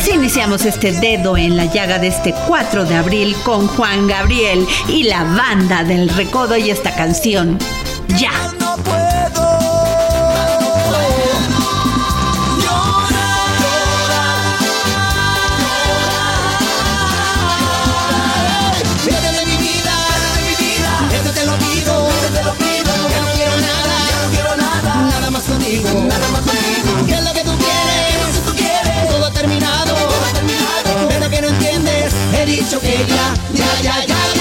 Así 0.00 0.12
iniciamos 0.12 0.64
este 0.64 0.92
dedo 0.92 1.36
en 1.36 1.58
la 1.58 1.66
llaga 1.66 1.98
de 1.98 2.06
este 2.06 2.34
4 2.46 2.86
de 2.86 2.94
abril 2.94 3.36
con 3.44 3.68
Juan 3.68 4.06
Gabriel 4.06 4.66
y 4.88 5.02
la 5.02 5.24
banda 5.24 5.84
del 5.84 6.08
recodo 6.08 6.56
y 6.56 6.70
esta 6.70 6.94
canción. 6.94 7.58
Ya. 8.18 8.59
Ya, 32.78 32.78
ya, 33.52 33.66
ya, 33.82 33.96
ya, 34.06 34.34
ya. 34.34 34.39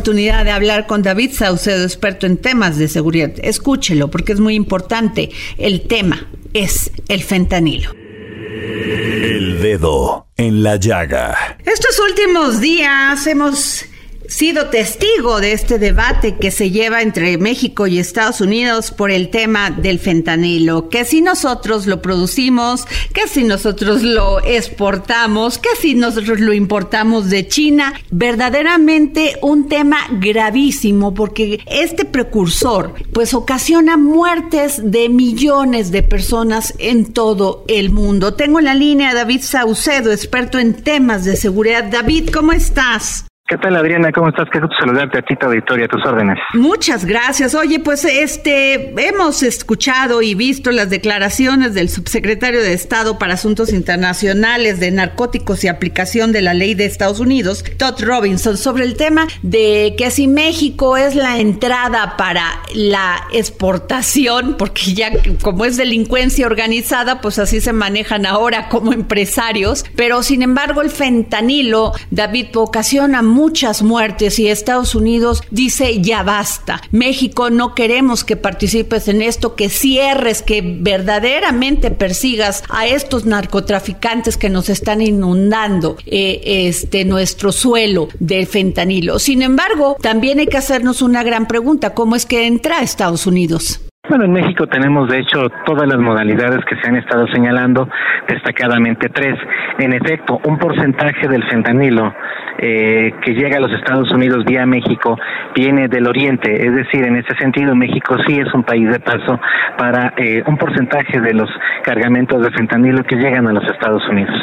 Oportunidad 0.00 0.46
de 0.46 0.50
hablar 0.50 0.86
con 0.86 1.02
David 1.02 1.32
Saucedo, 1.34 1.84
experto 1.84 2.24
en 2.24 2.38
temas 2.38 2.78
de 2.78 2.88
seguridad. 2.88 3.32
Escúchelo 3.42 4.10
porque 4.10 4.32
es 4.32 4.40
muy 4.40 4.54
importante. 4.54 5.28
El 5.58 5.82
tema 5.82 6.26
es 6.54 6.90
el 7.08 7.22
fentanilo. 7.22 7.92
El 7.92 9.60
Dedo 9.60 10.26
en 10.38 10.62
la 10.62 10.76
Llaga. 10.76 11.58
Estos 11.66 11.98
últimos 11.98 12.62
días 12.62 13.26
hemos 13.26 13.84
sido 14.30 14.66
testigo 14.66 15.40
de 15.40 15.52
este 15.52 15.78
debate 15.80 16.36
que 16.36 16.52
se 16.52 16.70
lleva 16.70 17.02
entre 17.02 17.36
México 17.36 17.88
y 17.88 17.98
Estados 17.98 18.40
Unidos 18.40 18.92
por 18.92 19.10
el 19.10 19.28
tema 19.28 19.70
del 19.70 19.98
fentanilo, 19.98 20.88
que 20.88 21.04
si 21.04 21.20
nosotros 21.20 21.86
lo 21.86 22.00
producimos, 22.00 22.86
que 23.12 23.26
si 23.26 23.42
nosotros 23.42 24.02
lo 24.02 24.42
exportamos, 24.44 25.58
que 25.58 25.70
si 25.80 25.94
nosotros 25.94 26.38
lo 26.38 26.52
importamos 26.52 27.28
de 27.28 27.48
China, 27.48 27.92
verdaderamente 28.12 29.36
un 29.42 29.68
tema 29.68 29.98
gravísimo 30.12 31.12
porque 31.12 31.58
este 31.66 32.04
precursor 32.04 32.94
pues 33.12 33.34
ocasiona 33.34 33.96
muertes 33.96 34.80
de 34.92 35.08
millones 35.08 35.90
de 35.90 36.04
personas 36.04 36.72
en 36.78 37.12
todo 37.12 37.64
el 37.66 37.90
mundo. 37.90 38.34
Tengo 38.34 38.60
en 38.60 38.66
la 38.66 38.74
línea 38.74 39.10
a 39.10 39.14
David 39.14 39.42
Saucedo, 39.42 40.12
experto 40.12 40.60
en 40.60 40.74
temas 40.74 41.24
de 41.24 41.34
seguridad. 41.36 41.84
David, 41.90 42.30
¿cómo 42.30 42.52
estás? 42.52 43.24
¿Qué 43.50 43.58
tal, 43.58 43.74
Adriana? 43.74 44.12
¿Cómo 44.12 44.28
estás? 44.28 44.48
Qué 44.52 44.60
gusto 44.60 44.76
saludarte 44.78 45.18
a 45.18 45.22
ti, 45.22 45.34
tu 45.34 45.46
auditoria, 45.46 45.88
tus 45.88 46.06
órdenes. 46.06 46.38
Muchas 46.54 47.04
gracias. 47.04 47.52
Oye, 47.56 47.80
pues 47.80 48.04
este, 48.04 48.94
hemos 49.08 49.42
escuchado 49.42 50.22
y 50.22 50.36
visto 50.36 50.70
las 50.70 50.88
declaraciones 50.88 51.74
del 51.74 51.88
subsecretario 51.88 52.62
de 52.62 52.74
Estado 52.74 53.18
para 53.18 53.34
Asuntos 53.34 53.72
Internacionales 53.72 54.78
de 54.78 54.92
Narcóticos 54.92 55.64
y 55.64 55.66
Aplicación 55.66 56.30
de 56.30 56.42
la 56.42 56.54
Ley 56.54 56.74
de 56.74 56.84
Estados 56.84 57.18
Unidos, 57.18 57.64
Todd 57.76 58.00
Robinson, 58.00 58.56
sobre 58.56 58.84
el 58.84 58.96
tema 58.96 59.26
de 59.42 59.96
que 59.98 60.12
si 60.12 60.28
México 60.28 60.96
es 60.96 61.16
la 61.16 61.40
entrada 61.40 62.16
para 62.16 62.44
la 62.72 63.24
exportación, 63.32 64.54
porque 64.58 64.94
ya 64.94 65.10
como 65.42 65.64
es 65.64 65.76
delincuencia 65.76 66.46
organizada, 66.46 67.20
pues 67.20 67.40
así 67.40 67.60
se 67.60 67.72
manejan 67.72 68.26
ahora 68.26 68.68
como 68.68 68.92
empresarios, 68.92 69.84
pero 69.96 70.22
sin 70.22 70.42
embargo 70.42 70.82
el 70.82 70.90
fentanilo, 70.90 71.94
David, 72.12 72.46
ocasiona 72.54 73.22
muchas 73.40 73.82
muertes 73.82 74.38
y 74.38 74.48
Estados 74.48 74.94
Unidos 74.94 75.42
dice 75.50 76.02
ya 76.02 76.22
basta. 76.22 76.82
México 76.90 77.48
no 77.48 77.74
queremos 77.74 78.22
que 78.22 78.36
participes 78.36 79.08
en 79.08 79.22
esto, 79.22 79.54
que 79.54 79.70
cierres, 79.70 80.42
que 80.42 80.60
verdaderamente 80.62 81.90
persigas 81.90 82.62
a 82.68 82.86
estos 82.86 83.24
narcotraficantes 83.24 84.36
que 84.36 84.50
nos 84.50 84.68
están 84.68 85.00
inundando 85.00 85.96
eh, 86.04 86.42
este 86.68 87.06
nuestro 87.06 87.50
suelo 87.50 88.10
del 88.18 88.46
fentanilo. 88.46 89.18
Sin 89.18 89.40
embargo, 89.40 89.96
también 90.02 90.38
hay 90.38 90.46
que 90.46 90.58
hacernos 90.58 91.00
una 91.00 91.22
gran 91.22 91.48
pregunta, 91.48 91.94
¿cómo 91.94 92.16
es 92.16 92.26
que 92.26 92.46
entra 92.46 92.82
Estados 92.82 93.26
Unidos? 93.26 93.80
Bueno, 94.10 94.24
en 94.24 94.32
México 94.32 94.66
tenemos 94.66 95.08
de 95.08 95.20
hecho 95.20 95.48
todas 95.64 95.86
las 95.86 95.98
modalidades 95.98 96.64
que 96.64 96.74
se 96.82 96.88
han 96.88 96.96
estado 96.96 97.28
señalando, 97.28 97.88
destacadamente 98.26 99.08
tres. 99.08 99.38
En 99.78 99.92
efecto, 99.92 100.40
un 100.46 100.58
porcentaje 100.58 101.28
del 101.28 101.44
fentanilo 101.44 102.12
eh, 102.58 103.14
que 103.24 103.34
llega 103.34 103.58
a 103.58 103.60
los 103.60 103.72
Estados 103.72 104.10
Unidos 104.10 104.44
vía 104.44 104.66
México 104.66 105.16
viene 105.54 105.86
del 105.86 106.08
Oriente, 106.08 106.52
es 106.66 106.74
decir, 106.74 107.04
en 107.04 107.16
ese 107.16 107.36
sentido 107.36 107.76
México 107.76 108.16
sí 108.26 108.40
es 108.40 108.52
un 108.52 108.64
país 108.64 108.90
de 108.90 108.98
paso 108.98 109.40
para 109.78 110.12
eh, 110.16 110.42
un 110.44 110.56
porcentaje 110.56 111.20
de 111.20 111.32
los 111.32 111.48
cargamentos 111.84 112.42
de 112.42 112.50
fentanilo 112.50 113.04
que 113.04 113.14
llegan 113.14 113.46
a 113.46 113.52
los 113.52 113.64
Estados 113.70 114.02
Unidos. 114.08 114.34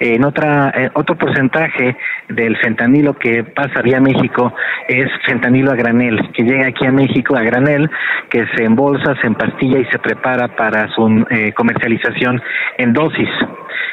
En 0.00 0.24
otra, 0.24 0.72
eh, 0.74 0.90
otro 0.94 1.16
porcentaje 1.16 1.96
del 2.28 2.56
fentanilo 2.56 3.14
que 3.14 3.44
pasa 3.44 3.82
vía 3.82 4.00
México 4.00 4.52
es 4.88 5.08
fentanilo 5.24 5.70
a 5.70 5.76
granel, 5.76 6.32
que 6.32 6.42
llega 6.42 6.66
aquí 6.66 6.86
a 6.86 6.90
México 6.90 7.36
a 7.36 7.42
granel, 7.42 7.88
que 8.28 8.44
se 8.56 8.64
embolsa, 8.64 9.01
se 9.20 9.26
empastilla 9.26 9.78
y 9.78 9.84
se 9.86 9.98
prepara 9.98 10.48
para 10.48 10.88
su 10.88 11.24
comercialización 11.54 12.40
en 12.78 12.92
dosis. 12.92 13.28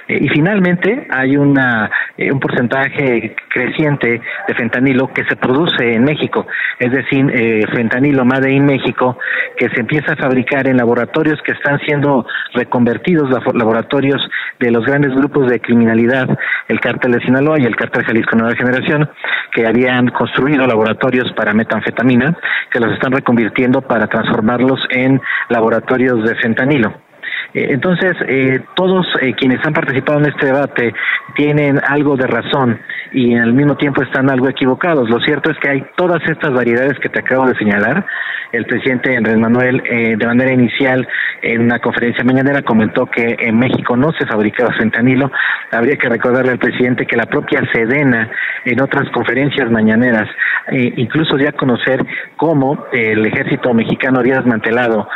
Y 0.08 0.28
finalmente 0.30 1.08
hay 1.10 1.38
una, 1.38 1.90
un 2.18 2.40
porcentaje 2.40 3.36
creciente 3.50 4.22
de 4.48 4.54
fentanilo 4.56 5.12
que 5.14 5.24
se 5.26 5.36
produce 5.36 5.94
en 5.94 6.04
México, 6.04 6.48
es 6.80 6.92
decir, 6.92 7.30
eh, 7.34 7.66
fentanilo 7.74 8.26
Made 8.26 8.52
in 8.52 8.66
México, 8.66 9.18
que 9.58 9.70
se 9.70 9.82
empieza 9.82 10.14
a 10.14 10.16
fabricar 10.16 10.68
en 10.68 10.78
laboratorios 10.78 11.40
que 11.44 11.52
están 11.52 11.80
siendo 11.82 12.26
reconvertidos, 12.54 13.30
laboratorios 13.54 14.22
de 14.60 14.72
los 14.72 14.86
grandes 14.86 15.14
grupos 15.14 15.50
de 15.50 15.60
criminalidad, 15.60 16.28
el 16.68 16.80
cártel 16.80 17.14
de 17.14 17.22
Sinaloa 17.22 17.60
y 17.60 17.66
el 17.66 17.76
cártel 17.76 18.06
Jalisco 18.06 18.36
Nueva 18.36 18.56
Generación, 18.56 19.10
que 19.52 19.68
habían 19.68 20.08
construido 20.10 20.66
laboratorios 20.66 21.32
para 21.34 21.54
metanfetamina, 21.54 22.38
que 22.72 22.80
los 22.80 22.94
están 22.94 23.12
reconvirtiendo 23.12 23.82
para 23.82 24.08
transformarlos 24.08 24.80
en 24.90 25.22
laboratorios 25.50 26.24
de 26.24 26.36
fentanilo. 26.36 27.09
Eh, 27.54 27.68
entonces, 27.72 28.14
eh, 28.28 28.60
todos 28.76 29.08
eh, 29.22 29.34
quienes 29.34 29.66
han 29.66 29.74
participado 29.74 30.20
en 30.20 30.26
este 30.28 30.48
debate 30.48 30.94
tienen 31.36 31.80
algo 31.88 32.16
de 32.16 32.28
razón 32.28 32.80
y 33.12 33.36
al 33.36 33.54
mismo 33.54 33.76
tiempo 33.76 34.04
están 34.04 34.30
algo 34.30 34.50
equivocados. 34.50 35.10
Lo 35.10 35.20
cierto 35.20 35.52
es 35.52 35.58
que 35.58 35.70
hay 35.70 35.86
todas 35.96 36.22
estas 36.30 36.54
variedades 36.54 37.00
que 37.00 37.10
te 37.10 37.20
acabo 37.20 37.48
de 37.48 37.56
señalar. 37.56 38.06
El 38.52 38.66
presidente 38.66 39.16
Andrés 39.16 39.38
Manuel, 39.38 39.84
de 40.18 40.26
manera 40.26 40.52
inicial, 40.52 41.08
en 41.44 41.62
una 41.62 41.78
conferencia 41.78 42.24
mañanera, 42.24 42.64
comentó 42.64 43.06
que 43.06 43.38
en 43.40 43.60
México 43.60 43.96
no 43.96 44.12
se 44.14 44.26
fabricaba 44.26 44.74
fentanilo. 44.74 45.32
Habría 45.72 45.98
que 45.98 46.10
recordarle 46.10 46.54
al 46.54 46.58
presidente 46.58 47.06
que 47.06 47.16
la 47.16 47.28
propia 47.28 47.62
Sedena, 47.72 48.28
en 48.66 48.82
otras 48.82 49.08
conferencias 49.12 49.70
mañaneras, 49.70 50.28
incluso 50.72 51.38
ya 51.38 51.52
conocer 51.52 52.04
cómo 52.38 52.88
el 52.92 53.24
ejército 53.28 53.72
mexicano 53.76 54.20
había 54.20 54.38
desmantelado 54.38 55.08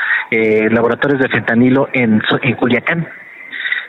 laboratorios 0.70 1.20
de 1.20 1.30
fentanilo 1.30 1.90
en 1.92 2.22
en 2.42 2.56
Culiacán. 2.56 3.08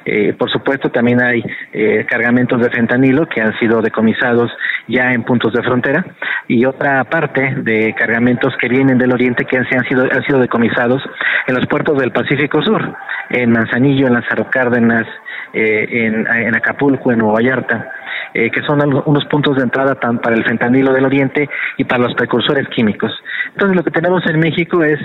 Eh, 0.04 0.34
por 0.34 0.50
supuesto, 0.50 0.90
también 0.90 1.22
hay 1.22 1.42
eh, 1.72 2.04
cargamentos 2.08 2.60
de 2.60 2.70
fentanilo 2.70 3.26
que 3.26 3.40
han 3.40 3.58
sido 3.58 3.80
decomisados 3.80 4.52
ya 4.86 5.12
en 5.12 5.22
puntos 5.22 5.52
de 5.54 5.62
frontera 5.62 6.04
y 6.46 6.66
otra 6.66 7.02
parte 7.04 7.54
de 7.62 7.94
cargamentos 7.94 8.54
que 8.60 8.68
vienen 8.68 8.98
del 8.98 9.12
oriente 9.12 9.46
que 9.46 9.56
han, 9.56 9.66
sido, 9.88 10.02
han 10.02 10.22
sido 10.24 10.40
decomisados 10.40 11.02
en 11.46 11.54
los 11.54 11.66
puertos 11.66 11.98
del 11.98 12.12
Pacífico 12.12 12.62
Sur, 12.62 12.94
en 13.30 13.50
Manzanillo, 13.50 14.06
en 14.06 14.12
Lázaro 14.12 14.50
Cárdenas, 14.50 15.06
eh, 15.54 15.86
en, 15.90 16.54
Acapulco, 16.54 17.12
en 17.12 17.18
Nueva 17.18 17.34
Vallarta. 17.34 17.90
que 18.34 18.62
son 18.66 18.82
unos 19.06 19.24
puntos 19.26 19.56
de 19.56 19.62
entrada 19.62 19.94
para 19.94 20.34
el 20.34 20.44
fentanilo 20.44 20.92
del 20.92 21.04
oriente 21.04 21.48
y 21.78 21.84
para 21.84 22.02
los 22.02 22.14
precursores 22.14 22.68
químicos. 22.68 23.12
Entonces 23.52 23.76
lo 23.76 23.84
que 23.84 23.92
tenemos 23.92 24.26
en 24.26 24.40
México 24.40 24.82
es 24.82 24.98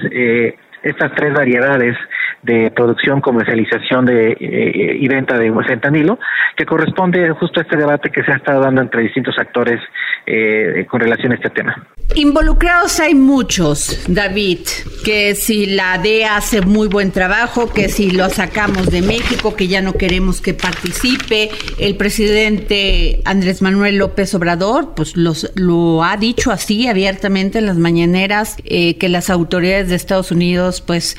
estas 0.81 1.11
tres 1.13 1.33
variedades 1.33 1.95
de 2.43 2.71
producción, 2.71 3.21
comercialización 3.21 4.05
de, 4.05 4.31
eh, 4.39 4.97
y 4.99 5.07
venta 5.07 5.37
de 5.37 5.51
fentanilo, 5.67 6.19
que 6.55 6.65
corresponde 6.65 7.29
justo 7.31 7.59
a 7.59 7.63
este 7.63 7.77
debate 7.77 8.09
que 8.09 8.23
se 8.23 8.31
ha 8.31 8.35
estado 8.35 8.61
dando 8.61 8.81
entre 8.81 9.03
distintos 9.03 9.37
actores 9.37 9.79
eh, 10.25 10.85
con 10.89 11.01
relación 11.01 11.31
a 11.31 11.35
este 11.35 11.49
tema. 11.49 11.75
Involucrados 12.15 12.99
hay 12.99 13.13
muchos, 13.13 14.05
David, 14.07 14.59
que 15.05 15.35
si 15.35 15.67
la 15.67 15.99
DEA 15.99 16.37
hace 16.37 16.61
muy 16.61 16.87
buen 16.87 17.11
trabajo, 17.11 17.71
que 17.71 17.87
si 17.87 18.09
lo 18.09 18.29
sacamos 18.29 18.89
de 18.89 19.03
México, 19.03 19.55
que 19.55 19.67
ya 19.67 19.81
no 19.81 19.93
queremos 19.93 20.41
que 20.41 20.55
participe, 20.55 21.51
el 21.77 21.97
presidente 21.97 23.21
Andrés 23.25 23.61
Manuel 23.61 23.97
López 23.97 24.33
Obrador, 24.33 24.95
pues 24.95 25.15
los, 25.15 25.51
lo 25.55 26.03
ha 26.03 26.17
dicho 26.17 26.51
así 26.51 26.87
abiertamente 26.87 27.59
en 27.59 27.67
las 27.67 27.77
mañaneras, 27.77 28.57
eh, 28.65 28.97
que 28.97 29.07
las 29.07 29.29
autoridades 29.29 29.89
de 29.89 29.95
Estados 29.95 30.31
Unidos 30.31 30.81
pues 30.81 31.15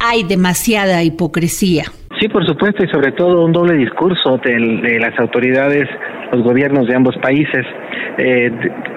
hay 0.00 0.24
demasiada 0.24 1.02
hipocresía. 1.02 1.84
Sí, 2.20 2.28
por 2.28 2.44
supuesto, 2.46 2.84
y 2.84 2.88
sobre 2.88 3.12
todo 3.12 3.44
un 3.44 3.52
doble 3.52 3.78
discurso 3.78 4.38
de, 4.44 4.98
las 5.00 5.18
autoridades, 5.18 5.88
los 6.32 6.42
gobiernos 6.42 6.86
de 6.86 6.94
ambos 6.94 7.16
países. 7.18 7.64
Eh, 8.18 8.50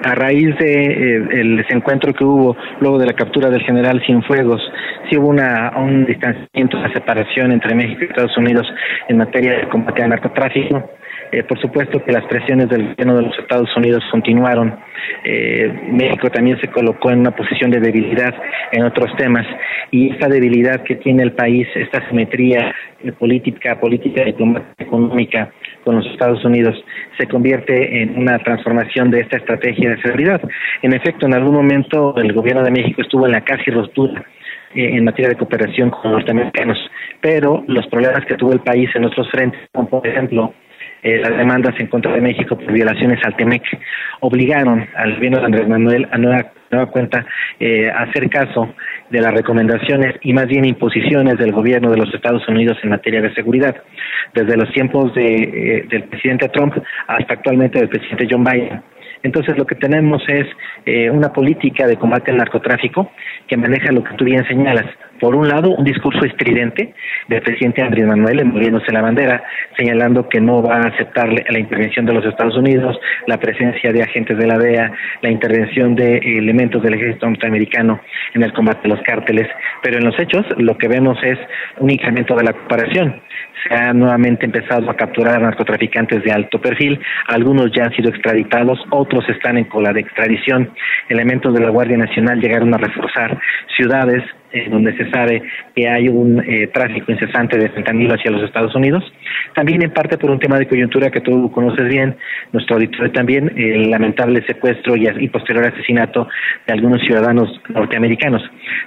a 0.04 0.14
raíz 0.14 0.54
de 0.58 0.72
eh, 0.82 1.28
el 1.40 1.56
desencuentro 1.56 2.12
que 2.12 2.24
hubo 2.24 2.56
luego 2.80 2.98
de 2.98 3.06
la 3.06 3.14
captura 3.14 3.48
del 3.48 3.62
general 3.62 4.02
Cienfuegos, 4.04 4.60
sí 5.08 5.16
hubo 5.16 5.28
una, 5.28 5.72
un 5.76 6.04
distanciamiento, 6.04 6.76
una 6.76 6.92
separación 6.92 7.52
entre 7.52 7.74
México 7.74 8.00
y 8.02 8.08
Estados 8.08 8.36
Unidos 8.36 8.66
en 9.08 9.16
materia 9.16 9.58
de 9.58 9.68
combate 9.68 10.02
al 10.02 10.10
narcotráfico. 10.10 10.90
Eh, 11.34 11.42
por 11.42 11.60
supuesto 11.60 12.00
que 12.04 12.12
las 12.12 12.24
presiones 12.26 12.68
del 12.68 12.90
gobierno 12.90 13.16
de 13.16 13.22
los 13.22 13.36
Estados 13.36 13.68
Unidos 13.76 14.04
continuaron. 14.12 14.78
Eh, 15.24 15.68
México 15.90 16.30
también 16.30 16.60
se 16.60 16.68
colocó 16.68 17.10
en 17.10 17.20
una 17.20 17.32
posición 17.32 17.72
de 17.72 17.80
debilidad 17.80 18.32
en 18.70 18.84
otros 18.84 19.10
temas 19.16 19.44
y 19.90 20.12
esta 20.12 20.28
debilidad 20.28 20.84
que 20.84 20.94
tiene 20.94 21.24
el 21.24 21.32
país, 21.32 21.66
esta 21.74 22.08
simetría 22.08 22.72
política, 23.18 23.80
política, 23.80 24.24
diplomática, 24.24 24.84
económica 24.84 25.52
con 25.82 25.96
los 25.96 26.06
Estados 26.06 26.44
Unidos, 26.44 26.76
se 27.18 27.26
convierte 27.26 28.02
en 28.02 28.16
una 28.16 28.38
transformación 28.38 29.10
de 29.10 29.20
esta 29.20 29.36
estrategia 29.38 29.90
de 29.90 30.02
seguridad. 30.02 30.40
En 30.82 30.94
efecto, 30.94 31.26
en 31.26 31.34
algún 31.34 31.54
momento 31.54 32.14
el 32.16 32.32
gobierno 32.32 32.62
de 32.62 32.70
México 32.70 33.02
estuvo 33.02 33.26
en 33.26 33.32
la 33.32 33.40
casi 33.40 33.72
ruptura 33.72 34.24
eh, 34.74 34.96
en 34.96 35.04
materia 35.04 35.30
de 35.30 35.36
cooperación 35.36 35.90
con 35.90 36.12
los 36.12 36.20
norteamericanos, 36.20 36.78
pero 37.20 37.64
los 37.66 37.88
problemas 37.88 38.24
que 38.24 38.36
tuvo 38.36 38.52
el 38.52 38.60
país 38.60 38.88
en 38.94 39.04
otros 39.04 39.28
frentes, 39.32 39.60
como 39.72 39.88
por 39.88 40.06
ejemplo 40.06 40.54
eh, 41.04 41.20
las 41.20 41.36
demandas 41.36 41.74
en 41.78 41.88
contra 41.88 42.12
de 42.12 42.20
México 42.22 42.56
por 42.56 42.72
violaciones 42.72 43.20
al 43.26 43.36
TEMEC 43.36 43.62
obligaron 44.20 44.88
al 44.96 45.16
gobierno 45.16 45.38
de 45.40 45.44
Andrés 45.44 45.68
Manuel 45.68 46.08
a 46.10 46.16
nueva, 46.16 46.52
nueva 46.70 46.90
cuenta 46.90 47.26
eh, 47.60 47.90
hacer 47.90 48.30
caso 48.30 48.74
de 49.10 49.20
las 49.20 49.34
recomendaciones 49.34 50.14
y 50.22 50.32
más 50.32 50.46
bien 50.46 50.64
imposiciones 50.64 51.36
del 51.36 51.52
gobierno 51.52 51.90
de 51.90 51.98
los 51.98 52.14
Estados 52.14 52.48
Unidos 52.48 52.78
en 52.82 52.88
materia 52.88 53.20
de 53.20 53.34
seguridad, 53.34 53.76
desde 54.32 54.56
los 54.56 54.72
tiempos 54.72 55.14
de, 55.14 55.34
eh, 55.34 55.86
del 55.90 56.04
presidente 56.04 56.48
Trump 56.48 56.74
hasta 57.06 57.34
actualmente 57.34 57.78
del 57.78 57.90
presidente 57.90 58.26
John 58.30 58.42
Biden. 58.42 58.82
Entonces 59.22 59.58
lo 59.58 59.66
que 59.66 59.74
tenemos 59.74 60.22
es 60.28 60.46
una 61.10 61.32
política 61.32 61.86
de 61.86 61.96
combate 61.96 62.30
al 62.30 62.36
narcotráfico 62.36 63.10
que 63.46 63.56
maneja 63.56 63.90
lo 63.90 64.04
que 64.04 64.14
tú 64.16 64.24
bien 64.24 64.46
señalas, 64.46 64.84
por 65.20 65.34
un 65.34 65.48
lado, 65.48 65.70
un 65.70 65.84
discurso 65.84 66.24
estridente 66.24 66.94
del 67.28 67.42
presidente 67.42 67.82
Andrés 67.82 68.06
Manuel 68.06 68.40
envolviéndose 68.40 68.92
la 68.92 69.02
bandera, 69.02 69.42
señalando 69.76 70.28
que 70.28 70.40
no 70.40 70.62
va 70.62 70.76
a 70.76 70.88
aceptar 70.88 71.28
la 71.32 71.58
intervención 71.58 72.06
de 72.06 72.14
los 72.14 72.24
Estados 72.24 72.56
Unidos, 72.56 72.98
la 73.26 73.38
presencia 73.38 73.92
de 73.92 74.02
agentes 74.02 74.36
de 74.38 74.46
la 74.46 74.58
DEA, 74.58 74.92
la 75.22 75.30
intervención 75.30 75.94
de 75.94 76.18
elementos 76.18 76.82
del 76.82 76.94
ejército 76.94 77.28
norteamericano 77.28 78.00
en 78.34 78.42
el 78.42 78.52
combate 78.52 78.86
a 78.86 78.88
los 78.88 79.00
cárteles, 79.02 79.48
pero 79.82 79.98
en 79.98 80.04
los 80.04 80.18
hechos 80.18 80.44
lo 80.58 80.76
que 80.76 80.88
vemos 80.88 81.18
es 81.22 81.38
un 81.78 81.90
incremento 81.90 82.34
de 82.34 82.44
la 82.44 82.52
cooperación. 82.52 83.20
Se 83.66 83.74
ha 83.74 83.92
nuevamente 83.92 84.44
empezado 84.44 84.90
a 84.90 84.96
capturar 84.96 85.36
a 85.36 85.38
narcotraficantes 85.38 86.22
de 86.22 86.32
alto 86.32 86.60
perfil, 86.60 87.00
algunos 87.28 87.72
ya 87.72 87.84
han 87.84 87.92
sido 87.94 88.10
extraditados, 88.10 88.78
otros 88.90 89.26
están 89.28 89.56
en 89.56 89.64
cola 89.64 89.92
de 89.92 90.00
extradición. 90.00 90.70
Elementos 91.08 91.54
de 91.54 91.60
la 91.60 91.70
Guardia 91.70 91.96
Nacional 91.96 92.40
llegaron 92.40 92.74
a 92.74 92.78
reforzar 92.78 93.38
ciudades 93.76 94.22
donde 94.70 94.96
se 94.96 95.10
sabe 95.10 95.42
que 95.74 95.88
hay 95.88 96.08
un 96.08 96.40
eh, 96.40 96.68
tráfico 96.68 97.10
incesante 97.10 97.58
de 97.58 97.68
fentanilo 97.70 98.14
hacia 98.14 98.30
los 98.30 98.42
Estados 98.42 98.74
Unidos. 98.74 99.02
También 99.54 99.82
en 99.82 99.90
parte 99.90 100.16
por 100.16 100.30
un 100.30 100.38
tema 100.38 100.58
de 100.58 100.66
coyuntura 100.66 101.10
que 101.10 101.20
tú 101.20 101.50
conoces 101.50 101.88
bien, 101.88 102.16
nuestro 102.52 102.76
auditor 102.76 103.10
también, 103.10 103.52
el 103.56 103.90
lamentable 103.90 104.44
secuestro 104.46 104.94
y, 104.96 105.28
posterior 105.28 105.66
asesinato 105.66 106.28
de 106.66 106.72
algunos 106.72 107.02
ciudadanos 107.02 107.48
norteamericanos. 107.68 108.42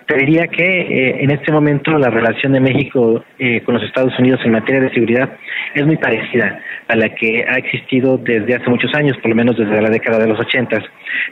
Te 0.05 0.17
diría 0.17 0.47
que 0.47 0.63
eh, 0.63 1.24
en 1.24 1.31
este 1.31 1.51
momento 1.51 1.91
la 1.97 2.09
relación 2.09 2.53
de 2.53 2.62
México 2.62 3.24
eh, 3.38 3.62
con 3.62 3.75
los 3.75 3.83
Estados 3.83 4.17
Unidos 4.17 4.39
en 4.45 4.51
materia 4.53 4.81
de 4.81 4.93
seguridad 4.93 5.29
es 5.75 5.86
muy 5.86 5.97
parecida 5.97 6.59
a 6.88 6.95
la 6.95 7.09
que 7.09 7.45
ha 7.47 7.57
existido 7.57 8.17
desde 8.17 8.55
hace 8.55 8.69
muchos 8.69 8.93
años, 8.93 9.17
por 9.17 9.29
lo 9.29 9.36
menos 9.36 9.57
desde 9.57 9.81
la 9.81 9.89
década 9.89 10.19
de 10.19 10.27
los 10.27 10.39
ochentas. 10.39 10.83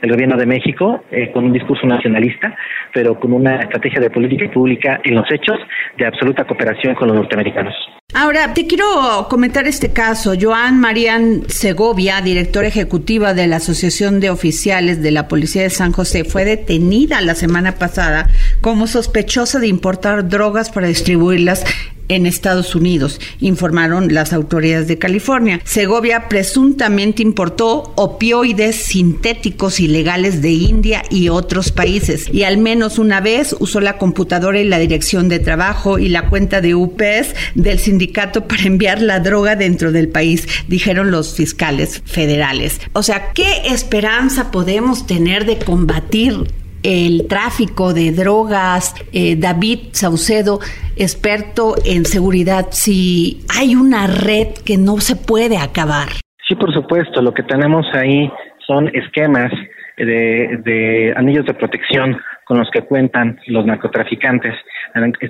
El 0.02 0.12
gobierno 0.12 0.36
de 0.36 0.46
México, 0.46 1.04
con 1.34 1.46
un 1.46 1.54
discurso 1.54 1.88
nacionalista, 1.88 2.56
pero 2.94 3.18
con 3.20 3.32
una 3.32 3.56
estrategia 3.58 4.02
de 4.02 4.10
política 4.10 4.25
política 4.26 4.52
pública 4.52 5.00
en 5.04 5.16
los 5.16 5.26
hechos 5.32 5.58
de 5.98 6.06
absoluta 6.06 6.46
cooperación 6.46 6.96
con 6.96 7.08
los 7.08 7.18
norteamericanos. 7.18 7.74
Ahora, 8.14 8.54
te 8.54 8.66
quiero 8.66 9.28
comentar 9.30 9.68
este 9.68 9.92
caso. 9.92 10.34
Joan 10.40 10.80
Marian 10.80 11.50
Segovia, 11.50 12.22
directora 12.22 12.68
ejecutiva 12.68 13.34
de 13.34 13.48
la 13.48 13.58
Asociación 13.58 14.20
de 14.20 14.30
Oficiales 14.30 15.02
de 15.02 15.12
la 15.12 15.28
Policía 15.28 15.64
de 15.64 15.70
San 15.70 15.92
José, 15.92 16.24
fue 16.24 16.46
detenida 16.46 17.20
la 17.22 17.36
semana 17.36 17.74
pasada 17.74 18.28
como 18.62 18.88
sospechosa 18.88 19.60
de 19.60 19.68
importar 19.68 20.30
drogas 20.30 20.70
para 20.70 20.88
distribuirlas 20.88 21.66
en 22.10 22.26
Estados 22.26 22.76
Unidos, 22.76 23.20
informaron 23.40 24.14
las 24.14 24.34
autoridades 24.34 24.88
de 24.88 24.98
California. 24.98 25.62
Segovia 25.64 26.28
presuntamente 26.30 27.22
importó 27.22 27.94
opioides 27.96 28.76
sintéticos 28.76 29.80
ilegales 29.80 30.42
de 30.42 30.52
India 30.52 31.04
y 31.10 31.30
otros 31.30 31.72
países 31.72 32.28
y 32.32 32.44
al 32.44 32.58
menos 32.58 33.00
una 33.00 33.22
vez 33.22 33.56
usó 33.60 33.82
la 33.82 33.98
computadora 33.98 34.60
y 34.60 34.68
la 34.68 34.80
dirección 34.80 35.30
de 35.30 35.40
trabajo 35.40 36.00
y 36.00 36.10
la 36.10 36.30
cuenta 36.30 36.62
de 36.62 36.76
UPS 36.76 37.36
del 37.56 37.80
sindicato 37.80 38.48
para 38.48 38.64
enviar 38.64 39.02
la 39.02 39.20
droga 39.20 39.56
dentro 39.56 39.92
del 39.92 40.10
país, 40.10 40.48
dijeron 40.68 41.12
los 41.12 41.36
fiscales 41.36 42.02
federales. 42.06 42.80
O 42.94 43.04
sea, 43.04 43.32
¿qué 43.34 43.68
esperanza 43.68 44.52
podemos 44.52 45.08
tener 45.08 45.46
de 45.46 45.58
combatir 45.58 46.46
el 46.86 47.28
tráfico 47.28 47.94
de 47.94 48.12
drogas, 48.12 48.94
eh, 49.12 49.36
David 49.36 49.90
Saucedo, 49.94 50.60
experto 50.96 51.74
en 51.84 52.06
seguridad, 52.06 52.68
si 52.70 53.42
hay 53.58 53.76
una 53.76 54.06
red 54.06 54.50
que 54.64 54.78
no 54.78 54.98
se 54.98 55.16
puede 55.16 55.58
acabar. 55.58 56.10
Sí, 56.48 56.54
por 56.54 56.72
supuesto, 56.72 57.24
lo 57.24 57.34
que 57.34 57.42
tenemos 57.42 57.88
ahí 57.94 58.32
son 58.68 58.90
esquemas 58.94 59.52
de, 59.98 60.60
de 60.64 61.14
anillos 61.18 61.46
de 61.48 61.56
protección 61.56 62.18
con 62.46 62.60
los 62.60 62.70
que 62.70 62.82
cuentan 62.84 63.40
los 63.48 63.66
narcotraficantes, 63.66 64.54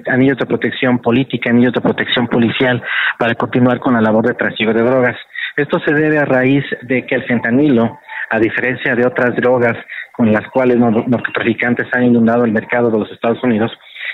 anillos 0.08 0.38
de 0.38 0.46
protección 0.46 1.00
política, 1.00 1.50
anillos 1.50 1.72
de 1.72 1.80
protección 1.80 2.28
policial 2.28 2.84
para 3.18 3.36
continuar 3.36 3.80
con 3.80 3.94
la 3.94 4.02
labor 4.02 4.28
de 4.28 4.34
tráfico 4.34 4.74
de 4.74 4.84
drogas. 4.84 5.16
Esto 5.56 5.80
se 5.80 5.94
debe 5.94 6.18
a 6.18 6.26
raíz 6.26 6.66
de 6.82 7.06
que 7.06 7.16
el 7.16 7.24
fentanilo, 7.24 7.98
a 8.30 8.40
diferencia 8.40 8.96
de 8.96 9.06
otras 9.06 9.36
drogas 9.36 9.78
con 10.16 10.32
las 10.32 10.48
cuales 10.50 10.78
los 10.78 11.08
narcotraficantes 11.08 11.88
han 11.94 12.06
inundado 12.06 12.46
el 12.46 12.52
mercado 12.52 12.90
de 12.90 13.00
los 13.00 13.12
Estados 13.12 13.44
Unidos, 13.44 13.72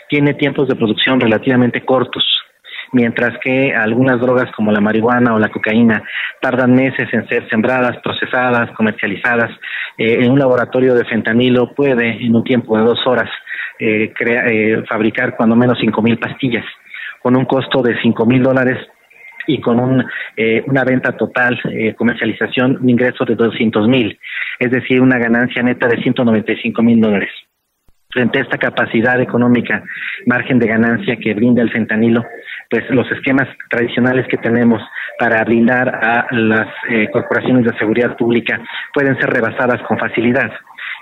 tiene 0.10 0.34
tiempos 0.34 0.68
de 0.68 0.76
producción 0.76 1.20
relativamente 1.20 1.86
cortos, 1.86 2.26
mientras 2.92 3.38
que 3.40 3.74
algunas 3.74 4.20
drogas 4.20 4.52
como 4.56 4.72
la 4.72 4.82
marihuana 4.82 5.34
o 5.36 5.40
la 5.40 5.50
cocaína 5.50 6.04
tardan 6.42 6.74
meses 6.74 7.08
en 7.14 7.28
ser 7.28 7.48
sembradas, 7.50 7.98
procesadas, 8.04 8.72
comercializadas. 8.72 9.52
Eh, 9.98 10.18
en 10.22 10.32
un 10.32 10.40
laboratorio 10.40 10.96
de 10.96 11.06
fentanilo 11.06 11.74
puede, 11.74 12.26
en 12.26 12.36
un 12.36 12.44
tiempo 12.44 12.78
de 12.78 12.84
dos 12.84 13.00
horas, 13.06 13.30
eh, 13.80 14.12
eh, 14.20 14.84
fabricar 14.88 15.36
cuando 15.36 15.56
menos 15.56 15.78
cinco 15.80 16.02
mil 16.02 16.18
pastillas, 16.18 16.66
con 17.22 17.36
un 17.38 17.46
costo 17.46 17.82
de 17.82 18.00
cinco 18.02 18.26
mil 18.26 18.44
dólares 18.44 18.78
y 19.48 19.60
con 19.60 19.80
un, 19.80 20.06
eh, 20.38 20.64
una 20.68 20.84
venta 20.84 21.12
total, 21.14 21.60
eh, 21.72 21.94
comercialización, 21.96 22.78
un 22.82 22.90
ingreso 22.90 23.26
de 23.26 23.36
200 23.36 23.88
mil, 23.88 24.18
es 24.60 24.72
decir, 24.72 25.02
una 25.02 25.18
ganancia 25.18 25.64
neta 25.64 25.88
de 25.88 26.02
195 26.02 26.82
mil 26.82 27.00
dólares. 27.00 27.32
Frente 28.10 28.40
a 28.40 28.42
esta 28.42 28.58
capacidad 28.58 29.22
económica, 29.22 29.84
margen 30.26 30.60
de 30.60 30.68
ganancia 30.68 31.16
que 31.16 31.34
brinda 31.34 31.62
el 31.62 31.72
fentanilo, 31.72 32.26
pues 32.70 32.90
los 32.90 33.10
esquemas 33.12 33.48
tradicionales 33.70 34.28
que 34.28 34.38
tenemos 34.38 34.82
para 35.18 35.44
brindar 35.44 35.88
a 35.88 36.28
las 36.32 36.68
eh, 36.90 37.10
corporaciones 37.12 37.66
de 37.66 37.78
seguridad 37.78 38.18
pública 38.18 38.60
pueden 38.94 39.18
ser 39.18 39.30
rebasadas 39.30 39.82
con 39.84 39.98
facilidad. 39.98 40.52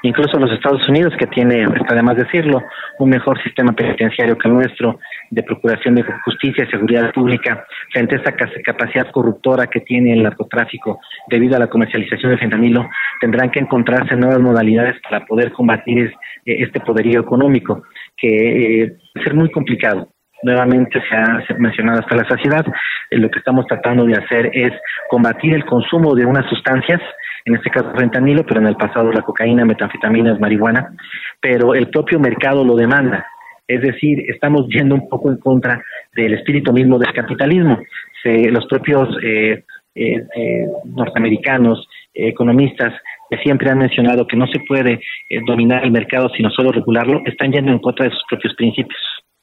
Incluso 0.04 0.40
los 0.40 0.52
Estados 0.52 0.88
Unidos, 0.88 1.14
que 1.20 1.28
tiene, 1.28 1.66
además 1.88 2.16
decirlo, 2.16 2.64
un 3.00 3.10
mejor 3.10 3.42
sistema 3.44 3.74
penitenciario 3.74 4.38
que 4.38 4.48
el 4.48 4.54
nuestro, 4.54 5.00
de 5.30 5.44
procuración 5.44 5.96
de 5.96 6.06
justicia 6.24 6.64
y 6.64 6.72
seguridad 6.72 7.12
pública, 7.12 7.66
frente 7.92 8.16
a 8.16 8.18
esta 8.20 8.36
capacidad 8.64 9.12
corruptora 9.12 9.68
que 9.68 9.82
tiene 9.82 10.14
el 10.14 10.24
narcotráfico 10.24 11.00
debido 11.28 11.56
a 11.56 11.60
la 11.60 11.68
comercialización 11.68 12.32
del 12.32 12.40
fentanilo, 12.40 12.90
tendrán 13.20 13.52
que 13.52 13.60
encontrarse 13.60 14.16
nuevas 14.16 14.40
modalidades 14.40 14.96
para 15.02 15.26
poder 15.26 15.52
combatir 15.52 16.14
eh, 16.46 16.64
este 16.64 16.80
poderío 16.80 17.20
económico, 17.20 17.84
que 18.16 18.84
eh, 18.84 18.98
va 19.18 19.22
a 19.22 19.24
ser 19.24 19.34
muy 19.34 19.52
complicado. 19.52 20.08
Nuevamente 20.42 21.02
se 21.10 21.16
ha 21.16 21.58
mencionado 21.58 22.00
hasta 22.00 22.16
la 22.16 22.28
saciedad, 22.28 22.66
eh, 23.10 23.18
lo 23.18 23.30
que 23.30 23.40
estamos 23.40 23.66
tratando 23.68 24.06
de 24.06 24.14
hacer 24.14 24.50
es 24.54 24.72
combatir 25.10 25.54
el 25.54 25.66
consumo 25.66 26.16
de 26.16 26.26
unas 26.26 26.48
sustancias 26.50 27.02
en 27.50 27.56
este 27.56 27.70
caso 27.70 27.92
fentanilo, 27.96 28.46
pero 28.46 28.62
en 28.62 28.68
el 28.68 28.76
pasado 28.76 29.12
la 29.12 29.22
cocaína, 29.22 29.66
metanfetaminas, 29.66 30.40
marihuana, 30.40 30.94
pero 31.42 31.74
el 31.74 31.90
propio 31.90 32.20
mercado 32.20 32.64
lo 32.64 32.76
demanda. 32.76 33.26
Es 33.68 33.82
decir, 33.82 34.24
estamos 34.28 34.68
yendo 34.70 34.96
un 34.96 35.10
poco 35.10 35.30
en 35.30 35.38
contra 35.38 35.82
del 36.16 36.34
espíritu 36.34 36.72
mismo 36.72 36.98
del 36.98 37.14
capitalismo. 37.14 37.80
los 38.24 38.66
propios 38.68 39.10
eh, 39.24 39.64
eh, 39.96 40.24
eh, 40.36 40.66
norteamericanos, 40.86 41.88
economistas, 42.14 42.94
que 43.30 43.38
siempre 43.38 43.70
han 43.70 43.78
mencionado 43.78 44.28
que 44.28 44.36
no 44.36 44.48
se 44.48 44.60
puede 44.68 45.00
dominar 45.46 45.84
el 45.84 45.92
mercado 45.92 46.30
sino 46.36 46.50
solo 46.50 46.72
regularlo, 46.72 47.22
están 47.26 47.52
yendo 47.52 47.72
en 47.72 47.80
contra 47.80 48.06
de 48.06 48.12
sus 48.12 48.24
propios 48.30 48.56
principios. 48.56 49.00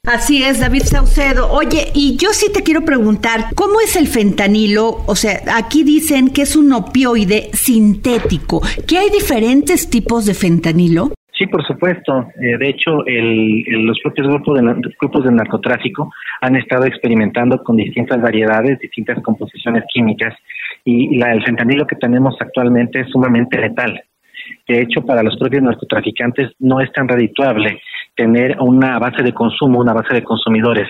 Así 0.07 0.41
es, 0.41 0.61
David 0.61 0.83
Saucedo. 0.83 1.51
Oye, 1.51 1.91
y 1.93 2.15
yo 2.15 2.29
sí 2.29 2.47
te 2.53 2.63
quiero 2.63 2.85
preguntar, 2.85 3.51
¿cómo 3.57 3.81
es 3.81 3.97
el 3.97 4.07
fentanilo? 4.07 5.03
O 5.05 5.15
sea, 5.15 5.41
aquí 5.53 5.83
dicen 5.83 6.29
que 6.29 6.43
es 6.43 6.55
un 6.55 6.71
opioide 6.71 7.49
sintético. 7.51 8.61
¿Qué 8.87 8.99
hay 8.99 9.09
diferentes 9.09 9.89
tipos 9.89 10.25
de 10.25 10.33
fentanilo? 10.33 11.09
Sí, 11.37 11.45
por 11.47 11.61
supuesto. 11.67 12.25
Eh, 12.41 12.57
de 12.57 12.69
hecho, 12.69 13.03
los 13.03 13.99
propios 14.01 14.27
grupos 14.27 14.57
de, 14.57 14.91
grupos 14.97 15.25
de 15.25 15.31
narcotráfico 15.33 16.09
han 16.39 16.55
estado 16.55 16.85
experimentando 16.85 17.61
con 17.61 17.75
distintas 17.75 18.21
variedades, 18.21 18.79
distintas 18.79 19.21
composiciones 19.21 19.83
químicas, 19.93 20.33
y 20.85 21.17
la, 21.17 21.33
el 21.33 21.43
fentanilo 21.43 21.85
que 21.85 21.97
tenemos 21.97 22.33
actualmente 22.39 23.01
es 23.01 23.09
sumamente 23.09 23.59
letal. 23.59 24.01
De 24.69 24.83
hecho, 24.83 25.05
para 25.05 25.21
los 25.21 25.37
propios 25.37 25.63
narcotraficantes 25.63 26.51
no 26.59 26.79
es 26.79 26.89
tan 26.93 27.09
redituable 27.09 27.81
tener 28.17 28.57
una 28.59 28.99
base 28.99 29.23
de 29.23 29.33
consumo, 29.33 29.79
una 29.79 29.93
base 29.93 30.13
de 30.13 30.23
consumidores 30.23 30.89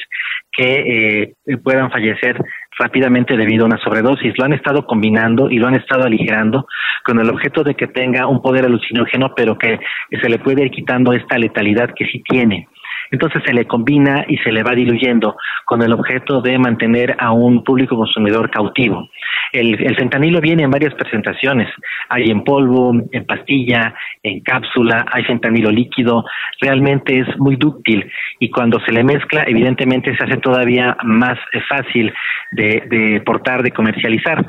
que 0.52 1.36
eh, 1.46 1.58
puedan 1.58 1.92
fallecer 1.92 2.44
rápidamente 2.80 3.36
debido 3.36 3.64
a 3.64 3.68
una 3.68 3.78
sobredosis. 3.78 4.34
Lo 4.38 4.46
han 4.46 4.54
estado 4.54 4.88
combinando 4.88 5.50
y 5.50 5.58
lo 5.58 5.68
han 5.68 5.76
estado 5.76 6.06
aligerando 6.06 6.66
con 7.06 7.20
el 7.20 7.30
objeto 7.30 7.64
de 7.64 7.76
que 7.76 7.88
tenga 7.88 8.28
un 8.28 8.42
poder 8.42 8.66
alucinógeno, 8.66 9.34
pero 9.36 9.58
que 9.58 9.80
se 10.10 10.30
le 10.30 10.40
puede 10.40 10.66
ir 10.66 10.72
quitando 10.72 11.14
esta 11.14 11.38
letalidad 11.38 11.94
que 11.96 12.06
sí 12.06 12.24
tiene. 12.24 12.68
Entonces 13.12 13.42
se 13.46 13.54
le 13.54 13.66
combina 13.66 14.26
y 14.28 14.38
se 14.38 14.52
le 14.52 14.64
va 14.64 14.72
diluyendo 14.72 15.38
con 15.66 15.82
el 15.82 15.94
objeto 15.94 16.42
de 16.42 16.58
mantener 16.58 17.16
a 17.20 17.32
un 17.32 17.64
público 17.64 17.96
consumidor 17.96 18.50
cautivo. 18.50 19.10
El, 19.52 19.78
fentanilo 19.96 20.42
viene 20.42 20.64
en 20.64 20.72
varias 20.72 20.94
presentaciones. 20.94 21.70
Hay 22.10 22.30
en 22.30 22.44
polvo, 22.44 22.94
en 23.12 23.26
pastilla, 23.26 23.94
en 24.24 24.42
cápsula, 24.42 25.06
hay 25.12 25.24
fentanilo 25.24 25.72
líquido. 25.72 26.26
Realmente 26.60 27.20
es 27.20 27.28
muy 27.38 27.56
dúctil 27.56 28.10
y 28.40 28.50
cuando 28.50 28.80
se 28.82 28.92
le 28.92 29.04
mezcla, 29.04 29.44
evidentemente 29.48 30.16
se 30.16 30.24
hace 30.24 30.38
todavía 30.38 30.98
más 31.04 31.38
fácil 31.70 32.14
de, 32.52 32.84
de 32.90 33.22
portar, 33.22 33.64
de 33.64 33.72
comercializar. 33.72 34.46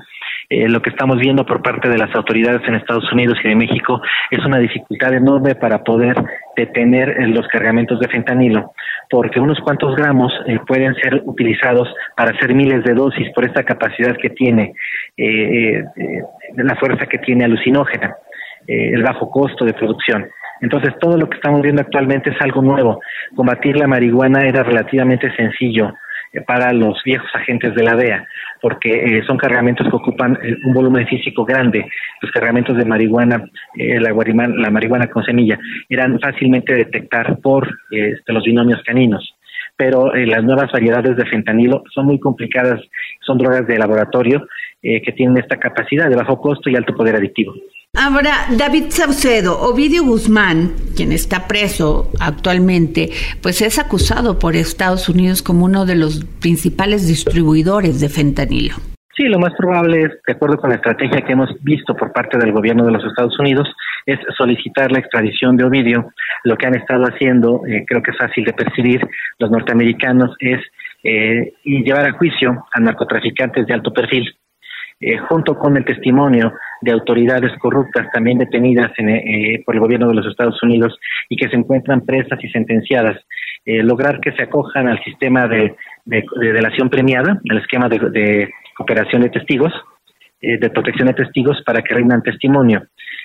Eh, 0.50 0.67
lo 0.67 0.81
que 0.81 0.88
estamos 0.88 1.19
viendo 1.19 1.45
por 1.45 1.61
parte 1.61 1.90
de 1.90 1.99
las 1.99 2.14
autoridades 2.14 2.67
en 2.67 2.75
Estados 2.75 3.12
Unidos 3.12 3.38
y 3.45 3.49
de 3.49 3.55
México 3.55 4.00
es 4.31 4.43
una 4.47 4.57
dificultad 4.59 5.12
enorme 5.12 5.55
para 5.55 5.85
poder 5.85 6.17
detener 6.57 7.11
eh, 7.11 7.26
los 7.26 7.47
cargamentos 7.49 8.00
de 8.00 8.09
fentanilo, 8.09 8.73
porque 9.11 9.40
unos 9.40 9.61
cuantos 9.61 9.95
gramos 9.95 10.33
eh, 10.47 10.59
pueden 10.67 10.95
ser 10.95 11.21
utilizados 11.26 11.93
para 12.17 12.31
hacer 12.31 12.55
miles 12.55 12.83
de 12.85 12.95
dosis 12.95 13.28
por 13.35 13.45
esta 13.45 13.62
capacidad 13.62 14.17
que 14.17 14.31
tiene, 14.31 14.73
la 16.57 16.76
fuerza 16.76 17.05
que 17.07 17.19
tiene 17.19 17.45
alucinógena, 17.45 18.17
el 18.67 19.02
bajo 19.02 19.31
costo 19.31 19.67
de 19.67 19.75
producción. 19.75 20.28
Entonces, 20.61 20.95
todo 20.99 21.19
lo 21.19 21.28
que 21.28 21.37
estamos 21.37 21.61
viendo 21.61 21.83
actualmente 21.83 22.31
es 22.31 22.40
algo 22.40 22.62
nuevo. 22.62 23.00
Combatir 23.35 23.76
la 23.76 23.87
marihuana 23.87 24.47
era 24.47 24.62
relativamente 24.62 25.35
sencillo 25.37 25.93
para 26.47 26.73
los 26.73 27.02
viejos 27.05 27.28
agentes 27.35 27.75
de 27.75 27.83
la 27.83 27.95
DEA, 27.95 28.26
porque 28.61 28.91
eh, 28.91 29.23
son 29.27 29.37
cargamentos 29.37 29.88
que 29.88 29.97
ocupan 29.97 30.38
eh, 30.43 30.57
un 30.65 30.73
volumen 30.73 31.07
físico 31.07 31.45
grande. 31.45 31.87
Los 32.21 32.31
cargamentos 32.33 32.77
de 32.77 32.85
marihuana, 32.85 33.45
eh, 33.77 34.00
la, 34.00 34.11
la, 34.11 34.71
marihuana 34.71 35.09
con 35.09 35.25
semilla, 35.25 35.59
eran 35.88 36.19
fácilmente 36.21 36.75
detectar 36.75 37.38
por 37.41 37.69
este, 37.91 38.33
los 38.33 38.45
binomios 38.45 38.83
caninos. 38.83 39.35
Pero 39.77 40.12
las 40.12 40.43
nuevas 40.43 40.73
variedades 40.73 41.17
de 41.17 41.25
fentanilo 41.27 41.85
son 41.95 42.07
muy 42.07 42.19
complicadas, 42.19 42.81
son 43.25 43.38
drogas 43.38 43.65
de 43.69 43.79
laboratorio 43.79 44.45
que 44.83 45.12
tienen 45.17 45.38
esta 45.38 45.57
capacidad 45.57 46.11
de 46.11 46.17
bajo 46.17 46.41
costo 46.41 46.69
y 46.69 46.75
alto 46.75 46.97
poder 46.97 47.15
adictivo. 47.15 47.55
Ahora, 48.00 48.47
David 48.57 48.90
Saucedo, 48.90 49.59
Ovidio 49.61 50.05
Guzmán, 50.05 50.71
quien 50.97 51.11
está 51.11 51.49
preso 51.49 52.12
actualmente, 52.21 53.09
pues 53.43 53.61
es 53.61 53.81
acusado 53.81 54.38
por 54.38 54.55
Estados 54.55 55.09
Unidos 55.09 55.43
como 55.43 55.64
uno 55.64 55.85
de 55.85 55.97
los 55.97 56.25
principales 56.40 57.09
distribuidores 57.09 58.00
de 58.00 58.09
fentanilo. 58.09 58.76
Sí, 59.17 59.25
lo 59.25 59.40
más 59.40 59.52
probable 59.59 60.02
es, 60.02 60.12
de 60.25 60.33
acuerdo 60.33 60.59
con 60.59 60.71
la 60.71 60.76
estrategia 60.76 61.23
que 61.23 61.33
hemos 61.33 61.50
visto 61.64 61.97
por 61.97 62.12
parte 62.12 62.38
del 62.38 62.52
gobierno 62.52 62.87
de 62.87 62.93
los 62.93 63.05
Estados 63.05 63.37
Unidos, 63.40 63.69
es 64.07 64.21
solicitar 64.37 64.93
la 64.93 65.00
extradición 65.00 65.57
de 65.57 65.64
Ovidio. 65.64 66.12
Lo 66.45 66.57
que 66.57 66.69
han 66.69 66.76
estado 66.76 67.02
haciendo, 67.02 67.62
eh, 67.67 67.85
creo 67.85 68.00
que 68.00 68.12
es 68.12 68.17
fácil 68.17 68.45
de 68.45 68.52
percibir, 68.52 69.05
los 69.40 69.50
norteamericanos, 69.50 70.37
es 70.38 70.61
eh, 71.02 71.52
llevar 71.64 72.07
a 72.07 72.12
juicio 72.12 72.64
a 72.73 72.78
narcotraficantes 72.78 73.67
de 73.67 73.75
alto 73.75 73.93
perfil 73.93 74.37
eh, 75.00 75.17
junto 75.17 75.57
con 75.57 75.76
el 75.76 75.85
testimonio 75.85 76.55
de 76.81 76.90
autoridades 76.90 77.57
corruptas 77.61 78.09
también 78.12 78.37
detenidas 78.37 78.90
eh, 78.99 79.62
por 79.64 79.76
el 79.76 79.81
gobierno 79.81 80.09
de 80.09 80.14
los 80.14 80.26
Estados 80.26 80.61
Unidos 80.61 80.99
y 81.28 81.37
que 81.37 81.49
se 81.49 81.55
encuentran 81.55 82.05
presas 82.05 82.43
y 82.43 82.49
sentenciadas, 82.49 83.17
eh, 83.64 83.85
lograr 83.85 84.19
que 84.19 84.33
se 84.33 84.43
acojan 84.43 84.88
al 84.88 85.00
sistema 85.05 85.47
de, 85.47 85.76
delación 86.05 86.90
premiada, 86.90 87.40
al 87.49 87.59
esquema 87.59 87.88
de, 87.88 88.50
cooperación 88.76 89.23
de 89.23 89.31
testigos, 89.31 89.73
de 90.40 90.71
protección 90.71 91.07
de 91.07 91.14
testigos 91.14 91.62
para 91.64 91.83
que 91.83 91.95
rindan 91.95 92.23
testimonio. 92.23 92.83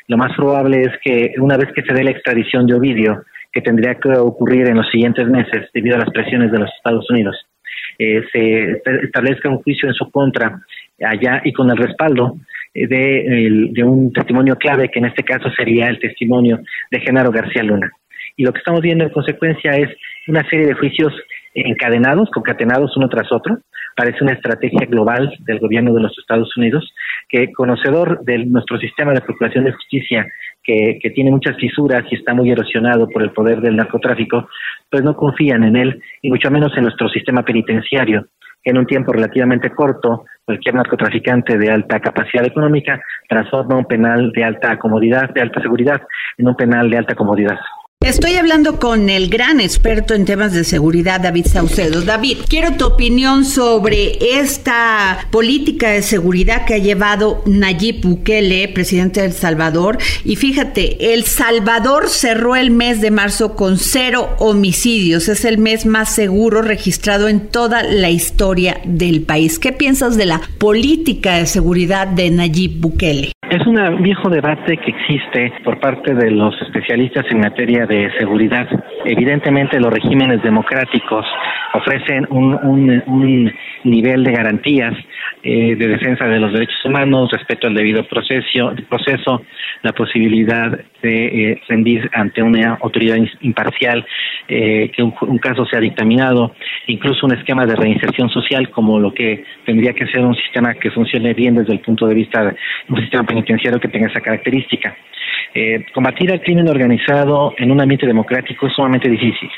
Lo 0.07 0.17
más 0.17 0.35
probable 0.35 0.81
es 0.81 0.91
que 1.03 1.33
una 1.39 1.57
vez 1.57 1.71
que 1.73 1.81
se 1.81 1.93
dé 1.93 2.03
la 2.03 2.11
extradición 2.11 2.67
de 2.67 2.75
Ovidio, 2.75 3.23
que 3.51 3.61
tendría 3.61 3.95
que 3.95 4.09
ocurrir 4.09 4.67
en 4.67 4.77
los 4.77 4.89
siguientes 4.89 5.27
meses 5.27 5.69
debido 5.73 5.95
a 5.95 5.99
las 5.99 6.09
presiones 6.09 6.51
de 6.51 6.59
los 6.59 6.69
Estados 6.75 7.09
Unidos, 7.09 7.35
se 7.97 8.81
establezca 9.03 9.49
un 9.49 9.61
juicio 9.61 9.87
en 9.87 9.93
su 9.93 10.09
contra 10.11 10.59
allá 11.01 11.41
y 11.43 11.53
con 11.53 11.69
el 11.69 11.77
respaldo 11.77 12.37
eh, 12.73 12.87
de, 12.87 13.83
un 13.83 14.11
testimonio 14.11 14.55
clave, 14.55 14.89
que 14.89 14.99
en 14.99 15.05
este 15.05 15.23
caso 15.23 15.49
sería 15.51 15.87
el 15.87 15.99
testimonio 15.99 16.59
de 16.91 16.99
Genaro 16.99 17.31
García 17.31 17.63
Luna. 17.63 17.91
Y 18.35 18.43
lo 18.43 18.51
que 18.51 18.59
estamos 18.59 18.81
viendo 18.81 19.03
en 19.03 19.11
consecuencia 19.11 19.73
es 19.73 19.89
una 20.27 20.47
serie 20.49 20.65
de 20.65 20.73
juicios 20.73 21.13
encadenados, 21.53 22.31
concatenados 22.31 22.97
uno 22.97 23.09
tras 23.09 23.31
otro. 23.31 23.59
Parece 23.95 24.23
una 24.23 24.33
estrategia 24.33 24.87
global 24.87 25.31
del 25.39 25.59
gobierno 25.59 25.93
de 25.93 26.01
los 26.01 26.17
Estados 26.17 26.55
Unidos, 26.57 26.91
que 27.29 27.51
conocedor 27.51 28.23
de 28.25 28.39
nuestro 28.39 28.79
sistema 28.79 29.13
de 29.13 29.21
procuración 29.21 29.65
de 29.65 29.71
justicia, 29.71 30.27
que 30.63 31.11
tiene 31.13 31.29
muchas 31.29 31.57
fisuras 31.57 32.03
y 32.09 32.15
está 32.15 32.33
muy 32.33 32.49
erosionado 32.49 33.07
por 33.07 33.21
el 33.21 33.31
poder 33.31 33.61
del 33.61 33.75
narcotráfico, 33.75 34.49
pues 34.89 35.03
no 35.03 35.15
confían 35.15 35.63
en 35.63 35.75
él, 35.75 36.01
y 36.23 36.29
mucho 36.29 36.49
menos 36.49 36.75
en 36.75 36.83
nuestro 36.83 37.07
sistema 37.09 37.43
penitenciario, 37.43 38.25
en 38.63 38.77
un 38.77 38.85
tiempo 38.85 39.11
relativamente 39.11 39.69
corto, 39.71 40.25
cualquier 40.45 40.75
narcotraficante 40.75 41.57
de 41.57 41.71
alta 41.71 41.99
capacidad 41.99 42.45
económica 42.45 43.01
transforma 43.27 43.77
un 43.77 43.85
penal 43.85 44.31
de 44.31 44.43
alta 44.43 44.77
comodidad, 44.77 45.29
de 45.33 45.41
alta 45.41 45.61
seguridad, 45.61 46.01
en 46.37 46.47
un 46.47 46.55
penal 46.55 46.89
de 46.89 46.97
alta 46.97 47.15
comodidad. 47.15 47.59
Estoy 48.03 48.35
hablando 48.35 48.79
con 48.79 49.09
el 49.09 49.29
gran 49.29 49.61
experto 49.61 50.13
en 50.13 50.25
temas 50.25 50.51
de 50.51 50.65
seguridad, 50.65 51.21
David 51.21 51.45
Saucedo. 51.47 52.01
David, 52.01 52.39
quiero 52.49 52.73
tu 52.73 52.85
opinión 52.85 53.45
sobre 53.45 54.17
esta 54.39 55.25
política 55.31 55.91
de 55.91 56.01
seguridad 56.01 56.65
que 56.65 56.73
ha 56.73 56.79
llevado 56.79 57.41
Nayib 57.45 58.01
Bukele, 58.01 58.67
presidente 58.67 59.21
de 59.21 59.31
Salvador. 59.31 59.99
Y 60.25 60.35
fíjate, 60.35 61.13
El 61.13 61.23
Salvador 61.23 62.09
cerró 62.09 62.57
el 62.57 62.71
mes 62.71 62.99
de 62.99 63.09
marzo 63.09 63.55
con 63.55 63.77
cero 63.77 64.35
homicidios. 64.37 65.29
Es 65.29 65.45
el 65.45 65.57
mes 65.57 65.85
más 65.85 66.13
seguro 66.13 66.61
registrado 66.61 67.29
en 67.29 67.47
toda 67.47 67.83
la 67.83 68.09
historia 68.09 68.81
del 68.83 69.21
país. 69.21 69.59
¿Qué 69.59 69.71
piensas 69.71 70.17
de 70.17 70.25
la 70.25 70.41
política 70.57 71.35
de 71.35 71.45
seguridad 71.45 72.07
de 72.07 72.29
Nayib 72.31 72.81
Bukele? 72.81 73.32
Es 73.53 73.67
un 73.67 74.01
viejo 74.01 74.31
debate 74.31 74.77
que 74.77 74.89
existe 74.89 75.53
por 75.63 75.79
parte 75.79 76.15
de 76.15 76.31
los 76.31 76.59
especialistas 76.59 77.23
en 77.29 77.39
materia 77.39 77.85
de 77.85 78.11
seguridad. 78.17 78.67
Evidentemente 79.05 79.79
los 79.79 79.93
regímenes 79.93 80.41
democráticos 80.41 81.23
ofrecen 81.75 82.25
un, 82.31 83.53
nivel 83.83 84.23
de 84.23 84.31
garantías 84.31 84.95
eh, 85.43 85.75
de 85.75 85.87
defensa 85.87 86.25
de 86.25 86.39
los 86.39 86.53
derechos 86.53 86.83
humanos, 86.85 87.29
respeto 87.31 87.67
al 87.67 87.75
debido 87.75 88.07
proceso, 88.07 88.73
proceso 88.89 89.43
la 89.83 89.91
posibilidad 89.91 90.79
de 91.01 91.51
eh, 91.51 91.61
rendir 91.67 92.09
ante 92.13 92.41
una 92.41 92.79
autoridad 92.81 93.17
imparcial, 93.41 94.05
eh, 94.47 94.89
que 94.95 95.03
un, 95.03 95.13
un, 95.21 95.37
caso 95.37 95.65
sea 95.65 95.81
dictaminado, 95.81 96.55
incluso 96.87 97.25
un 97.25 97.33
esquema 97.33 97.65
de 97.65 97.75
reinserción 97.75 98.29
social 98.29 98.69
como 98.69 98.99
lo 98.99 99.13
que 99.13 99.43
tendría 99.65 99.91
que 99.91 100.07
ser 100.07 100.21
un 100.21 100.35
sistema 100.35 100.73
que 100.75 100.91
funcione 100.91 101.33
bien 101.33 101.55
desde 101.55 101.73
el 101.73 101.81
punto 101.81 102.07
de 102.07 102.15
vista 102.15 102.45
de 102.45 102.55
un 102.87 103.01
sistema 103.01 103.23
penitenciario 103.23 103.42
que 103.43 103.87
tenga 103.87 104.07
esa 104.07 104.21
característica. 104.21 104.95
Eh, 105.53 105.85
combatir 105.93 106.31
al 106.31 106.41
crimen 106.41 106.67
organizado 106.67 107.53
en 107.57 107.71
un 107.71 107.81
ambiente 107.81 108.07
democrático 108.07 108.67
es 108.67 108.73
sumamente 108.73 109.09
difícil. 109.09 109.49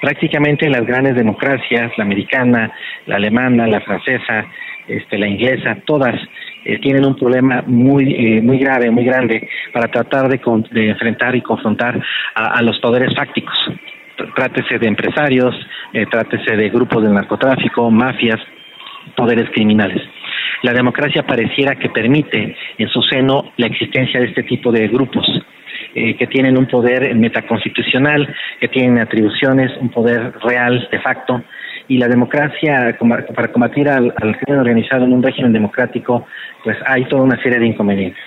Prácticamente 0.00 0.68
las 0.68 0.86
grandes 0.86 1.14
democracias, 1.14 1.92
la 1.96 2.04
americana, 2.04 2.72
la 3.06 3.16
alemana, 3.16 3.66
la 3.66 3.80
francesa, 3.80 4.46
este, 4.86 5.18
la 5.18 5.28
inglesa, 5.28 5.78
todas 5.84 6.14
eh, 6.64 6.78
tienen 6.78 7.04
un 7.04 7.16
problema 7.16 7.62
muy 7.66 8.14
eh, 8.14 8.42
muy 8.42 8.58
grave, 8.58 8.90
muy 8.90 9.04
grande 9.04 9.48
para 9.72 9.88
tratar 9.88 10.28
de, 10.28 10.40
enfrentar 10.88 11.36
y 11.36 11.40
confrontar 11.40 12.00
a, 12.34 12.62
los 12.62 12.78
poderes 12.80 13.14
fácticos. 13.14 13.56
Trátese 14.36 14.78
de 14.78 14.86
empresarios, 14.86 15.54
trátese 16.10 16.56
de 16.56 16.68
grupos 16.68 17.02
de 17.02 17.10
narcotráfico, 17.10 17.90
mafias, 17.90 18.38
poderes 19.16 19.50
criminales. 19.50 20.02
La 20.62 20.72
democracia 20.72 21.24
pareciera 21.24 21.74
que 21.74 21.88
permite 21.88 22.56
en 22.78 22.88
su 22.88 23.02
seno 23.02 23.52
la 23.56 23.66
existencia 23.66 24.20
de 24.20 24.26
este 24.26 24.44
tipo 24.44 24.70
de 24.70 24.88
grupos. 24.88 25.26
Eh, 25.94 26.16
que 26.16 26.26
tienen 26.26 26.56
un 26.56 26.66
poder 26.66 27.14
metaconstitucional, 27.14 28.26
que 28.60 28.68
tienen 28.68 28.98
atribuciones, 28.98 29.70
un 29.78 29.90
poder 29.90 30.32
real 30.42 30.88
de 30.90 30.98
facto, 31.00 31.42
y 31.86 31.98
la 31.98 32.08
democracia 32.08 32.96
para 33.34 33.52
combatir 33.52 33.90
al, 33.90 34.14
crimen 34.14 34.60
organizado 34.60 35.04
en 35.04 35.12
un 35.12 35.22
régimen 35.22 35.52
democrático, 35.52 36.26
pues 36.64 36.78
hay 36.86 37.04
toda 37.06 37.24
una 37.24 37.36
serie 37.42 37.58
de 37.58 37.66
inconvenientes. 37.66 38.22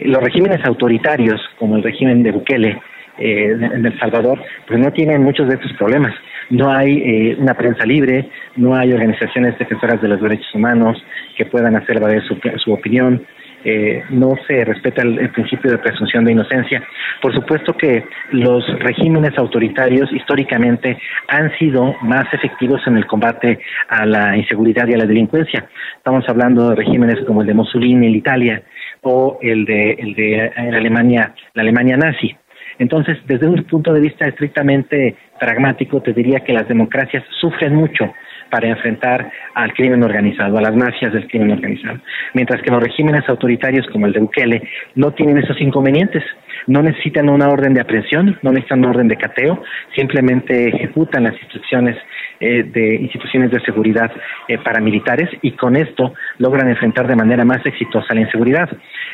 Los 0.00 0.22
regímenes 0.22 0.62
autoritarios, 0.66 1.40
como 1.58 1.76
el 1.76 1.82
régimen 1.82 2.22
de 2.22 2.32
Bukele 2.32 2.82
eh, 3.18 3.56
en 3.58 3.86
El 3.86 3.98
Salvador, 3.98 4.38
pues 4.66 4.78
no 4.78 4.92
tienen 4.92 5.22
muchos 5.22 5.48
de 5.48 5.54
estos 5.54 5.72
problemas 5.74 6.12
no 6.50 6.70
hay 6.70 7.02
eh, 7.04 7.36
una 7.38 7.54
prensa 7.54 7.86
libre, 7.86 8.28
no 8.56 8.74
hay 8.74 8.92
organizaciones 8.92 9.58
defensoras 9.58 10.02
de 10.02 10.08
los 10.08 10.20
derechos 10.20 10.52
humanos 10.54 11.02
que 11.36 11.46
puedan 11.46 11.76
hacer 11.76 12.00
valer 12.00 12.22
su, 12.24 12.72
opinión, 12.72 13.24
eh, 13.64 14.02
no 14.10 14.30
se 14.46 14.64
respeta 14.64 15.02
el, 15.02 15.30
principio 15.30 15.70
de 15.70 15.78
presunción 15.78 16.24
de 16.24 16.32
inocencia. 16.32 16.82
Por 17.22 17.32
supuesto 17.32 17.76
que 17.76 18.04
los 18.32 18.66
regímenes 18.80 19.38
autoritarios 19.38 20.12
históricamente 20.12 20.98
han 21.28 21.56
sido 21.58 21.94
más 22.02 22.26
efectivos 22.32 22.80
en 22.86 22.96
el 22.96 23.06
combate 23.06 23.60
a 23.88 24.04
la 24.04 24.36
inseguridad 24.36 24.88
y 24.88 24.94
a 24.94 24.98
la 24.98 25.06
delincuencia. 25.06 25.68
Estamos 25.96 26.28
hablando 26.28 26.70
de 26.70 26.76
regímenes 26.76 27.24
como 27.26 27.42
el 27.42 27.46
de 27.46 27.54
Mussolini 27.54 28.06
en 28.06 28.14
Italia 28.14 28.62
o 29.02 29.38
el 29.40 29.64
de, 29.64 29.92
el 29.92 30.14
de 30.14 30.52
Alemania, 30.56 31.34
la 31.54 31.62
Alemania 31.62 31.96
nazi. 31.96 32.36
Entonces, 32.80 33.18
desde 33.26 33.46
un 33.46 33.62
punto 33.64 33.92
de 33.92 34.00
vista 34.00 34.26
estrictamente 34.26 35.14
pragmático, 35.38 36.00
te 36.00 36.14
diría 36.14 36.40
que 36.40 36.54
las 36.54 36.66
democracias 36.66 37.22
sufren 37.38 37.74
mucho 37.74 38.10
para 38.50 38.68
enfrentar 38.68 39.30
al 39.54 39.72
crimen 39.74 40.02
organizado, 40.02 40.56
a 40.56 40.62
las 40.62 40.74
mafias 40.74 41.12
del 41.12 41.28
crimen 41.28 41.52
organizado, 41.52 42.00
mientras 42.32 42.62
que 42.62 42.70
los 42.70 42.82
regímenes 42.82 43.28
autoritarios 43.28 43.86
como 43.88 44.06
el 44.06 44.14
de 44.14 44.20
Bukele 44.20 44.62
no 44.94 45.12
tienen 45.12 45.36
esos 45.36 45.60
inconvenientes, 45.60 46.24
no 46.66 46.82
necesitan 46.82 47.28
una 47.28 47.48
orden 47.48 47.74
de 47.74 47.80
aprehensión, 47.80 48.38
no 48.42 48.50
necesitan 48.50 48.80
una 48.80 48.90
orden 48.90 49.08
de 49.08 49.16
cateo, 49.16 49.62
simplemente 49.94 50.68
ejecutan 50.68 51.24
las 51.24 51.34
instrucciones 51.40 51.96
eh, 52.42 52.62
de 52.62 52.94
instituciones 52.94 53.50
de 53.50 53.60
seguridad 53.60 54.10
eh, 54.48 54.56
paramilitares 54.56 55.28
y 55.42 55.52
con 55.52 55.76
esto 55.76 56.14
logran 56.38 56.70
enfrentar 56.70 57.06
de 57.06 57.14
manera 57.14 57.44
más 57.44 57.58
exitosa 57.66 58.14
la 58.14 58.22
inseguridad. 58.22 58.66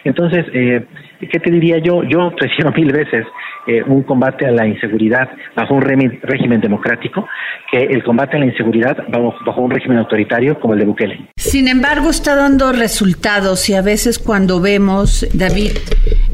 Entonces, 0.04 0.46
eh, 0.52 0.85
¿qué 1.18 1.40
te 1.40 1.50
diría 1.50 1.78
yo? 1.78 2.04
Yo 2.04 2.32
prefiero 2.37 2.70
mil 2.70 2.92
veces 2.92 3.26
un 3.88 4.04
combate 4.04 4.46
a 4.46 4.52
la 4.52 4.64
inseguridad 4.64 5.28
bajo 5.56 5.74
un 5.74 5.82
régimen 5.82 6.61
democrático 6.61 7.26
que 7.68 7.78
el 7.78 8.04
combate 8.04 8.37
a 8.37 8.38
la 8.38 8.46
inseguridad 8.46 8.96
bajo, 9.09 9.35
bajo 9.44 9.61
un 9.61 9.72
régimen 9.72 9.98
autoritario 9.98 10.61
como 10.61 10.74
el 10.74 10.78
de 10.78 10.87
Bukele. 10.87 11.26
Sin 11.37 11.66
embargo, 11.66 12.11
está 12.11 12.37
dando 12.37 12.70
resultados 12.70 13.68
y 13.68 13.74
a 13.74 13.82
veces 13.82 14.20
cuando 14.20 14.61
vemos, 14.61 15.28
David, 15.35 15.72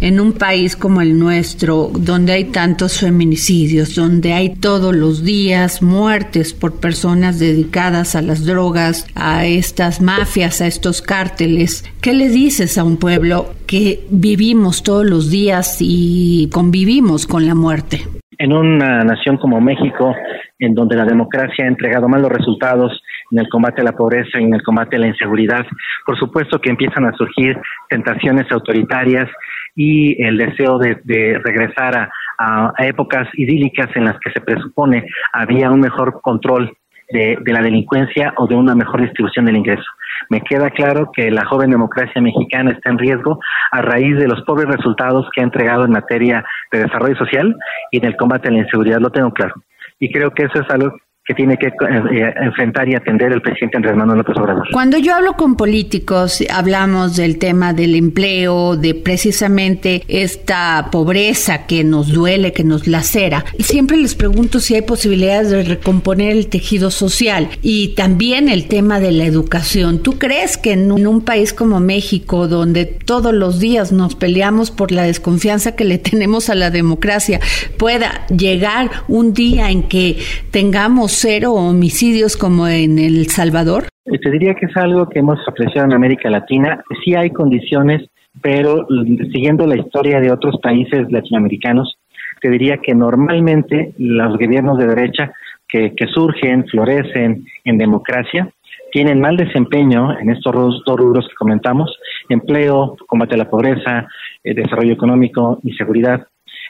en 0.02 0.18
un 0.18 0.32
país 0.32 0.76
como 0.76 1.00
el 1.00 1.16
nuestro, 1.16 1.88
donde 1.96 2.32
hay 2.32 2.44
tantos 2.46 2.98
feminicidios, 2.98 3.94
donde 3.94 4.32
hay 4.32 4.56
todos 4.56 4.94
los 4.94 5.24
días 5.24 5.80
muertes 5.80 6.52
por 6.52 6.80
personas 6.80 7.38
dedicadas 7.38 8.16
a 8.16 8.22
las 8.22 8.44
drogas, 8.44 9.06
a 9.14 9.46
estas 9.46 10.00
mafias, 10.00 10.60
a 10.60 10.66
estos 10.66 11.02
cárteles, 11.02 11.84
¿qué 12.02 12.14
le 12.14 12.30
dices 12.30 12.78
a 12.78 12.84
un 12.84 12.96
pueblo 12.98 13.54
que 13.68 14.00
vivimos 14.10 14.82
todos 14.82 15.06
los 15.06 15.30
días 15.30 15.78
y 15.80 16.50
convivimos 16.52 17.28
con 17.28 17.46
la 17.46 17.54
muerte? 17.54 18.00
En 18.38 18.52
una 18.52 19.04
nación 19.04 19.36
como 19.36 19.60
México, 19.60 20.16
en 20.58 20.74
donde 20.74 20.96
la 20.96 21.04
democracia 21.04 21.64
ha 21.64 21.68
entregado 21.68 22.08
malos 22.08 22.32
resultados 22.32 23.00
en 23.30 23.38
el 23.38 23.48
combate 23.48 23.82
a 23.82 23.84
la 23.84 23.92
pobreza 23.92 24.40
y 24.40 24.42
en 24.42 24.54
el 24.54 24.62
combate 24.62 24.96
a 24.96 24.98
la 24.98 25.06
inseguridad, 25.06 25.64
por 26.04 26.18
supuesto 26.18 26.60
que 26.60 26.70
empiezan 26.70 27.04
a 27.04 27.12
surgir 27.12 27.56
tentaciones 27.88 28.50
autoritarias 28.50 29.28
y 29.74 30.22
el 30.22 30.38
deseo 30.38 30.78
de, 30.78 31.40
regresar 31.42 32.10
a, 32.38 32.72
épocas 32.78 33.28
idílicas 33.34 33.88
en 33.94 34.04
las 34.04 34.18
que 34.18 34.32
se 34.32 34.40
presupone 34.40 35.06
había 35.32 35.70
un 35.70 35.78
mejor 35.78 36.20
control 36.22 36.76
de, 37.10 37.38
de, 37.40 37.52
la 37.52 37.62
delincuencia 37.62 38.34
o 38.36 38.48
de 38.48 38.56
una 38.56 38.74
mejor 38.74 39.00
distribución 39.00 39.44
del 39.44 39.58
ingreso. 39.58 39.84
Me 40.28 40.40
queda 40.40 40.70
claro 40.70 41.10
que 41.14 41.30
la 41.30 41.44
joven 41.44 41.70
democracia 41.70 42.20
mexicana 42.20 42.72
está 42.72 42.90
en 42.90 42.98
riesgo 42.98 43.38
a 43.70 43.80
raíz 43.80 44.16
de 44.16 44.26
los 44.26 44.42
pobres 44.42 44.66
resultados 44.66 45.28
que 45.32 45.40
ha 45.40 45.44
entregado 45.44 45.84
en 45.84 45.92
materia 45.92 46.44
de 46.72 46.80
desarrollo 46.80 47.16
social 47.16 47.54
y 47.92 47.98
en 47.98 48.06
el 48.06 48.16
combate 48.16 48.48
a 48.48 48.50
la 48.50 48.58
inseguridad, 48.58 48.98
lo 48.98 49.10
tengo 49.10 49.30
claro. 49.32 49.54
Y 50.00 50.10
creo 50.10 50.32
que 50.32 50.44
eso 50.44 50.60
es 50.60 50.70
algo 50.70 50.96
que 51.24 51.34
tiene 51.34 51.56
que 51.56 51.68
eh, 51.68 52.34
enfrentar 52.42 52.88
y 52.88 52.96
atender 52.96 53.30
el 53.30 53.40
presidente 53.40 53.76
Andrés 53.76 53.94
Manuel 53.94 54.18
López 54.18 54.36
Obrador. 54.38 54.66
Cuando 54.72 54.98
yo 54.98 55.14
hablo 55.14 55.34
con 55.34 55.54
políticos, 55.54 56.42
hablamos 56.52 57.14
del 57.14 57.38
tema 57.38 57.72
del 57.72 57.94
empleo, 57.94 58.76
de 58.76 58.96
precisamente 58.96 60.02
esta 60.08 60.88
pobreza 60.90 61.66
que 61.66 61.84
nos 61.84 62.08
duele, 62.08 62.52
que 62.52 62.64
nos 62.64 62.88
lacera. 62.88 63.44
Y 63.56 63.62
siempre 63.62 63.98
les 63.98 64.16
pregunto 64.16 64.58
si 64.58 64.74
hay 64.74 64.82
posibilidades 64.82 65.50
de 65.50 65.62
recomponer 65.62 66.32
el 66.32 66.48
tejido 66.48 66.90
social 66.90 67.50
y 67.62 67.94
también 67.94 68.48
el 68.48 68.66
tema 68.66 68.98
de 68.98 69.12
la 69.12 69.24
educación. 69.24 70.02
¿Tú 70.02 70.18
crees 70.18 70.56
que 70.56 70.72
en 70.72 70.90
un 70.90 71.20
país 71.20 71.52
como 71.52 71.78
México, 71.78 72.48
donde 72.48 72.84
todos 72.84 73.32
los 73.32 73.60
días 73.60 73.92
nos 73.92 74.16
peleamos 74.16 74.72
por 74.72 74.90
la 74.90 75.04
desconfianza 75.04 75.76
que 75.76 75.84
le 75.84 75.98
tenemos 75.98 76.50
a 76.50 76.56
la 76.56 76.70
democracia, 76.70 77.38
pueda 77.76 78.26
llegar 78.26 78.90
un 79.06 79.34
día 79.34 79.70
en 79.70 79.84
que 79.84 80.18
tengamos 80.50 81.11
cero 81.12 81.52
homicidios 81.52 82.36
como 82.36 82.66
en 82.66 82.98
El 82.98 83.28
Salvador? 83.28 83.84
Eh, 84.06 84.18
te 84.18 84.30
diría 84.30 84.54
que 84.54 84.66
es 84.66 84.76
algo 84.76 85.08
que 85.08 85.20
hemos 85.20 85.38
apreciado 85.46 85.86
en 85.86 85.94
América 85.94 86.28
Latina. 86.30 86.82
Sí 87.04 87.14
hay 87.14 87.30
condiciones, 87.30 88.02
pero 88.40 88.86
mm, 88.88 89.30
siguiendo 89.32 89.66
la 89.66 89.76
historia 89.76 90.20
de 90.20 90.32
otros 90.32 90.58
países 90.62 91.10
latinoamericanos, 91.10 91.96
te 92.40 92.50
diría 92.50 92.78
que 92.78 92.94
normalmente 92.94 93.94
los 93.98 94.36
gobiernos 94.36 94.78
de 94.78 94.86
derecha 94.88 95.32
que, 95.68 95.94
surgen, 96.12 96.66
florecen 96.66 97.46
en 97.64 97.78
democracia, 97.78 98.52
tienen 98.90 99.20
mal 99.20 99.38
desempeño 99.38 100.18
en 100.18 100.30
estos 100.30 100.82
dos 100.84 100.98
rubros 100.98 101.26
que 101.26 101.34
comentamos, 101.34 101.96
empleo, 102.28 102.96
combate 103.06 103.36
a 103.36 103.38
la 103.38 103.48
pobreza, 103.48 104.06
eh, 104.44 104.52
desarrollo 104.54 104.92
económico 104.92 105.60
y 105.62 105.72
seguridad. 105.72 106.26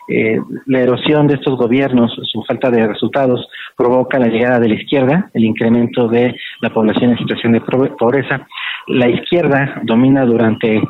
Eh, 0.09 0.39
la 0.67 0.81
erosión 0.81 1.27
de 1.27 1.35
estos 1.35 1.57
gobiernos, 1.57 2.13
su 2.25 2.43
falta 2.43 2.71
de 2.71 2.87
resultados, 2.87 3.49
provoca 3.77 4.19
la 4.19 4.27
llegada 4.27 4.59
de 4.59 4.69
la 4.69 4.75
izquierda, 4.75 5.31
el 5.35 5.45
incremento 5.45 6.09
de 6.09 6.35
la 6.61 6.71
población 6.71 7.13
en 7.13 7.19
situación 7.19 7.53
de 7.53 7.61
pobreza. 7.61 8.47
La 8.89 9.09
izquierda 9.09 9.81
domina 9.85 10.25
durante 10.25 10.81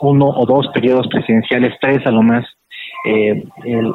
uno 0.00 0.26
o 0.26 0.46
dos 0.46 0.68
periodos 0.74 1.06
presidenciales, 1.08 1.74
tres 1.80 2.04
a 2.06 2.10
lo 2.10 2.22
más, 2.22 2.44
eh, 3.04 3.44
el, 3.64 3.92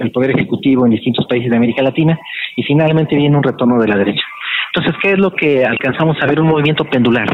el, 0.00 0.10
poder 0.12 0.30
ejecutivo 0.30 0.84
en 0.84 0.92
distintos 0.92 1.26
países 1.26 1.50
de 1.50 1.56
América 1.56 1.82
Latina 1.82 2.18
y 2.56 2.62
finalmente 2.62 3.16
viene 3.16 3.36
un 3.36 3.42
retorno 3.42 3.80
de 3.80 3.88
la 3.88 3.96
derecha. 3.96 4.24
Entonces, 4.72 4.94
¿qué 5.02 5.12
es 5.12 5.18
lo 5.18 5.30
que 5.32 5.64
alcanzamos 5.64 6.16
a 6.20 6.26
ver? 6.26 6.40
Un 6.40 6.48
movimiento 6.48 6.84
pendular. 6.84 7.28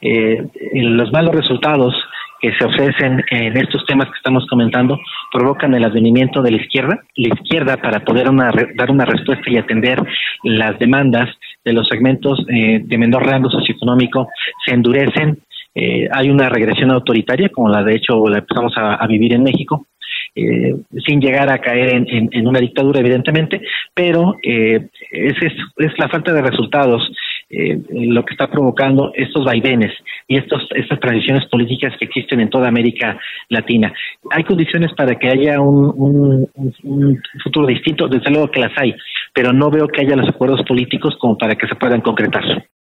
Eh, 0.00 0.44
los 0.74 1.12
malos 1.12 1.34
resultados 1.34 1.94
que 2.42 2.52
se 2.58 2.64
ofrecen 2.64 3.22
en 3.30 3.56
estos 3.56 3.86
temas 3.86 4.08
que 4.08 4.16
estamos 4.16 4.44
comentando 4.50 4.98
provocan 5.32 5.72
el 5.74 5.84
advenimiento 5.84 6.42
de 6.42 6.50
la 6.50 6.56
izquierda. 6.56 6.98
La 7.14 7.34
izquierda, 7.34 7.76
para 7.76 8.00
poder 8.00 8.26
dar 8.74 8.90
una 8.90 9.04
respuesta 9.04 9.48
y 9.48 9.58
atender 9.58 10.02
las 10.42 10.76
demandas 10.80 11.28
de 11.64 11.72
los 11.72 11.86
segmentos 11.86 12.44
eh, 12.48 12.80
de 12.82 12.98
menor 12.98 13.24
rango 13.24 13.48
socioeconómico, 13.48 14.28
se 14.66 14.74
endurecen. 14.74 15.38
Eh, 15.72 16.08
hay 16.12 16.30
una 16.30 16.48
regresión 16.48 16.90
autoritaria, 16.90 17.48
como 17.48 17.68
la 17.68 17.84
de 17.84 17.94
hecho 17.94 18.28
la 18.28 18.38
empezamos 18.38 18.72
a, 18.76 19.06
vivir 19.06 19.34
en 19.34 19.44
México, 19.44 19.86
eh, 20.34 20.74
sin 21.06 21.20
llegar 21.20 21.48
a 21.48 21.58
caer 21.58 21.94
en, 21.94 22.46
una 22.46 22.58
dictadura, 22.58 22.98
evidentemente, 22.98 23.62
pero 23.94 24.36
es, 24.42 24.84
es, 25.40 25.92
la 25.96 26.08
falta 26.08 26.32
de 26.32 26.42
resultados 26.42 27.08
eh, 27.54 27.78
lo 27.90 28.24
que 28.24 28.32
está 28.32 28.50
provocando 28.50 29.12
estos 29.14 29.44
vaivenes 29.44 29.92
y 30.26 30.38
estos, 30.38 30.66
estas 30.74 30.98
transiciones 31.00 31.44
políticas 31.50 31.92
que 31.98 32.06
existen 32.06 32.40
en 32.40 32.48
toda 32.48 32.68
América 32.68 33.18
Latina. 33.50 33.92
Hay 34.30 34.42
condiciones 34.44 34.90
para 34.96 35.16
que 35.18 35.28
haya 35.28 35.60
un, 35.60 36.48
futuro 37.44 37.66
distinto, 37.66 38.08
desde 38.08 38.30
luego 38.30 38.50
que 38.50 38.60
las 38.60 38.72
hay, 38.78 38.94
pero 39.34 39.52
no 39.52 39.70
veo 39.70 39.86
que 39.86 40.00
haya 40.00 40.16
los 40.16 40.30
acuerdos 40.30 40.62
políticos 40.66 41.14
como 41.20 41.36
para 41.36 41.54
que 41.54 41.66
se 41.68 41.74
puedan 41.74 42.00
concretar. 42.00 42.42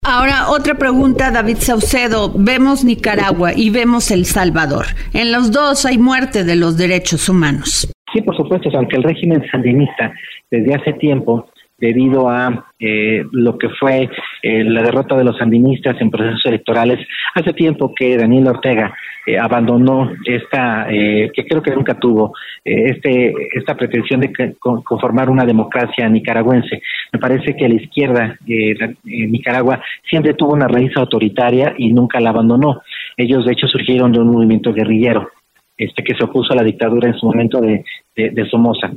Ahora, 0.03 0.49
otra 0.49 0.75
pregunta, 0.75 1.31
David 1.31 1.57
Saucedo. 1.57 2.31
Vemos 2.33 2.85
Nicaragua 2.85 3.51
y 3.53 3.71
vemos 3.71 4.09
El 4.09 4.23
Salvador. 4.23 4.85
En 5.13 5.33
los 5.33 5.51
dos 5.51 5.85
hay 5.85 5.97
muerte 5.97 6.45
de 6.45 6.55
los 6.55 6.77
derechos 6.77 7.27
humanos. 7.27 7.91
Sí, 8.13 8.21
por 8.21 8.37
supuesto, 8.37 8.69
aunque 8.73 8.95
el 8.95 9.03
régimen 9.03 9.43
sandinista 9.51 10.13
desde 10.49 10.75
hace 10.75 10.93
tiempo 10.93 11.49
debido 11.77 12.29
a 12.29 12.65
eh, 12.79 13.23
lo 13.31 13.57
que 13.57 13.69
fue 13.69 14.09
eh, 14.41 14.63
la 14.63 14.81
derrota 14.81 15.15
de 15.17 15.23
los 15.23 15.37
sandinistas 15.37 15.99
en 15.99 16.09
procesos 16.09 16.45
electorales. 16.45 17.05
Hace 17.33 17.53
tiempo 17.53 17.93
que 17.93 18.17
Daniel 18.17 18.47
Ortega 18.47 18.95
eh, 19.25 19.37
abandonó 19.37 20.11
esta, 20.25 20.87
que 20.87 21.45
creo 21.47 21.61
que 21.61 21.71
nunca 21.71 21.99
tuvo, 21.99 22.33
este, 22.63 23.33
esta 23.53 23.75
pretensión 23.75 24.21
de 24.21 24.55
conformar 24.59 25.29
una 25.29 25.45
democracia 25.45 26.07
nicaragüense. 26.07 26.81
Me 27.11 27.19
parece 27.19 27.55
que 27.55 27.67
la 27.67 27.75
izquierda 27.75 28.37
en 28.47 29.31
Nicaragua 29.31 29.81
siempre 30.09 30.33
tuvo 30.33 30.53
una 30.53 30.67
raíz 30.67 30.95
autoritaria 30.95 31.73
y 31.77 31.91
nunca 31.91 32.19
la 32.19 32.29
abandonó. 32.29 32.81
Ellos, 33.17 33.45
de 33.45 33.53
hecho, 33.53 33.67
surgieron 33.67 34.11
de 34.11 34.19
un 34.19 34.31
movimiento 34.31 34.73
guerrillero 34.73 35.29
este 35.77 36.03
que 36.03 36.15
se 36.15 36.23
opuso 36.23 36.53
a 36.53 36.55
la 36.55 36.63
dictadura 36.63 37.09
en 37.09 37.15
su 37.15 37.25
momento 37.25 37.59
de, 37.59 37.83
de 38.15 38.49
Somoza. 38.49 38.91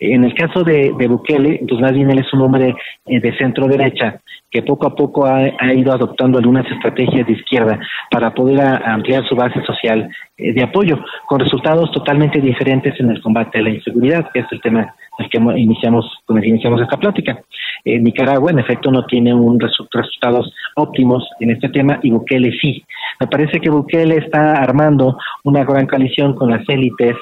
En 0.00 0.22
el 0.22 0.32
caso 0.34 0.62
de, 0.62 0.92
Bukele, 0.92 1.60
pues 1.68 1.80
más 1.80 1.92
bien 1.92 2.10
él 2.10 2.20
es 2.20 2.32
un 2.32 2.42
hombre 2.42 2.74
eh, 3.06 3.20
de 3.20 3.36
centro 3.36 3.66
derecha 3.66 4.20
que 4.50 4.62
poco 4.62 4.86
a 4.86 4.94
poco 4.94 5.26
ha, 5.26 5.74
ido 5.74 5.92
adoptando 5.92 6.38
algunas 6.38 6.70
estrategias 6.70 7.26
de 7.26 7.32
izquierda 7.32 7.80
para 8.10 8.32
poder 8.32 8.60
ampliar 8.60 9.26
su 9.28 9.34
base 9.34 9.60
social 9.64 10.08
eh, 10.38 10.52
de 10.52 10.62
apoyo, 10.62 10.98
con 11.26 11.40
resultados 11.40 11.90
totalmente 11.90 12.40
diferentes 12.40 12.98
en 13.00 13.10
el 13.10 13.20
combate 13.20 13.58
a 13.58 13.62
la 13.62 13.70
inseguridad, 13.70 14.30
que 14.32 14.40
es 14.40 14.46
el 14.52 14.60
tema 14.60 14.94
al 15.18 15.28
que 15.28 15.38
iniciamos, 15.38 16.06
con 16.24 16.42
iniciamos 16.42 16.80
esta 16.80 16.96
plática. 16.96 17.42
Eh, 17.84 17.98
Nicaragua, 17.98 18.52
en 18.52 18.60
efecto, 18.60 18.92
no 18.92 19.04
tiene 19.04 19.34
un 19.34 19.58
resultados 19.58 20.54
óptimos 20.76 21.28
en 21.40 21.50
este 21.50 21.68
tema 21.70 21.98
y 22.02 22.10
Bukele 22.10 22.52
sí. 22.60 22.84
Me 23.20 23.26
parece 23.26 23.60
que 23.60 23.68
Bukele 23.68 24.16
está 24.18 24.62
armando 24.62 25.18
una 25.42 25.64
gran 25.64 25.86
coalición 25.86 26.34
con 26.34 26.50
las 26.50 26.66
élites 26.68 27.16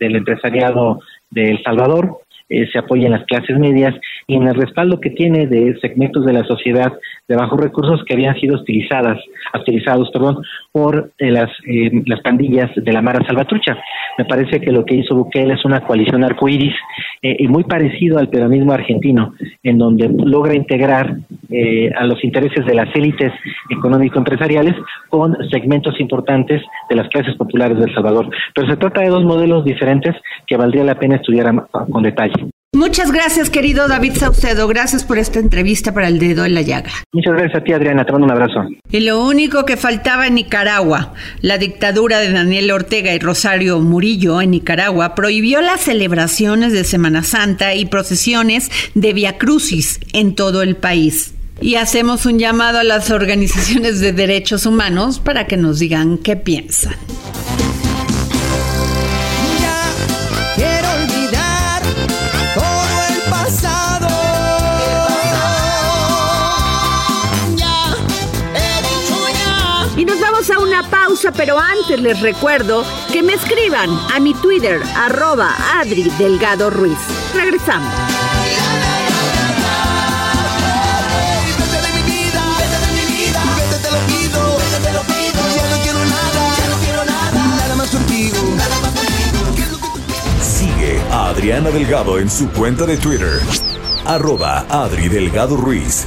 del 0.00 0.16
empresariado 0.16 1.00
de 1.34 1.50
El 1.50 1.62
Salvador, 1.62 2.20
eh, 2.54 2.68
se 2.72 2.78
apoya 2.78 3.06
en 3.06 3.12
las 3.12 3.24
clases 3.24 3.58
medias 3.58 3.94
y 4.26 4.36
en 4.36 4.46
el 4.46 4.54
respaldo 4.54 5.00
que 5.00 5.10
tiene 5.10 5.46
de 5.46 5.76
segmentos 5.80 6.24
de 6.24 6.32
la 6.32 6.44
sociedad 6.44 6.92
de 7.26 7.36
bajos 7.36 7.60
recursos 7.60 8.04
que 8.06 8.14
habían 8.14 8.38
sido 8.38 8.56
utilizadas, 8.56 9.18
utilizados, 9.54 10.10
perdón, 10.12 10.42
por 10.70 11.10
eh, 11.18 11.30
las, 11.30 11.50
eh, 11.66 11.90
las 12.06 12.20
pandillas 12.20 12.70
de 12.76 12.92
la 12.92 13.02
Mara 13.02 13.26
Salvatrucha. 13.26 13.76
Me 14.18 14.24
parece 14.24 14.60
que 14.60 14.70
lo 14.70 14.84
que 14.84 14.94
hizo 14.94 15.16
Bukele 15.16 15.54
es 15.54 15.64
una 15.64 15.80
coalición 15.80 16.22
arcoíris 16.22 16.74
y 17.22 17.48
muy 17.48 17.64
parecido 17.64 18.18
al 18.18 18.28
peronismo 18.28 18.72
argentino, 18.72 19.34
en 19.62 19.78
donde 19.78 20.08
logra 20.08 20.54
integrar 20.54 21.16
a 21.98 22.04
los 22.04 22.22
intereses 22.22 22.66
de 22.66 22.74
las 22.74 22.94
élites 22.94 23.32
económico-empresariales 23.70 24.74
con 25.08 25.34
segmentos 25.50 25.98
importantes 26.00 26.60
de 26.90 26.96
las 26.96 27.08
clases 27.08 27.34
populares 27.36 27.78
de 27.78 27.92
Salvador. 27.94 28.28
Pero 28.54 28.68
se 28.68 28.76
trata 28.76 29.00
de 29.00 29.08
dos 29.08 29.24
modelos 29.24 29.64
diferentes 29.64 30.14
que 30.46 30.58
valdría 30.58 30.84
la 30.84 30.98
pena 30.98 31.16
estudiar 31.16 31.46
con 31.70 32.02
detalle. 32.02 32.43
Muchas 32.74 33.12
gracias, 33.12 33.50
querido 33.50 33.86
David 33.86 34.14
Saucedo. 34.16 34.66
Gracias 34.66 35.04
por 35.04 35.16
esta 35.16 35.38
entrevista 35.38 35.94
para 35.94 36.08
el 36.08 36.18
dedo 36.18 36.44
en 36.44 36.54
la 36.54 36.62
llaga. 36.62 36.90
Muchas 37.12 37.34
gracias 37.34 37.62
a 37.62 37.64
ti, 37.64 37.72
Adriana. 37.72 38.04
Te 38.04 38.10
mando 38.10 38.24
un 38.24 38.32
abrazo. 38.32 38.66
Y 38.90 38.98
lo 39.00 39.24
único 39.24 39.64
que 39.64 39.76
faltaba 39.76 40.26
en 40.26 40.34
Nicaragua, 40.34 41.14
la 41.40 41.56
dictadura 41.56 42.18
de 42.18 42.32
Daniel 42.32 42.72
Ortega 42.72 43.14
y 43.14 43.20
Rosario 43.20 43.78
Murillo 43.78 44.40
en 44.40 44.50
Nicaragua 44.50 45.14
prohibió 45.14 45.60
las 45.60 45.82
celebraciones 45.82 46.72
de 46.72 46.82
Semana 46.82 47.22
Santa 47.22 47.74
y 47.74 47.86
procesiones 47.86 48.70
de 48.96 49.12
Via 49.12 49.38
Crucis 49.38 50.00
en 50.12 50.34
todo 50.34 50.62
el 50.62 50.74
país. 50.74 51.32
Y 51.60 51.76
hacemos 51.76 52.26
un 52.26 52.40
llamado 52.40 52.80
a 52.80 52.84
las 52.84 53.12
organizaciones 53.12 54.00
de 54.00 54.12
derechos 54.12 54.66
humanos 54.66 55.20
para 55.20 55.46
que 55.46 55.56
nos 55.56 55.78
digan 55.78 56.18
qué 56.18 56.34
piensan. 56.34 56.94
Pero 71.32 71.58
antes 71.58 72.00
les 72.00 72.20
recuerdo 72.20 72.84
que 73.12 73.22
me 73.22 73.34
escriban 73.34 73.88
a 74.12 74.20
mi 74.20 74.34
Twitter, 74.34 74.82
arroba 74.96 75.54
Adri 75.80 76.10
Delgado 76.18 76.70
Ruiz. 76.70 76.98
Regresamos. 77.34 77.92
Sigue 90.42 91.00
a 91.10 91.28
Adriana 91.28 91.70
Delgado 91.70 92.18
en 92.18 92.28
su 92.28 92.50
cuenta 92.50 92.84
de 92.84 92.96
Twitter 92.96 93.40
arroba 94.04 94.66
Adri 94.68 95.08
Delgado 95.08 95.56
Ruiz. 95.56 96.06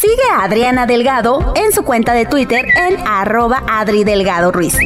Sigue 0.00 0.14
a 0.34 0.44
Adriana 0.44 0.86
Delgado 0.86 1.52
en 1.56 1.72
su 1.72 1.82
cuenta 1.82 2.14
de 2.14 2.24
Twitter 2.24 2.64
en 2.64 3.06
arroba 3.06 3.62
Adri 3.68 4.02
Delgado 4.02 4.50
Ruiz. 4.50 4.78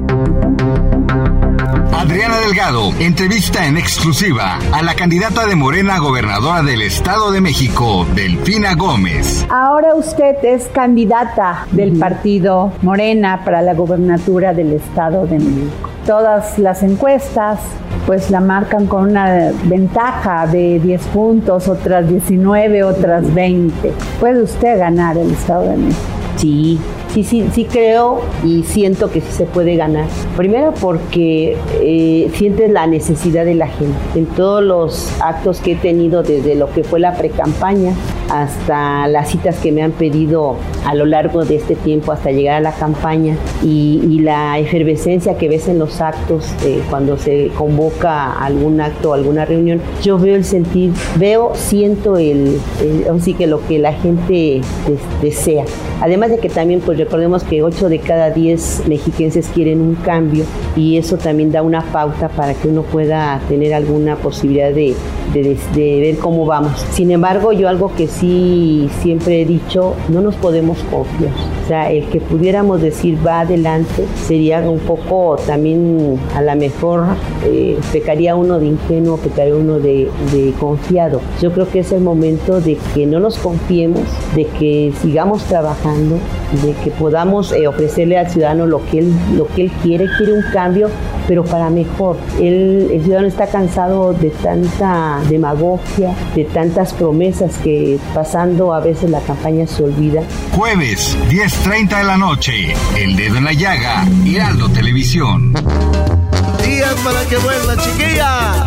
Adriana 1.92 2.38
Delgado 2.40 2.92
entrevista 2.98 3.64
en 3.64 3.76
exclusiva 3.76 4.58
a 4.72 4.82
la 4.82 4.96
candidata 4.96 5.46
de 5.46 5.54
Morena 5.54 6.00
gobernadora 6.00 6.64
del 6.64 6.82
Estado 6.82 7.30
de 7.30 7.40
México, 7.40 8.04
Delfina 8.16 8.74
Gómez. 8.74 9.46
Ahora 9.50 9.94
usted 9.94 10.34
es 10.42 10.66
candidata 10.66 11.68
del 11.70 11.96
partido 11.96 12.72
Morena 12.82 13.44
para 13.44 13.62
la 13.62 13.74
gobernatura 13.74 14.52
del 14.52 14.72
Estado 14.72 15.28
de 15.28 15.38
México. 15.38 15.93
Todas 16.06 16.58
las 16.58 16.82
encuestas 16.82 17.60
pues 18.06 18.30
la 18.30 18.40
marcan 18.40 18.86
con 18.86 19.10
una 19.10 19.52
ventaja 19.64 20.46
de 20.46 20.78
10 20.78 21.06
puntos, 21.06 21.68
otras 21.68 22.08
19, 22.08 22.84
otras 22.84 23.32
20. 23.32 23.92
Puede 24.20 24.42
usted 24.42 24.78
ganar 24.78 25.16
el 25.16 25.30
Estado 25.30 25.70
de 25.70 25.76
México. 25.78 26.00
Sí, 26.36 26.78
sí, 27.14 27.24
sí, 27.24 27.48
sí 27.54 27.64
creo 27.64 28.20
y 28.44 28.64
siento 28.64 29.10
que 29.10 29.20
sí 29.20 29.32
se 29.32 29.44
puede 29.46 29.76
ganar. 29.76 30.06
Primero 30.36 30.74
porque 30.78 31.56
eh, 31.80 32.30
sientes 32.34 32.70
la 32.70 32.86
necesidad 32.86 33.46
de 33.46 33.54
la 33.54 33.68
gente. 33.68 33.96
En 34.14 34.26
todos 34.26 34.62
los 34.62 35.10
actos 35.22 35.60
que 35.60 35.72
he 35.72 35.76
tenido 35.76 36.22
desde 36.22 36.54
lo 36.54 36.70
que 36.70 36.84
fue 36.84 37.00
la 37.00 37.14
pre-campaña 37.14 37.94
hasta 38.30 39.06
las 39.08 39.30
citas 39.30 39.56
que 39.58 39.72
me 39.72 39.82
han 39.82 39.92
pedido 39.92 40.56
a 40.84 40.94
lo 40.94 41.06
largo 41.06 41.44
de 41.44 41.56
este 41.56 41.74
tiempo 41.74 42.12
hasta 42.12 42.30
llegar 42.30 42.56
a 42.56 42.60
la 42.60 42.72
campaña 42.72 43.36
y, 43.62 44.02
la 44.24 44.58
efervescencia 44.58 45.36
que 45.36 45.48
ves 45.48 45.68
en 45.68 45.78
los 45.78 46.00
actos 46.00 46.46
eh, 46.64 46.80
cuando 46.88 47.18
se 47.18 47.48
convoca 47.58 48.32
algún 48.32 48.80
acto 48.80 49.10
o 49.10 49.14
alguna 49.14 49.44
reunión, 49.44 49.82
yo 50.02 50.18
veo 50.18 50.34
el 50.34 50.44
sentir, 50.44 50.92
veo, 51.18 51.52
siento 51.54 52.16
el, 52.16 52.58
así 53.14 53.34
que 53.34 53.46
lo 53.46 53.60
que 53.66 53.78
la 53.78 53.92
gente 53.92 54.62
desea. 55.20 55.64
Además 56.00 56.30
de 56.30 56.38
que 56.38 56.48
también 56.48 56.80
pues 56.80 56.98
recordemos 56.98 57.44
que 57.44 57.62
8 57.62 57.88
de 57.88 57.98
cada 57.98 58.30
10 58.30 58.84
mexiquenses 58.88 59.48
quieren 59.48 59.80
un 59.80 59.94
cambio 59.94 60.44
y 60.76 60.96
eso 60.98 61.16
también 61.16 61.52
da 61.52 61.62
una 61.62 61.82
pauta 61.82 62.28
para 62.28 62.54
que 62.54 62.68
uno 62.68 62.82
pueda 62.82 63.40
tener 63.48 63.74
alguna 63.74 64.16
posibilidad 64.16 64.72
de, 64.72 64.94
ver 65.74 66.16
cómo 66.18 66.46
vamos. 66.46 66.78
Sin 66.92 67.10
embargo, 67.10 67.52
yo 67.52 67.68
algo 67.68 67.94
que 67.94 68.08
sí 68.18 68.88
siempre 69.02 69.42
he 69.42 69.44
dicho, 69.44 69.94
no 70.08 70.20
nos 70.20 70.34
podemos 70.36 70.78
confiar. 70.90 71.32
O 71.64 71.66
sea, 71.66 71.90
el 71.90 72.06
que 72.08 72.20
pudiéramos 72.20 72.82
decir 72.82 73.18
va 73.26 73.40
adelante 73.40 74.04
sería 74.26 74.60
un 74.60 74.78
poco 74.80 75.36
también, 75.46 76.18
a 76.34 76.42
lo 76.42 76.54
mejor 76.56 77.04
eh, 77.44 77.78
pecaría 77.92 78.36
uno 78.36 78.58
de 78.58 78.66
ingenuo, 78.66 79.16
pecaría 79.16 79.54
uno 79.54 79.78
de, 79.78 80.10
confiado. 80.58 81.20
Yo 81.40 81.52
creo 81.52 81.68
que 81.68 81.80
es 81.80 81.92
el 81.92 82.00
momento 82.00 82.60
de 82.60 82.76
que 82.94 83.06
no 83.06 83.18
nos 83.18 83.38
confiemos, 83.38 84.02
de 84.34 84.44
que 84.44 84.92
sigamos 85.00 85.44
trabajando, 85.44 86.18
de 86.64 86.72
que 86.84 86.90
podamos 86.90 87.52
eh, 87.52 87.66
ofrecerle 87.66 88.18
al 88.18 88.28
ciudadano 88.28 88.66
lo 88.66 88.84
que 88.86 88.98
él, 88.98 89.12
lo 89.36 89.46
que 89.46 89.62
él 89.62 89.72
quiere, 89.82 90.06
quiere 90.18 90.34
un 90.34 90.44
cambio, 90.52 90.88
pero 91.26 91.44
para 91.44 91.70
mejor. 91.70 92.16
el 92.40 93.00
ciudadano 93.02 93.28
está 93.28 93.46
cansado 93.46 94.12
de 94.12 94.30
tanta 94.30 95.20
demagogia, 95.28 96.14
de 96.34 96.44
tantas 96.44 96.92
promesas 96.92 97.56
que 97.58 97.98
pasando 98.14 98.72
a 98.72 98.80
veces 98.80 99.10
la 99.10 99.20
campaña 99.20 99.66
se 99.66 99.84
olvida. 99.84 100.22
Jueves, 100.56 101.16
10.30 101.30 101.98
de 101.98 102.04
la 102.04 102.16
noche, 102.16 102.74
El 102.96 103.16
Dedo 103.16 103.36
en 103.36 103.44
la 103.44 103.52
Llaga, 103.52 104.06
Heraldo 104.26 104.68
Televisión. 104.68 105.52
Días 106.64 106.94
para 107.04 107.24
que 107.28 107.36
vuelva, 107.38 107.76
chiquilla. 107.76 108.66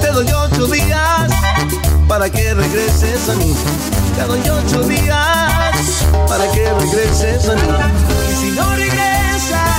Te 0.00 0.12
doy 0.12 0.26
ocho 0.26 0.66
días 0.66 1.30
para 2.08 2.30
que 2.30 2.54
regreses 2.54 3.28
a 3.28 3.34
mí. 3.34 3.54
Te 4.16 4.22
doy 4.22 4.40
ocho 4.40 4.82
días 4.82 6.04
para 6.28 6.50
que 6.52 6.72
regreses 6.80 7.48
a 7.48 7.54
mí. 7.54 7.68
Y 8.30 8.34
si 8.34 8.50
no 8.52 8.74
regresas, 8.74 9.78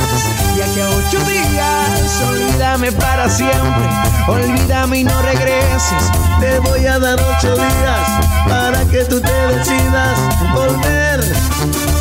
ya 0.57 0.65
que 0.73 0.81
a 0.81 0.89
ocho 0.89 1.19
días, 1.25 2.21
olvídame 2.27 2.91
para 2.93 3.29
siempre. 3.29 3.89
Olvídame 4.27 4.99
y 4.99 5.03
no 5.03 5.21
regreses. 5.21 6.11
Te 6.39 6.59
voy 6.59 6.85
a 6.85 6.99
dar 6.99 7.19
ocho 7.19 7.55
días 7.55 8.07
para 8.47 8.83
que 8.85 9.05
tú 9.05 9.21
te 9.21 9.47
decidas 9.47 10.17
volver. 10.53 11.94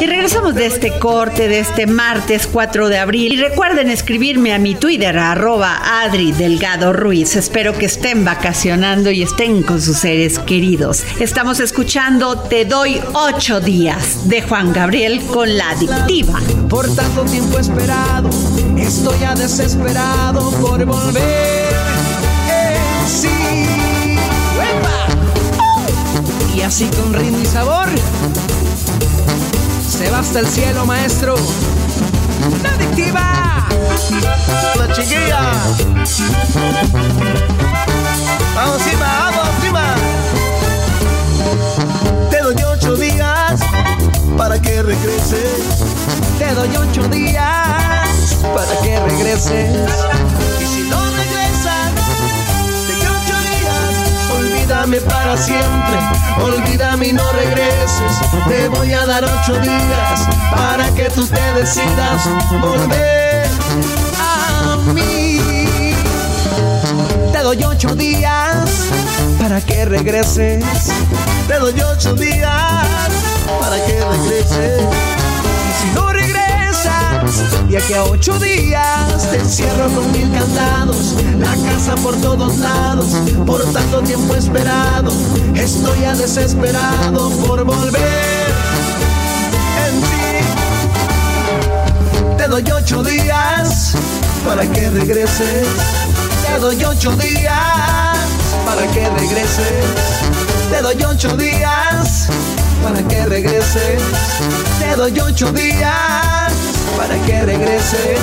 Y 0.00 0.06
Regresamos 0.06 0.54
de 0.54 0.66
este 0.66 0.98
corte 0.98 1.48
de 1.48 1.60
este 1.60 1.86
martes 1.86 2.46
4 2.46 2.88
de 2.88 2.98
abril 2.98 3.32
y 3.32 3.36
recuerden 3.36 3.90
escribirme 3.90 4.52
a 4.52 4.58
mi 4.58 4.74
Twitter 4.74 5.18
arroba 5.18 6.02
Adri 6.02 6.32
Delgado 6.32 6.92
Ruiz. 6.92 7.36
Espero 7.36 7.72
que 7.72 7.86
estén 7.86 8.24
vacacionando 8.24 9.10
y 9.10 9.22
estén 9.22 9.62
con 9.62 9.80
sus 9.80 9.98
seres 9.98 10.38
queridos. 10.38 11.04
Estamos 11.20 11.60
escuchando 11.60 12.38
Te 12.38 12.64
doy 12.64 13.00
ocho 13.14 13.60
días 13.60 14.28
de 14.28 14.42
Juan 14.42 14.72
Gabriel 14.72 15.20
con 15.32 15.56
la 15.56 15.70
adictiva. 15.70 16.40
Por 16.68 16.94
tanto 16.94 17.24
tiempo 17.24 17.58
esperado, 17.58 18.28
estoy 18.76 19.18
ya 19.20 19.34
desesperado 19.34 20.50
por 20.60 20.84
volver. 20.84 21.72
Eh, 22.50 22.76
sí. 23.06 23.28
Y 26.54 26.62
así 26.62 26.86
con 26.86 27.12
ritmo 27.12 27.38
y 27.42 27.46
sabor, 27.46 27.86
se 29.96 30.10
va 30.10 30.18
hasta 30.18 30.40
el 30.40 30.46
cielo, 30.46 30.84
maestro. 30.84 31.34
¡La 32.62 32.70
adictiva! 32.70 33.66
La 34.76 34.92
chiquilla. 34.92 35.40
Vamos 38.54 38.82
encima, 38.82 39.30
vamos 39.30 39.54
encima. 39.56 39.94
Te 42.30 42.42
doy 42.42 42.56
ocho 42.74 42.96
días 42.96 43.60
para 44.36 44.60
que 44.60 44.82
regreses. 44.82 45.84
Te 46.38 46.54
doy 46.54 46.76
ocho 46.76 47.08
días 47.08 48.36
para 48.54 48.80
que 48.82 49.00
regreses. 49.00 49.76
Olvídame 54.86 55.00
para 55.10 55.36
siempre. 55.36 55.98
Olvídame 56.44 57.08
y 57.08 57.12
no 57.12 57.32
regreses. 57.32 58.20
Te 58.46 58.68
voy 58.68 58.92
a 58.92 59.04
dar 59.04 59.24
ocho 59.24 59.58
días 59.58 60.28
para 60.52 60.88
que 60.94 61.10
tú 61.10 61.26
te 61.26 61.42
decidas 61.54 62.22
volver 62.52 63.48
a 64.16 64.76
mí. 64.94 65.40
Te 67.32 67.38
doy 67.40 67.64
ocho 67.64 67.96
días 67.96 68.70
para 69.40 69.60
que 69.60 69.86
regreses. 69.86 70.64
Te 71.48 71.58
doy 71.58 71.80
ocho 71.80 72.14
días 72.14 73.08
para 73.60 73.84
que 73.86 74.04
regreses. 74.04 74.82
Y 74.82 75.82
si 75.82 75.94
no 75.96 76.12
de 77.68 77.78
aquí 77.78 77.94
a 77.94 78.04
ocho 78.04 78.38
días 78.38 79.30
te 79.30 79.38
encierro 79.38 79.88
con 79.90 80.10
mil 80.12 80.30
candados. 80.32 81.14
La 81.38 81.54
casa 81.70 81.94
por 81.96 82.14
todos 82.20 82.56
lados, 82.58 83.06
por 83.44 83.62
tanto 83.72 84.00
tiempo 84.02 84.34
esperado. 84.34 85.12
Estoy 85.54 86.00
ya 86.00 86.14
desesperado 86.14 87.30
por 87.46 87.64
volver 87.64 88.46
en 89.86 90.00
ti. 90.02 90.38
Te 92.36 92.48
doy 92.48 92.64
ocho 92.70 93.02
días 93.02 93.94
para 94.46 94.66
que 94.66 94.88
regreses. 94.90 95.66
Te 96.46 96.58
doy 96.60 96.84
ocho 96.84 97.10
días 97.16 98.16
para 98.64 98.86
que 98.92 99.08
regreses. 99.10 99.84
Te 100.70 100.80
doy 100.82 101.04
ocho 101.04 101.36
días 101.36 102.28
para 102.82 103.02
que 103.06 103.26
regreses. 103.26 104.02
Te 104.78 104.96
doy 104.96 105.20
ocho 105.20 105.52
días 105.52 106.65
para 106.96 107.16
que 107.24 107.42
regreses. 107.42 108.20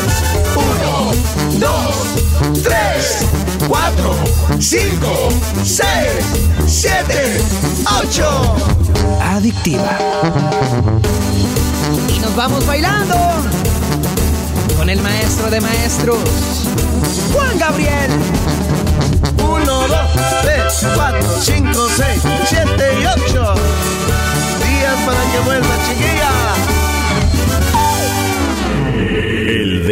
Uno, 0.55 1.11
dos, 1.59 2.61
tres, 2.63 3.25
cuatro, 3.67 4.15
cinco, 4.59 5.29
seis, 5.63 6.23
siete, 6.67 7.41
ocho. 8.01 8.55
Adictiva. 9.21 9.97
Y 12.15 12.19
nos 12.19 12.35
vamos 12.35 12.65
bailando 12.65 13.15
con 14.77 14.89
el 14.89 15.01
maestro 15.01 15.49
de 15.49 15.61
maestros, 15.61 16.19
Juan 17.33 17.57
Gabriel. 17.57 18.11
Uno, 19.37 19.87
dos, 19.87 20.09
tres, 20.41 20.85
cuatro, 20.95 21.41
cinco, 21.41 21.87
seis, 21.95 22.21
siete 22.47 22.92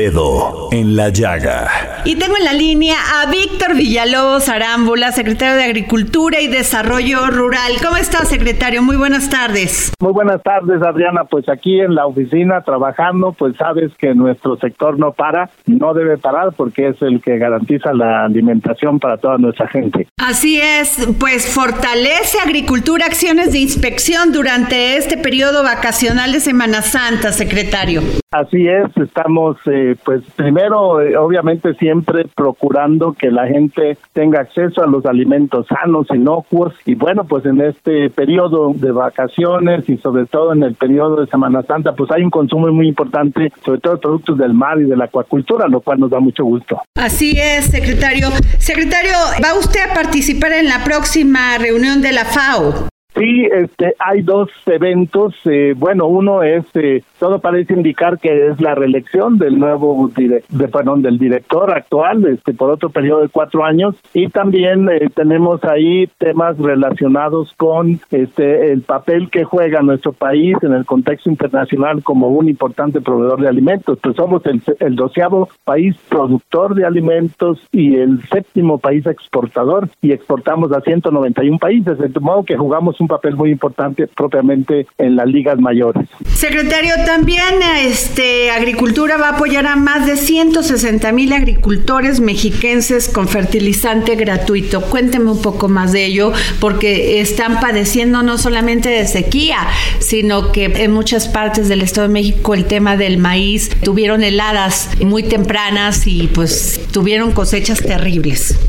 dedo 0.01 0.69
en 0.71 0.95
la 0.95 1.09
llaga. 1.09 1.90
Y 2.03 2.15
tengo 2.15 2.35
en 2.35 2.45
la 2.45 2.53
línea 2.53 2.95
a 2.95 3.29
Víctor 3.29 3.75
Villalobos 3.75 4.49
Arámbula, 4.49 5.11
secretario 5.11 5.55
de 5.55 5.65
Agricultura 5.65 6.39
y 6.41 6.47
Desarrollo 6.47 7.27
Rural. 7.27 7.73
¿Cómo 7.83 7.97
está, 7.97 8.25
secretario? 8.25 8.81
Muy 8.81 8.95
buenas 8.95 9.29
tardes. 9.29 9.93
Muy 9.99 10.11
buenas 10.11 10.41
tardes, 10.41 10.81
Adriana. 10.81 11.25
Pues 11.25 11.47
aquí 11.47 11.79
en 11.79 11.93
la 11.93 12.07
oficina 12.07 12.61
trabajando, 12.61 13.33
pues 13.33 13.55
sabes 13.55 13.91
que 13.99 14.15
nuestro 14.15 14.57
sector 14.57 14.97
no 14.97 15.11
para, 15.11 15.51
no 15.67 15.93
debe 15.93 16.17
parar 16.17 16.53
porque 16.57 16.87
es 16.87 17.01
el 17.03 17.21
que 17.21 17.37
garantiza 17.37 17.93
la 17.93 18.25
alimentación 18.25 18.99
para 18.99 19.17
toda 19.17 19.37
nuestra 19.37 19.67
gente. 19.67 20.07
Así 20.17 20.59
es, 20.59 21.07
pues 21.19 21.53
fortalece 21.53 22.39
Agricultura 22.43 23.05
acciones 23.05 23.51
de 23.51 23.59
inspección 23.59 24.31
durante 24.31 24.97
este 24.97 25.17
periodo 25.17 25.63
vacacional 25.63 26.31
de 26.31 26.39
Semana 26.39 26.81
Santa, 26.81 27.31
secretario. 27.31 28.01
Así 28.31 28.67
es, 28.67 28.85
estamos 28.95 29.57
eh, 29.65 29.95
pues 30.05 30.21
primero 30.37 31.01
eh, 31.01 31.17
obviamente 31.17 31.73
siempre 31.91 32.25
procurando 32.33 33.11
que 33.11 33.29
la 33.29 33.47
gente 33.47 33.97
tenga 34.13 34.39
acceso 34.39 34.81
a 34.81 34.87
los 34.87 35.05
alimentos 35.05 35.67
sanos, 35.67 36.07
inocuos 36.09 36.73
y 36.85 36.95
bueno 36.95 37.25
pues 37.25 37.45
en 37.45 37.59
este 37.59 38.09
periodo 38.09 38.71
de 38.73 38.91
vacaciones 38.91 39.89
y 39.89 39.97
sobre 39.97 40.25
todo 40.25 40.53
en 40.53 40.63
el 40.63 40.75
periodo 40.75 41.17
de 41.17 41.27
Semana 41.27 41.63
Santa 41.63 41.93
pues 41.93 42.09
hay 42.11 42.23
un 42.23 42.29
consumo 42.29 42.67
muy 42.67 42.87
importante 42.87 43.51
sobre 43.65 43.81
todo 43.81 43.99
productos 43.99 44.37
del 44.37 44.53
mar 44.53 44.79
y 44.79 44.85
de 44.85 44.95
la 44.95 45.05
acuacultura 45.05 45.67
lo 45.67 45.81
cual 45.81 45.99
nos 45.99 46.09
da 46.09 46.21
mucho 46.21 46.45
gusto. 46.45 46.81
Así 46.95 47.33
es, 47.37 47.65
secretario. 47.65 48.29
Secretario, 48.57 49.11
¿va 49.43 49.59
usted 49.59 49.81
a 49.89 49.93
participar 49.93 50.53
en 50.53 50.69
la 50.69 50.83
próxima 50.85 51.57
reunión 51.57 52.01
de 52.01 52.13
la 52.13 52.23
FAO? 52.23 52.90
Sí, 53.15 53.45
este, 53.51 53.93
hay 53.99 54.21
dos 54.21 54.49
eventos. 54.65 55.35
Eh, 55.45 55.73
bueno, 55.77 56.07
uno 56.07 56.43
es, 56.43 56.63
eh, 56.75 57.03
todo 57.19 57.39
parece 57.39 57.73
indicar 57.73 58.19
que 58.19 58.47
es 58.47 58.61
la 58.61 58.73
reelección 58.73 59.37
del 59.37 59.59
nuevo, 59.59 60.09
de, 60.15 60.41
perdón, 60.69 61.01
del 61.01 61.17
director 61.17 61.71
actual, 61.71 62.25
este, 62.25 62.53
por 62.53 62.69
otro 62.69 62.89
periodo 62.89 63.21
de 63.21 63.29
cuatro 63.29 63.65
años. 63.65 63.95
Y 64.13 64.29
también 64.29 64.87
eh, 64.89 65.09
tenemos 65.13 65.61
ahí 65.65 66.07
temas 66.19 66.57
relacionados 66.57 67.53
con 67.57 67.99
este, 68.11 68.71
el 68.71 68.81
papel 68.81 69.29
que 69.29 69.43
juega 69.43 69.81
nuestro 69.81 70.13
país 70.13 70.55
en 70.61 70.73
el 70.73 70.85
contexto 70.85 71.29
internacional 71.29 72.03
como 72.03 72.29
un 72.29 72.47
importante 72.47 73.01
proveedor 73.01 73.41
de 73.41 73.49
alimentos. 73.49 73.99
Pues 74.01 74.15
somos 74.15 74.45
el, 74.45 74.61
el 74.79 74.95
doceavo 74.95 75.49
país 75.65 75.97
productor 76.07 76.75
de 76.75 76.85
alimentos 76.85 77.59
y 77.73 77.97
el 77.97 78.21
séptimo 78.29 78.77
país 78.77 79.05
exportador 79.05 79.89
y 80.01 80.13
exportamos 80.13 80.71
a 80.71 80.79
191 80.79 81.57
países. 81.59 81.97
De 81.97 82.19
modo 82.21 82.43
que 82.43 82.55
jugamos 82.55 83.00
un 83.01 83.07
papel 83.07 83.35
muy 83.35 83.51
importante 83.51 84.07
propiamente 84.07 84.87
en 84.97 85.15
las 85.15 85.27
ligas 85.27 85.59
mayores. 85.59 86.07
Secretario, 86.33 86.93
también 87.05 87.41
este 87.83 88.51
Agricultura 88.51 89.17
va 89.17 89.29
a 89.29 89.35
apoyar 89.35 89.67
a 89.67 89.75
más 89.75 90.05
de 90.05 90.15
160 90.15 91.11
mil 91.11 91.33
agricultores 91.33 92.19
mexiquenses 92.19 93.09
con 93.09 93.27
fertilizante 93.27 94.15
gratuito. 94.15 94.81
Cuénteme 94.81 95.31
un 95.31 95.41
poco 95.41 95.67
más 95.67 95.91
de 95.91 96.05
ello, 96.05 96.31
porque 96.59 97.21
están 97.21 97.59
padeciendo 97.59 98.23
no 98.23 98.37
solamente 98.37 98.89
de 98.89 99.05
sequía, 99.05 99.57
sino 99.99 100.51
que 100.51 100.65
en 100.65 100.91
muchas 100.91 101.27
partes 101.27 101.69
del 101.69 101.81
Estado 101.81 102.07
de 102.07 102.13
México 102.13 102.53
el 102.53 102.65
tema 102.65 102.97
del 102.97 103.17
maíz 103.17 103.69
tuvieron 103.83 104.23
heladas 104.23 104.89
muy 105.03 105.23
tempranas 105.23 106.05
y 106.07 106.27
pues 106.27 106.79
tuvieron 106.91 107.31
cosechas 107.31 107.81
terribles. 107.81 108.59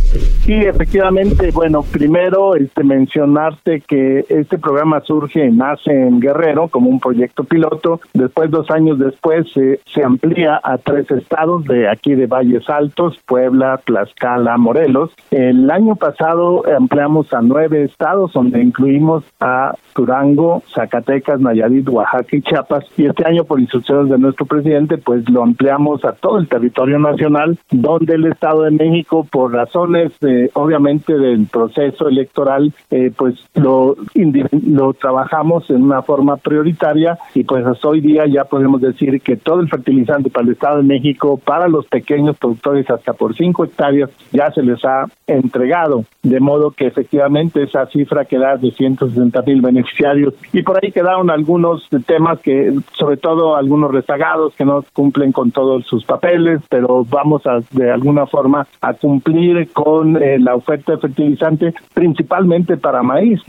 Sí, 0.45 0.55
efectivamente. 0.55 1.51
Bueno, 1.53 1.83
primero 1.83 2.57
este, 2.57 2.83
mencionarte 2.83 3.83
que 3.87 4.22
este 4.29 4.59
programa 4.59 5.01
surge, 5.01 5.51
nace 5.51 5.91
en 5.91 6.21
Guerrero 6.21 6.69
como 6.69 6.91
un 6.91 7.01
proyecto 7.01 7.45
piloto. 7.45 8.01
Después, 8.15 8.51
dos 8.51 8.71
años 8.71 8.99
después, 8.99 9.47
se 9.53 10.05
amplía 10.05 10.61
a 10.63 10.79
tres 10.79 11.11
estados 11.11 11.65
de 11.65 11.89
aquí 11.89 12.15
de 12.15 12.27
Valles 12.27 12.69
Altos, 12.69 13.19
Puebla, 13.27 13.81
Tlaxcala, 13.85 14.57
Morelos. 14.57 15.11
El 15.31 15.71
año 15.71 15.97
pasado 15.97 16.63
ampliamos 16.77 17.33
a 17.33 17.43
nueve 17.43 17.85
estados, 17.85 18.33
donde 18.33 18.63
incluimos 18.63 19.25
a 19.41 19.75
Durango, 19.95 20.63
Zacatecas, 20.75 21.41
Nayarit, 21.41 21.89
Oaxaca 21.89 22.37
y 22.37 22.43
Chiapas. 22.43 22.85
Y 22.97 23.07
este 23.07 23.27
año, 23.27 23.45
por 23.45 23.61
instrucciones 23.61 24.11
de 24.11 24.19
nuestro 24.19 24.47
presidente, 24.47 24.99
pues 24.99 25.29
lo 25.29 25.43
ampliamos 25.43 26.05
a 26.05 26.13
todo 26.13 26.39
el 26.39 26.49
territorio 26.49 26.99
nacional, 26.99 27.59
donde 27.71 28.15
el 28.15 28.27
Estado 28.27 28.63
de 28.63 28.71
México, 28.71 29.27
por 29.31 29.53
razones, 29.53 30.13
obviamente, 30.55 31.17
del 31.17 31.47
proceso 31.47 32.09
electoral, 32.09 32.73
eh, 32.91 33.13
pues 33.17 33.35
lo 33.55 33.97
lo 34.14 34.92
trabajamos 34.94 35.68
en 35.70 35.83
una 35.83 36.03
forma 36.03 36.37
prioritaria 36.37 37.18
y 37.35 37.44
pues 37.44 37.64
hasta 37.64 37.88
hoy 37.88 38.01
día 38.01 38.25
ya 38.27 38.44
podemos 38.44 38.81
decir 38.81 39.20
que 39.20 39.37
todo 39.37 39.61
el 39.61 39.68
fertilizante 39.68 40.31
para 40.31 40.46
el 40.46 40.53
Estado 40.53 40.79
de 40.79 40.85
México, 40.85 41.40
para 41.42 41.68
los 41.68 41.87
pequeños 41.87 42.37
productores 42.38 42.88
hasta 42.90 43.12
por 43.12 43.35
cinco 43.35 43.64
hectáreas, 43.64 44.11
ya 44.33 44.51
se 44.53 44.62
les 44.62 44.85
ha 44.85 45.07
entregado, 45.27 46.05
de 46.22 46.40
modo 46.40 46.70
que 46.70 46.87
efectivamente 46.87 47.62
esa 47.62 47.87
cifra 47.87 48.25
queda 48.25 48.57
de 48.57 48.70
160 48.70 49.42
mil 49.42 49.61
beneficiarios. 49.61 50.35
Y 50.53 50.62
por 50.62 50.79
ahí 50.83 50.92
quedaron 50.92 51.31
algunos 51.31 51.88
temas 52.07 52.40
que, 52.40 52.72
sobre 52.92 53.16
todo 53.16 53.57
algunos 53.57 53.92
rezagados 53.92 54.55
que 54.55 54.64
no 54.64 54.85
cumplen 54.92 55.33
con 55.33 55.51
todos 55.51 55.87
sus 55.87 56.05
papeles, 56.05 56.61
pero 56.68 57.05
vamos 57.09 57.46
a 57.46 57.61
de 57.70 57.90
alguna 57.90 58.27
forma 58.27 58.66
a 58.81 58.94
cumplir 58.94 59.70
con 59.72 60.22
eh, 60.22 60.38
la 60.38 60.55
oferta 60.55 60.92
de 60.92 60.98
fertilizante, 60.98 61.75
principalmente 61.94 62.77
para 62.77 63.03
maíz, 63.03 63.40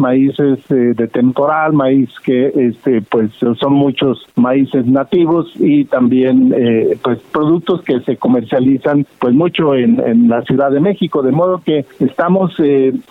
eh, 0.69 0.93
de 0.95 1.07
temporal, 1.07 1.73
maíz 1.73 2.09
que 2.23 2.47
este 2.47 3.01
pues 3.01 3.31
son 3.33 3.73
muchos 3.73 4.25
maíces 4.35 4.85
nativos 4.85 5.51
y 5.55 5.85
también 5.85 6.53
eh, 6.55 6.97
pues 7.03 7.19
productos 7.31 7.81
que 7.81 7.99
se 8.01 8.17
comercializan 8.17 9.05
pues 9.19 9.33
mucho 9.33 9.75
en, 9.75 9.99
en 9.99 10.29
la 10.29 10.41
Ciudad 10.43 10.71
de 10.71 10.79
México, 10.79 11.21
de 11.21 11.31
modo 11.31 11.61
que 11.63 11.85
estamos 11.99 12.53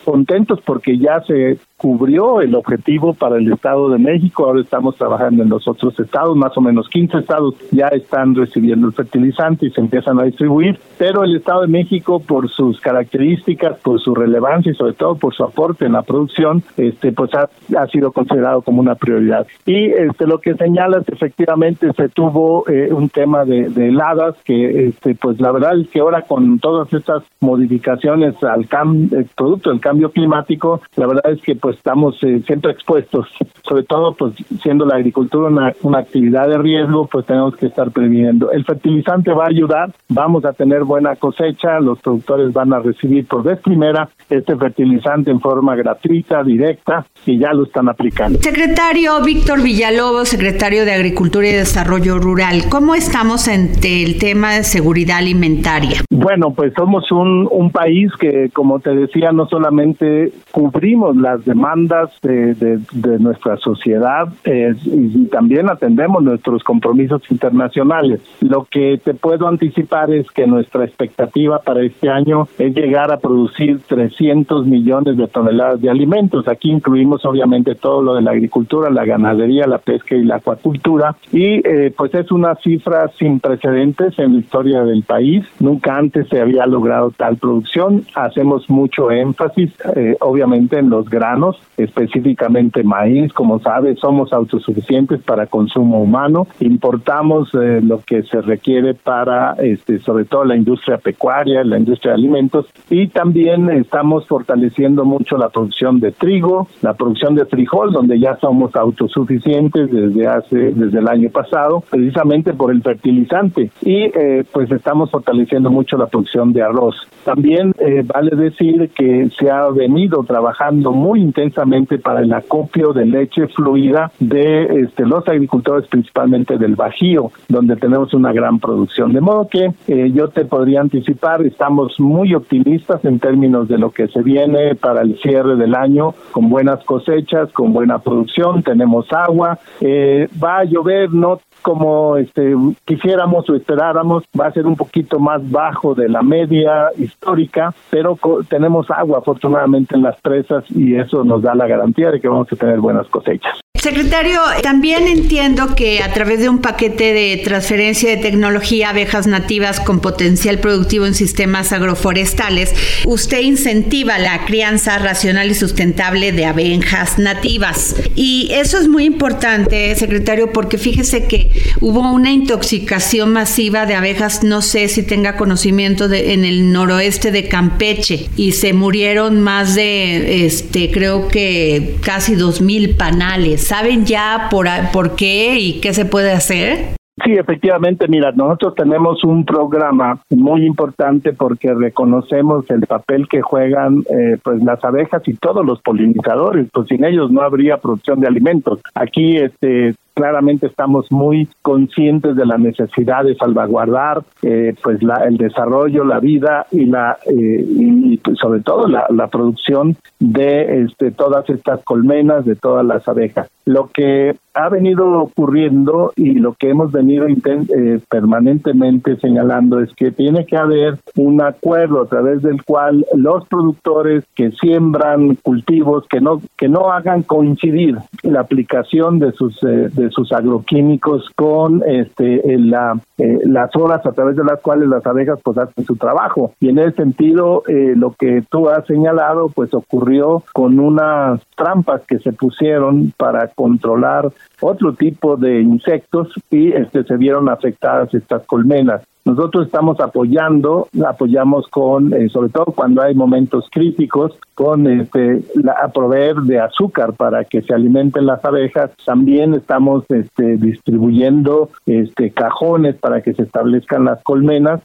contentos 0.04 0.60
porque 0.64 0.98
ya 0.98 1.20
se 1.22 1.58
cubrió 1.82 2.40
el 2.40 2.54
objetivo 2.54 3.12
para 3.12 3.38
el 3.38 3.52
Estado 3.52 3.90
de 3.90 3.98
México, 3.98 4.44
ahora 4.44 4.60
estamos 4.60 4.94
trabajando 4.94 5.42
en 5.42 5.48
los 5.48 5.66
otros 5.66 5.98
estados, 5.98 6.36
más 6.36 6.56
o 6.56 6.60
menos 6.60 6.88
15 6.88 7.18
estados 7.18 7.56
ya 7.72 7.88
están 7.88 8.36
recibiendo 8.36 8.86
el 8.86 8.92
fertilizante 8.92 9.66
y 9.66 9.70
se 9.72 9.80
empiezan 9.80 10.20
a 10.20 10.22
distribuir, 10.22 10.78
pero 10.96 11.24
el 11.24 11.34
Estado 11.34 11.62
de 11.62 11.66
México 11.66 12.20
por 12.20 12.48
sus 12.48 12.80
características, 12.80 13.80
por 13.80 14.00
su 14.00 14.14
relevancia 14.14 14.70
y 14.70 14.76
sobre 14.76 14.92
todo 14.92 15.16
por 15.16 15.34
su 15.34 15.42
aporte 15.42 15.84
en 15.84 15.94
la 15.94 16.02
producción, 16.02 16.62
este 16.76 17.10
pues 17.10 17.34
ha, 17.34 17.50
ha 17.76 17.86
sido 17.88 18.12
considerado 18.12 18.62
como 18.62 18.80
una 18.80 18.94
prioridad. 18.94 19.44
Y 19.66 19.86
este 19.86 20.28
lo 20.28 20.38
que 20.38 20.54
señalas 20.54 21.02
efectivamente 21.08 21.92
se 21.96 22.08
tuvo 22.10 22.62
eh, 22.68 22.90
un 22.92 23.08
tema 23.08 23.44
de, 23.44 23.72
heladas 23.74 24.36
que 24.44 24.86
este 24.86 25.16
pues 25.16 25.40
la 25.40 25.50
verdad 25.50 25.80
es 25.80 25.88
que 25.88 25.98
ahora 25.98 26.22
con 26.22 26.60
todas 26.60 26.92
estas 26.92 27.24
modificaciones 27.40 28.40
al 28.44 28.68
cambio 28.68 29.18
eh, 29.18 29.26
producto 29.36 29.70
del 29.70 29.80
cambio 29.80 30.12
climático, 30.12 30.80
la 30.94 31.08
verdad 31.08 31.32
es 31.32 31.42
que 31.42 31.56
pues 31.56 31.71
estamos 31.76 32.16
eh, 32.22 32.42
siempre 32.46 32.72
expuestos, 32.72 33.28
sobre 33.62 33.84
todo 33.84 34.14
pues 34.14 34.34
siendo 34.62 34.84
la 34.84 34.96
agricultura 34.96 35.48
una, 35.48 35.72
una, 35.82 35.98
actividad 35.98 36.48
de 36.48 36.58
riesgo, 36.58 37.06
pues 37.06 37.26
tenemos 37.26 37.56
que 37.56 37.66
estar 37.66 37.90
previendo. 37.90 38.50
El 38.50 38.64
fertilizante 38.64 39.32
va 39.32 39.44
a 39.44 39.48
ayudar, 39.48 39.92
vamos 40.08 40.44
a 40.44 40.52
tener 40.52 40.84
buena 40.84 41.16
cosecha, 41.16 41.80
los 41.80 42.00
productores 42.00 42.52
van 42.52 42.72
a 42.72 42.80
recibir 42.80 43.26
por 43.26 43.42
vez 43.42 43.60
primera 43.60 44.08
este 44.28 44.56
fertilizante 44.56 45.30
en 45.30 45.40
forma 45.40 45.74
gratuita, 45.76 46.42
directa, 46.42 47.06
y 47.26 47.38
ya 47.38 47.52
lo 47.52 47.64
están 47.64 47.88
aplicando. 47.88 48.38
Secretario 48.40 49.22
Víctor 49.24 49.62
Villalobos, 49.62 50.28
secretario 50.28 50.84
de 50.84 50.92
Agricultura 50.92 51.48
y 51.48 51.52
Desarrollo 51.52 52.18
Rural, 52.18 52.62
¿cómo 52.70 52.94
estamos 52.94 53.48
ante 53.48 54.02
el 54.02 54.18
tema 54.18 54.54
de 54.54 54.64
seguridad 54.64 55.18
alimentaria? 55.18 56.02
Bueno, 56.10 56.52
pues 56.54 56.72
somos 56.74 57.10
un, 57.12 57.48
un 57.50 57.70
país 57.70 58.10
que, 58.18 58.50
como 58.52 58.80
te 58.80 58.94
decía, 58.94 59.32
no 59.32 59.46
solamente 59.46 60.32
cubrimos 60.50 61.16
las 61.16 61.44
demandas, 61.44 61.61
demandas 61.62 62.10
de, 62.22 62.54
de, 62.54 63.18
nuestra 63.20 63.56
sociedad 63.56 64.26
eh, 64.44 64.74
y 64.84 65.26
también 65.26 65.68
atendemos 65.68 66.20
nuestros 66.22 66.64
compromisos 66.64 67.22
internacionales. 67.30 68.20
Lo 68.40 68.66
que 68.68 69.00
te 69.02 69.14
puedo 69.14 69.46
anticipar 69.46 70.10
es 70.12 70.28
que 70.32 70.46
nuestra 70.48 70.84
expectativa 70.84 71.60
para 71.60 71.82
este 71.82 72.10
año 72.10 72.48
es 72.58 72.74
llegar 72.74 73.12
a 73.12 73.18
producir 73.18 73.80
300 73.86 74.66
millones 74.66 75.16
de 75.16 75.28
toneladas 75.28 75.80
de 75.80 75.88
alimentos. 75.88 76.48
Aquí 76.48 76.68
incluimos 76.68 77.24
obviamente 77.24 77.76
todo 77.76 78.02
lo 78.02 78.14
de 78.14 78.22
la 78.22 78.32
agricultura, 78.32 78.90
la 78.90 79.04
ganadería, 79.04 79.66
la 79.68 79.78
pesca 79.78 80.16
y 80.16 80.24
la 80.24 80.36
acuacultura 80.36 81.14
y 81.30 81.64
eh, 81.64 81.94
pues 81.96 82.12
es 82.14 82.32
una 82.32 82.56
cifra 82.56 83.08
sin 83.18 83.38
precedentes 83.38 84.18
en 84.18 84.32
la 84.32 84.40
historia 84.40 84.82
del 84.82 85.04
país. 85.04 85.44
Nunca 85.60 85.96
antes 85.96 86.26
se 86.28 86.40
había 86.40 86.66
logrado 86.66 87.12
tal 87.16 87.36
producción. 87.36 88.04
Hacemos 88.16 88.68
mucho 88.68 89.12
énfasis 89.12 89.72
eh, 89.94 90.16
obviamente 90.20 90.78
en 90.78 90.90
los 90.90 91.08
granos 91.08 91.51
específicamente 91.76 92.82
maíz. 92.82 93.32
Como 93.32 93.58
sabes, 93.60 93.98
somos 93.98 94.32
autosuficientes 94.32 95.20
para 95.22 95.46
consumo 95.46 96.02
humano. 96.02 96.46
Importamos 96.60 97.50
eh, 97.54 97.80
lo 97.82 98.00
que 98.00 98.22
se 98.22 98.40
requiere 98.40 98.94
para, 98.94 99.54
este, 99.54 99.98
sobre 99.98 100.24
todo 100.24 100.44
la 100.44 100.56
industria 100.56 100.98
pecuaria, 100.98 101.64
la 101.64 101.78
industria 101.78 102.12
de 102.12 102.18
alimentos, 102.18 102.66
y 102.90 103.08
también 103.08 103.70
estamos 103.70 104.26
fortaleciendo 104.26 105.04
mucho 105.04 105.36
la 105.36 105.48
producción 105.48 106.00
de 106.00 106.12
trigo, 106.12 106.68
la 106.82 106.94
producción 106.94 107.34
de 107.34 107.46
frijol, 107.46 107.92
donde 107.92 108.18
ya 108.18 108.36
somos 108.36 108.74
autosuficientes 108.76 109.90
desde 109.90 110.26
hace, 110.26 110.56
desde 110.72 110.98
el 110.98 111.08
año 111.08 111.30
pasado, 111.30 111.82
precisamente 111.90 112.52
por 112.52 112.70
el 112.70 112.82
fertilizante. 112.82 113.70
Y 113.82 114.10
eh, 114.14 114.44
pues 114.52 114.70
estamos 114.70 115.10
fortaleciendo 115.10 115.70
mucho 115.70 115.96
la 115.96 116.06
producción 116.06 116.52
de 116.52 116.62
arroz. 116.62 116.96
También 117.24 117.72
eh, 117.78 118.02
vale 118.04 118.34
decir 118.36 118.90
que 118.94 119.28
se 119.38 119.50
ha 119.50 119.68
venido 119.68 120.22
trabajando 120.24 120.92
muy 120.92 121.20
intensamente 121.20 121.41
intensamente 121.42 121.98
para 121.98 122.20
el 122.20 122.32
acopio 122.32 122.92
de 122.92 123.04
leche 123.04 123.48
fluida 123.48 124.10
de 124.20 124.64
este, 124.82 125.04
los 125.04 125.26
agricultores, 125.26 125.88
principalmente 125.88 126.56
del 126.56 126.76
Bajío, 126.76 127.32
donde 127.48 127.76
tenemos 127.76 128.14
una 128.14 128.32
gran 128.32 128.58
producción. 128.58 129.12
De 129.12 129.20
modo 129.20 129.48
que 129.48 129.72
eh, 129.88 130.10
yo 130.14 130.28
te 130.28 130.44
podría 130.44 130.80
anticipar, 130.80 131.42
estamos 131.42 131.98
muy 131.98 132.34
optimistas 132.34 133.04
en 133.04 133.18
términos 133.18 133.68
de 133.68 133.78
lo 133.78 133.90
que 133.90 134.08
se 134.08 134.22
viene 134.22 134.74
para 134.74 135.02
el 135.02 135.18
cierre 135.18 135.56
del 135.56 135.74
año, 135.74 136.14
con 136.30 136.48
buenas 136.48 136.82
cosechas, 136.84 137.50
con 137.52 137.72
buena 137.72 137.98
producción, 137.98 138.62
tenemos 138.62 139.12
agua, 139.12 139.58
eh, 139.80 140.28
va 140.42 140.58
a 140.58 140.64
llover, 140.64 141.12
no 141.12 141.40
como 141.62 142.16
este 142.16 142.54
quisiéramos 142.84 143.48
o 143.48 143.54
esperáramos, 143.54 144.24
va 144.38 144.46
a 144.46 144.52
ser 144.52 144.66
un 144.66 144.76
poquito 144.76 145.18
más 145.18 145.48
bajo 145.50 145.94
de 145.94 146.08
la 146.08 146.22
media 146.22 146.88
histórica, 146.98 147.72
pero 147.88 148.18
tenemos 148.48 148.90
agua 148.90 149.18
afortunadamente 149.18 149.94
en 149.94 150.02
las 150.02 150.20
presas 150.20 150.64
y 150.70 150.96
eso 150.96 151.21
nos 151.24 151.42
da 151.42 151.54
la 151.54 151.66
garantía 151.66 152.10
de 152.10 152.20
que 152.20 152.28
vamos 152.28 152.48
a 152.52 152.56
tener 152.56 152.80
buenas 152.80 153.06
cosechas. 153.08 153.60
Secretario, 153.82 154.40
también 154.62 155.08
entiendo 155.08 155.74
que 155.74 156.04
a 156.04 156.12
través 156.12 156.38
de 156.38 156.48
un 156.48 156.60
paquete 156.60 157.12
de 157.12 157.42
transferencia 157.42 158.10
de 158.10 158.16
tecnología 158.16 158.90
abejas 158.90 159.26
nativas 159.26 159.80
con 159.80 159.98
potencial 159.98 160.60
productivo 160.60 161.04
en 161.04 161.16
sistemas 161.16 161.72
agroforestales, 161.72 162.72
usted 163.06 163.40
incentiva 163.40 164.20
la 164.20 164.44
crianza 164.44 165.00
racional 165.00 165.50
y 165.50 165.56
sustentable 165.56 166.30
de 166.30 166.44
abejas 166.44 167.18
nativas. 167.18 167.96
Y 168.14 168.50
eso 168.52 168.78
es 168.78 168.86
muy 168.86 169.04
importante, 169.04 169.96
secretario, 169.96 170.52
porque 170.52 170.78
fíjese 170.78 171.24
que 171.24 171.50
hubo 171.80 172.08
una 172.12 172.30
intoxicación 172.30 173.32
masiva 173.32 173.84
de 173.84 173.96
abejas, 173.96 174.44
no 174.44 174.62
sé 174.62 174.86
si 174.86 175.02
tenga 175.02 175.36
conocimiento 175.36 176.06
de, 176.06 176.34
en 176.34 176.44
el 176.44 176.70
noroeste 176.70 177.32
de 177.32 177.48
Campeche, 177.48 178.28
y 178.36 178.52
se 178.52 178.74
murieron 178.74 179.40
más 179.40 179.74
de, 179.74 180.46
este, 180.46 180.92
creo 180.92 181.26
que 181.26 181.96
casi 182.04 182.36
dos 182.36 182.60
mil 182.60 182.90
panales 182.90 183.71
¿Saben 183.72 184.04
ya 184.04 184.48
por, 184.50 184.66
por 184.92 185.16
qué 185.16 185.58
y 185.58 185.80
qué 185.80 185.94
se 185.94 186.04
puede 186.04 186.30
hacer? 186.30 186.94
Sí, 187.24 187.32
efectivamente, 187.32 188.06
mira, 188.06 188.30
nosotros 188.32 188.74
tenemos 188.74 189.24
un 189.24 189.46
programa 189.46 190.20
muy 190.28 190.66
importante 190.66 191.32
porque 191.32 191.72
reconocemos 191.72 192.68
el 192.68 192.82
papel 192.82 193.26
que 193.30 193.40
juegan 193.40 194.04
eh, 194.10 194.36
pues 194.44 194.62
las 194.62 194.84
abejas 194.84 195.22
y 195.26 195.32
todos 195.36 195.64
los 195.64 195.80
polinizadores, 195.80 196.68
pues 196.70 196.86
sin 196.88 197.02
ellos 197.02 197.30
no 197.30 197.40
habría 197.40 197.78
producción 197.78 198.20
de 198.20 198.26
alimentos. 198.26 198.80
Aquí 198.94 199.38
este 199.38 199.94
claramente 200.14 200.66
estamos 200.66 201.10
muy 201.10 201.48
conscientes 201.62 202.36
de 202.36 202.46
la 202.46 202.58
necesidad 202.58 203.24
de 203.24 203.34
salvaguardar 203.34 204.22
eh, 204.42 204.74
pues 204.82 205.02
la, 205.02 205.24
el 205.24 205.36
desarrollo, 205.36 206.04
la 206.04 206.20
vida 206.20 206.66
y 206.70 206.86
la 206.86 207.18
eh, 207.26 207.64
y 207.66 208.16
pues, 208.18 208.38
sobre 208.38 208.60
todo 208.60 208.86
la, 208.88 209.28
producción 209.28 209.96
de 210.18 210.82
este, 210.82 211.10
todas 211.10 211.48
estas 211.48 211.82
colmenas, 211.84 212.44
de 212.44 212.56
todas 212.56 212.84
las 212.84 213.06
abejas. 213.08 213.48
Lo 213.64 213.88
que 213.88 214.36
ha 214.54 214.68
venido 214.68 215.08
ocurriendo 215.20 216.12
y 216.16 216.34
lo 216.34 216.54
que 216.54 216.70
hemos 216.70 216.92
venido 216.92 217.26
eh, 217.26 218.00
permanentemente 218.10 219.16
señalando 219.16 219.80
es 219.80 219.94
que 219.94 220.10
tiene 220.10 220.44
que 220.44 220.56
haber 220.56 220.98
un 221.16 221.40
acuerdo 221.40 222.02
a 222.02 222.06
través 222.06 222.42
del 222.42 222.62
cual 222.64 223.06
los 223.14 223.46
productores 223.48 224.24
que 224.34 224.50
siembran 224.50 225.36
cultivos 225.36 226.06
que 226.08 226.20
no 226.20 226.42
que 226.58 226.68
no 226.68 226.92
hagan 226.92 227.22
coincidir 227.22 227.96
la 228.22 228.40
aplicación 228.40 229.18
de 229.18 229.32
sus 229.32 229.58
de 229.60 230.01
sus 230.10 230.32
agroquímicos 230.32 231.30
con 231.36 231.82
este 231.86 232.54
eh, 232.54 232.58
las 232.58 233.76
horas 233.76 234.04
a 234.04 234.12
través 234.12 234.36
de 234.36 234.44
las 234.44 234.60
cuales 234.60 234.88
las 234.88 235.04
abejas 235.06 235.38
pues 235.42 235.58
hacen 235.58 235.84
su 235.84 235.96
trabajo. 235.96 236.52
Y 236.60 236.68
en 236.68 236.78
ese 236.78 236.96
sentido 236.96 237.62
eh, 237.68 237.94
lo 237.96 238.12
que 238.12 238.42
tú 238.50 238.68
has 238.68 238.86
señalado 238.86 239.48
pues 239.48 239.72
ocurrió 239.74 240.42
con 240.52 240.78
unas 240.78 241.40
trampas 241.56 242.02
que 242.06 242.18
se 242.18 242.32
pusieron 242.32 243.12
para 243.16 243.48
controlar 243.48 244.32
otro 244.60 244.94
tipo 244.94 245.36
de 245.36 245.60
insectos 245.60 246.28
y 246.50 246.72
este 246.72 247.04
se 247.04 247.16
vieron 247.16 247.48
afectadas 247.48 248.12
estas 248.14 248.44
colmenas 248.46 249.02
Nosotros 249.24 249.66
estamos 249.66 250.00
apoyando, 250.00 250.88
apoyamos 251.06 251.68
con, 251.68 252.12
eh, 252.12 252.28
sobre 252.28 252.48
todo 252.48 252.66
cuando 252.66 253.02
hay 253.02 253.14
momentos 253.14 253.68
críticos, 253.70 254.36
con 254.54 254.86
este, 254.86 255.42
la, 255.54 255.72
a 255.72 255.88
proveer 255.88 256.36
de 256.36 256.60
azúcar 256.60 257.14
para 257.14 257.44
que 257.44 257.62
se 257.62 257.72
alimenten 257.72 258.26
las 258.26 258.44
abejas. 258.44 258.90
También 259.04 259.54
estamos 259.54 260.04
este, 260.08 260.56
distribuyendo 260.56 261.70
este, 261.86 262.30
cajones 262.30 262.96
para 262.96 263.22
que 263.22 263.32
se 263.32 263.42
establezcan 263.42 264.04
las 264.04 264.22
colmenas, 264.22 264.80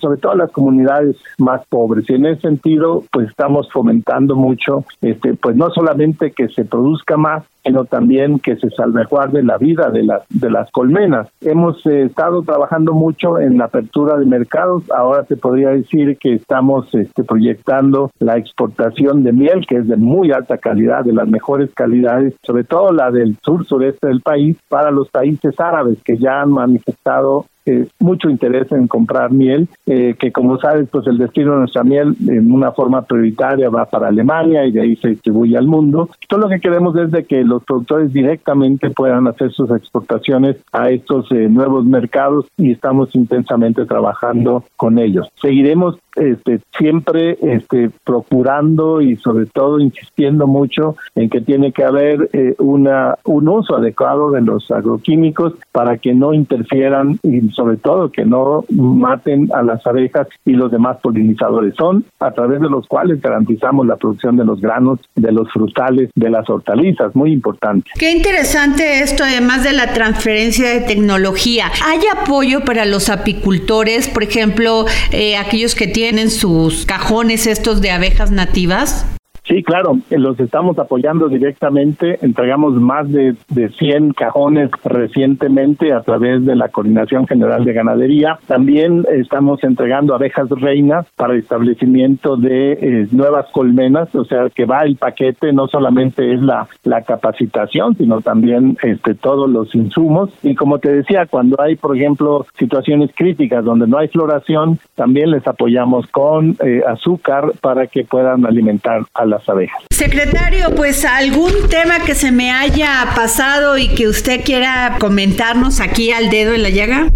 sobre 0.00 0.18
todo 0.18 0.32
a 0.32 0.36
las 0.36 0.50
comunidades 0.52 1.16
más 1.38 1.64
pobres. 1.66 2.08
Y 2.08 2.14
en 2.14 2.26
ese 2.26 2.40
sentido, 2.42 3.04
pues 3.12 3.28
estamos 3.28 3.70
fomentando 3.70 4.36
mucho, 4.36 4.84
este, 5.02 5.34
pues 5.34 5.54
no 5.54 5.70
solamente 5.70 6.32
que 6.32 6.48
se 6.48 6.64
produzca 6.64 7.16
más, 7.16 7.44
sino 7.64 7.84
también 7.84 8.38
que 8.38 8.56
se 8.56 8.70
salvaguarde 8.70 9.42
la 9.42 9.58
vida 9.58 9.90
de 9.90 10.02
las 10.02 10.22
de 10.28 10.50
las 10.50 10.70
colmenas. 10.70 11.28
Hemos 11.40 11.84
eh, 11.86 12.04
estado 12.04 12.42
trabajando 12.42 12.92
mucho 12.92 13.38
en 13.38 13.58
la 13.58 13.66
apertura 13.66 14.16
de 14.18 14.26
mercados. 14.26 14.84
Ahora 14.90 15.24
se 15.24 15.36
podría 15.36 15.70
decir 15.70 16.16
que 16.18 16.34
estamos 16.34 16.92
este, 16.94 17.24
proyectando 17.24 18.10
la 18.18 18.36
exportación 18.36 19.22
de 19.22 19.32
miel, 19.32 19.66
que 19.66 19.76
es 19.76 19.88
de 19.88 19.96
muy 19.96 20.32
alta 20.32 20.58
calidad, 20.58 21.04
de 21.04 21.12
las 21.12 21.28
mejores 21.28 21.70
calidades, 21.74 22.34
sobre 22.42 22.64
todo 22.64 22.92
la 22.92 23.10
del 23.10 23.36
sur 23.42 23.64
sureste 23.66 24.08
del 24.08 24.20
país, 24.20 24.56
para 24.68 24.90
los 24.90 25.08
países 25.10 25.58
árabes 25.58 25.98
que 26.04 26.18
ya 26.18 26.42
han 26.42 26.50
manifestado 26.50 27.46
eh, 27.66 27.86
mucho 28.00 28.28
interés 28.28 28.70
en 28.72 28.88
comprar 28.88 29.30
miel, 29.30 29.68
eh, 29.86 30.14
que 30.18 30.32
como 30.32 30.58
sabes, 30.58 30.88
pues 30.90 31.06
el 31.06 31.18
destino 31.18 31.52
de 31.52 31.58
nuestra 31.58 31.84
miel 31.84 32.16
en 32.28 32.50
una 32.52 32.72
forma 32.72 33.02
prioritaria 33.02 33.68
va 33.68 33.84
para 33.86 34.08
Alemania 34.08 34.66
y 34.66 34.72
de 34.72 34.80
ahí 34.80 34.96
se 34.96 35.08
distribuye 35.08 35.56
al 35.56 35.66
mundo. 35.66 36.10
Todo 36.28 36.40
lo 36.40 36.48
que 36.48 36.60
queremos 36.60 36.96
es 36.96 37.10
de 37.10 37.24
que 37.24 37.44
los 37.44 37.62
productores 37.64 38.12
directamente 38.12 38.90
puedan 38.90 39.26
hacer 39.26 39.52
sus 39.52 39.70
exportaciones 39.70 40.56
a 40.72 40.90
estos 40.90 41.30
eh, 41.30 41.48
nuevos 41.48 41.84
mercados 41.84 42.46
y 42.56 42.72
estamos 42.72 43.14
intensamente 43.14 43.86
trabajando 43.86 44.64
con 44.76 44.98
ellos. 44.98 45.28
Seguiremos 45.40 45.98
este, 46.16 46.60
siempre 46.76 47.38
este, 47.42 47.90
procurando 48.04 49.00
y 49.00 49.16
sobre 49.16 49.46
todo 49.46 49.80
insistiendo 49.80 50.46
mucho 50.46 50.96
en 51.14 51.30
que 51.30 51.40
tiene 51.40 51.72
que 51.72 51.84
haber 51.84 52.28
una 52.58 53.16
un 53.24 53.48
uso 53.48 53.76
adecuado 53.76 54.30
de 54.30 54.40
los 54.40 54.70
agroquímicos 54.70 55.54
para 55.72 55.98
que 55.98 56.14
no 56.14 56.34
interfieran 56.34 57.18
y 57.22 57.48
sobre 57.50 57.76
todo 57.76 58.10
que 58.10 58.24
no 58.24 58.64
maten 58.70 59.48
a 59.54 59.62
las 59.62 59.86
abejas 59.86 60.28
y 60.44 60.52
los 60.52 60.70
demás 60.70 60.98
polinizadores. 61.02 61.74
Son 61.76 62.04
a 62.20 62.30
través 62.32 62.60
de 62.60 62.68
los 62.68 62.86
cuales 62.86 63.20
garantizamos 63.20 63.86
la 63.86 63.96
producción 63.96 64.36
de 64.36 64.44
los 64.44 64.60
granos, 64.60 65.00
de 65.14 65.32
los 65.32 65.50
frutales, 65.52 66.10
de 66.14 66.30
las 66.30 66.48
hortalizas, 66.48 67.14
muy 67.14 67.32
importante. 67.32 67.90
Qué 67.98 68.12
interesante 68.12 69.00
esto, 69.00 69.24
además 69.24 69.64
de 69.64 69.72
la 69.72 69.92
transferencia 69.92 70.68
de 70.68 70.80
tecnología. 70.80 71.66
¿Hay 71.84 72.00
apoyo 72.12 72.64
para 72.64 72.84
los 72.84 73.08
apicultores, 73.08 74.08
por 74.08 74.22
ejemplo, 74.22 74.84
eh, 75.10 75.36
aquellos 75.36 75.74
que 75.74 75.86
tienen 75.86 76.01
sus 76.30 76.84
cajones 76.84 77.46
estos 77.46 77.80
de 77.80 77.90
abejas 77.90 78.30
nativas? 78.30 79.06
Sí, 79.44 79.64
claro, 79.64 79.98
los 80.10 80.38
estamos 80.38 80.78
apoyando 80.78 81.28
directamente. 81.28 82.18
Entregamos 82.22 82.74
más 82.74 83.10
de, 83.10 83.34
de 83.48 83.70
100 83.70 84.12
cajones 84.12 84.70
recientemente 84.84 85.92
a 85.92 86.00
través 86.02 86.44
de 86.44 86.54
la 86.54 86.68
Coordinación 86.68 87.26
General 87.26 87.64
de 87.64 87.72
Ganadería. 87.72 88.38
También 88.46 89.04
estamos 89.10 89.64
entregando 89.64 90.14
abejas 90.14 90.48
reinas 90.48 91.06
para 91.16 91.34
establecimiento 91.34 92.36
de 92.36 92.72
eh, 92.72 93.08
nuevas 93.10 93.46
colmenas, 93.50 94.14
o 94.14 94.24
sea, 94.24 94.48
que 94.48 94.64
va 94.64 94.84
el 94.84 94.96
paquete, 94.96 95.52
no 95.52 95.66
solamente 95.66 96.32
es 96.32 96.40
la, 96.40 96.68
la 96.84 97.02
capacitación, 97.02 97.96
sino 97.96 98.20
también 98.20 98.76
este, 98.82 99.16
todos 99.16 99.50
los 99.50 99.74
insumos. 99.74 100.30
Y 100.44 100.54
como 100.54 100.78
te 100.78 100.92
decía, 100.92 101.26
cuando 101.26 101.60
hay, 101.60 101.74
por 101.74 101.96
ejemplo, 101.96 102.46
situaciones 102.58 103.10
críticas 103.12 103.64
donde 103.64 103.88
no 103.88 103.98
hay 103.98 104.06
floración, 104.06 104.78
también 104.94 105.32
les 105.32 105.44
apoyamos 105.48 106.06
con 106.08 106.56
eh, 106.64 106.82
azúcar 106.86 107.52
para 107.60 107.88
que 107.88 108.04
puedan 108.04 108.46
alimentar 108.46 109.02
a 109.14 109.31
las 109.32 109.48
abejas. 109.48 109.82
Secretario, 109.90 110.74
pues 110.74 111.04
algún 111.04 111.68
tema 111.68 112.00
que 112.00 112.14
se 112.14 112.30
me 112.30 112.52
haya 112.52 113.08
pasado 113.16 113.78
y 113.78 113.88
que 113.88 114.06
usted 114.06 114.44
quiera 114.44 114.96
comentarnos 115.00 115.80
aquí 115.80 116.12
al 116.12 116.30
dedo 116.30 116.54
en 116.54 116.62
la 116.62 116.70
llaga. 116.70 117.08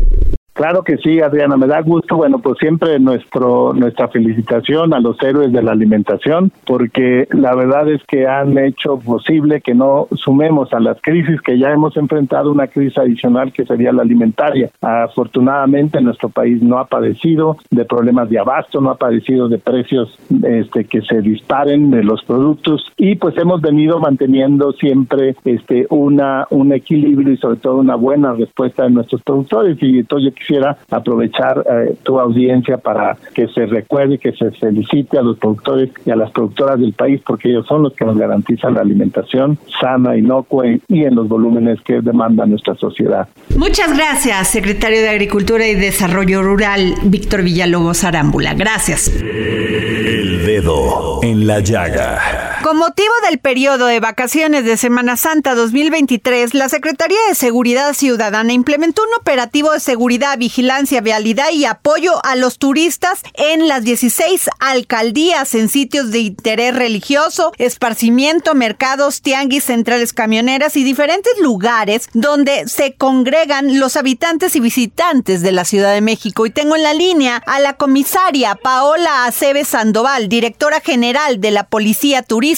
Claro 0.56 0.82
que 0.82 0.96
sí, 0.96 1.20
Adriana, 1.20 1.58
me 1.58 1.66
da 1.66 1.82
gusto. 1.82 2.16
Bueno, 2.16 2.38
pues 2.38 2.56
siempre 2.58 2.98
nuestro 2.98 3.74
nuestra 3.74 4.08
felicitación 4.08 4.94
a 4.94 5.00
los 5.00 5.22
héroes 5.22 5.52
de 5.52 5.62
la 5.62 5.72
alimentación, 5.72 6.50
porque 6.64 7.28
la 7.30 7.54
verdad 7.54 7.90
es 7.90 8.02
que 8.08 8.26
han 8.26 8.56
hecho 8.56 8.98
posible 8.98 9.60
que 9.60 9.74
no 9.74 10.08
sumemos 10.12 10.72
a 10.72 10.80
las 10.80 10.96
crisis 11.02 11.42
que 11.42 11.58
ya 11.58 11.72
hemos 11.72 11.94
enfrentado 11.98 12.50
una 12.50 12.68
crisis 12.68 12.96
adicional 12.96 13.52
que 13.52 13.66
sería 13.66 13.92
la 13.92 14.00
alimentaria. 14.00 14.70
Afortunadamente 14.80 16.00
nuestro 16.00 16.30
país 16.30 16.62
no 16.62 16.78
ha 16.78 16.86
padecido 16.86 17.58
de 17.70 17.84
problemas 17.84 18.30
de 18.30 18.38
abasto, 18.38 18.80
no 18.80 18.88
ha 18.88 18.96
padecido 18.96 19.50
de 19.50 19.58
precios 19.58 20.18
este 20.42 20.84
que 20.84 21.02
se 21.02 21.20
disparen 21.20 21.90
de 21.90 22.02
los 22.02 22.24
productos 22.24 22.82
y 22.96 23.16
pues 23.16 23.36
hemos 23.36 23.60
venido 23.60 23.98
manteniendo 23.98 24.72
siempre 24.72 25.36
este 25.44 25.86
una 25.90 26.46
un 26.48 26.72
equilibrio 26.72 27.34
y 27.34 27.36
sobre 27.36 27.58
todo 27.58 27.76
una 27.76 27.94
buena 27.94 28.32
respuesta 28.32 28.84
de 28.84 28.90
nuestros 28.90 29.22
productores 29.22 29.76
y 29.82 29.98
entonces 29.98 30.32
quisiera 30.46 30.78
aprovechar 30.90 31.64
eh, 31.68 31.96
tu 32.02 32.18
audiencia 32.18 32.78
para 32.78 33.16
que 33.34 33.48
se 33.48 33.66
recuerde, 33.66 34.18
que 34.18 34.32
se 34.32 34.50
felicite 34.52 35.18
a 35.18 35.22
los 35.22 35.38
productores 35.38 35.90
y 36.04 36.10
a 36.10 36.16
las 36.16 36.30
productoras 36.30 36.78
del 36.78 36.92
país, 36.92 37.20
porque 37.26 37.50
ellos 37.50 37.66
son 37.66 37.82
los 37.82 37.94
que 37.94 38.04
nos 38.04 38.16
garantizan 38.16 38.74
la 38.74 38.80
alimentación 38.80 39.58
sana, 39.80 40.16
inocua 40.16 40.66
y 40.88 41.04
en 41.04 41.14
los 41.14 41.28
volúmenes 41.28 41.80
que 41.82 42.00
demanda 42.00 42.46
nuestra 42.46 42.74
sociedad. 42.74 43.28
Muchas 43.56 43.96
gracias, 43.96 44.48
secretario 44.48 45.00
de 45.00 45.08
Agricultura 45.08 45.66
y 45.66 45.74
Desarrollo 45.74 46.42
Rural, 46.42 46.94
Víctor 47.04 47.42
Villalobos 47.42 48.04
Arámbula. 48.04 48.54
Gracias. 48.54 49.08
El 49.08 50.46
dedo 50.46 51.20
en 51.22 51.46
la 51.46 51.60
llaga. 51.60 52.45
Con 52.66 52.78
motivo 52.78 53.12
del 53.28 53.38
periodo 53.38 53.86
de 53.86 54.00
vacaciones 54.00 54.64
de 54.64 54.76
Semana 54.76 55.16
Santa 55.16 55.54
2023, 55.54 56.52
la 56.52 56.68
Secretaría 56.68 57.16
de 57.28 57.36
Seguridad 57.36 57.94
Ciudadana 57.94 58.52
implementó 58.52 59.04
un 59.04 59.20
operativo 59.20 59.70
de 59.70 59.78
seguridad, 59.78 60.36
vigilancia, 60.36 61.00
vialidad 61.00 61.50
y 61.52 61.64
apoyo 61.64 62.18
a 62.24 62.34
los 62.34 62.58
turistas 62.58 63.20
en 63.34 63.68
las 63.68 63.84
16 63.84 64.50
alcaldías 64.58 65.54
en 65.54 65.68
sitios 65.68 66.10
de 66.10 66.18
interés 66.18 66.74
religioso, 66.74 67.52
esparcimiento, 67.56 68.56
mercados, 68.56 69.22
tianguis, 69.22 69.62
centrales 69.62 70.12
camioneras 70.12 70.76
y 70.76 70.82
diferentes 70.82 71.38
lugares 71.38 72.08
donde 72.14 72.66
se 72.66 72.94
congregan 72.94 73.78
los 73.78 73.96
habitantes 73.96 74.56
y 74.56 74.60
visitantes 74.60 75.40
de 75.40 75.52
la 75.52 75.64
Ciudad 75.64 75.94
de 75.94 76.00
México. 76.00 76.44
Y 76.46 76.50
tengo 76.50 76.74
en 76.74 76.82
la 76.82 76.94
línea 76.94 77.36
a 77.46 77.60
la 77.60 77.74
comisaria 77.74 78.56
Paola 78.56 79.26
Aceves 79.26 79.68
Sandoval, 79.68 80.28
directora 80.28 80.80
general 80.80 81.40
de 81.40 81.52
la 81.52 81.68
Policía 81.68 82.24
Turística 82.24 82.55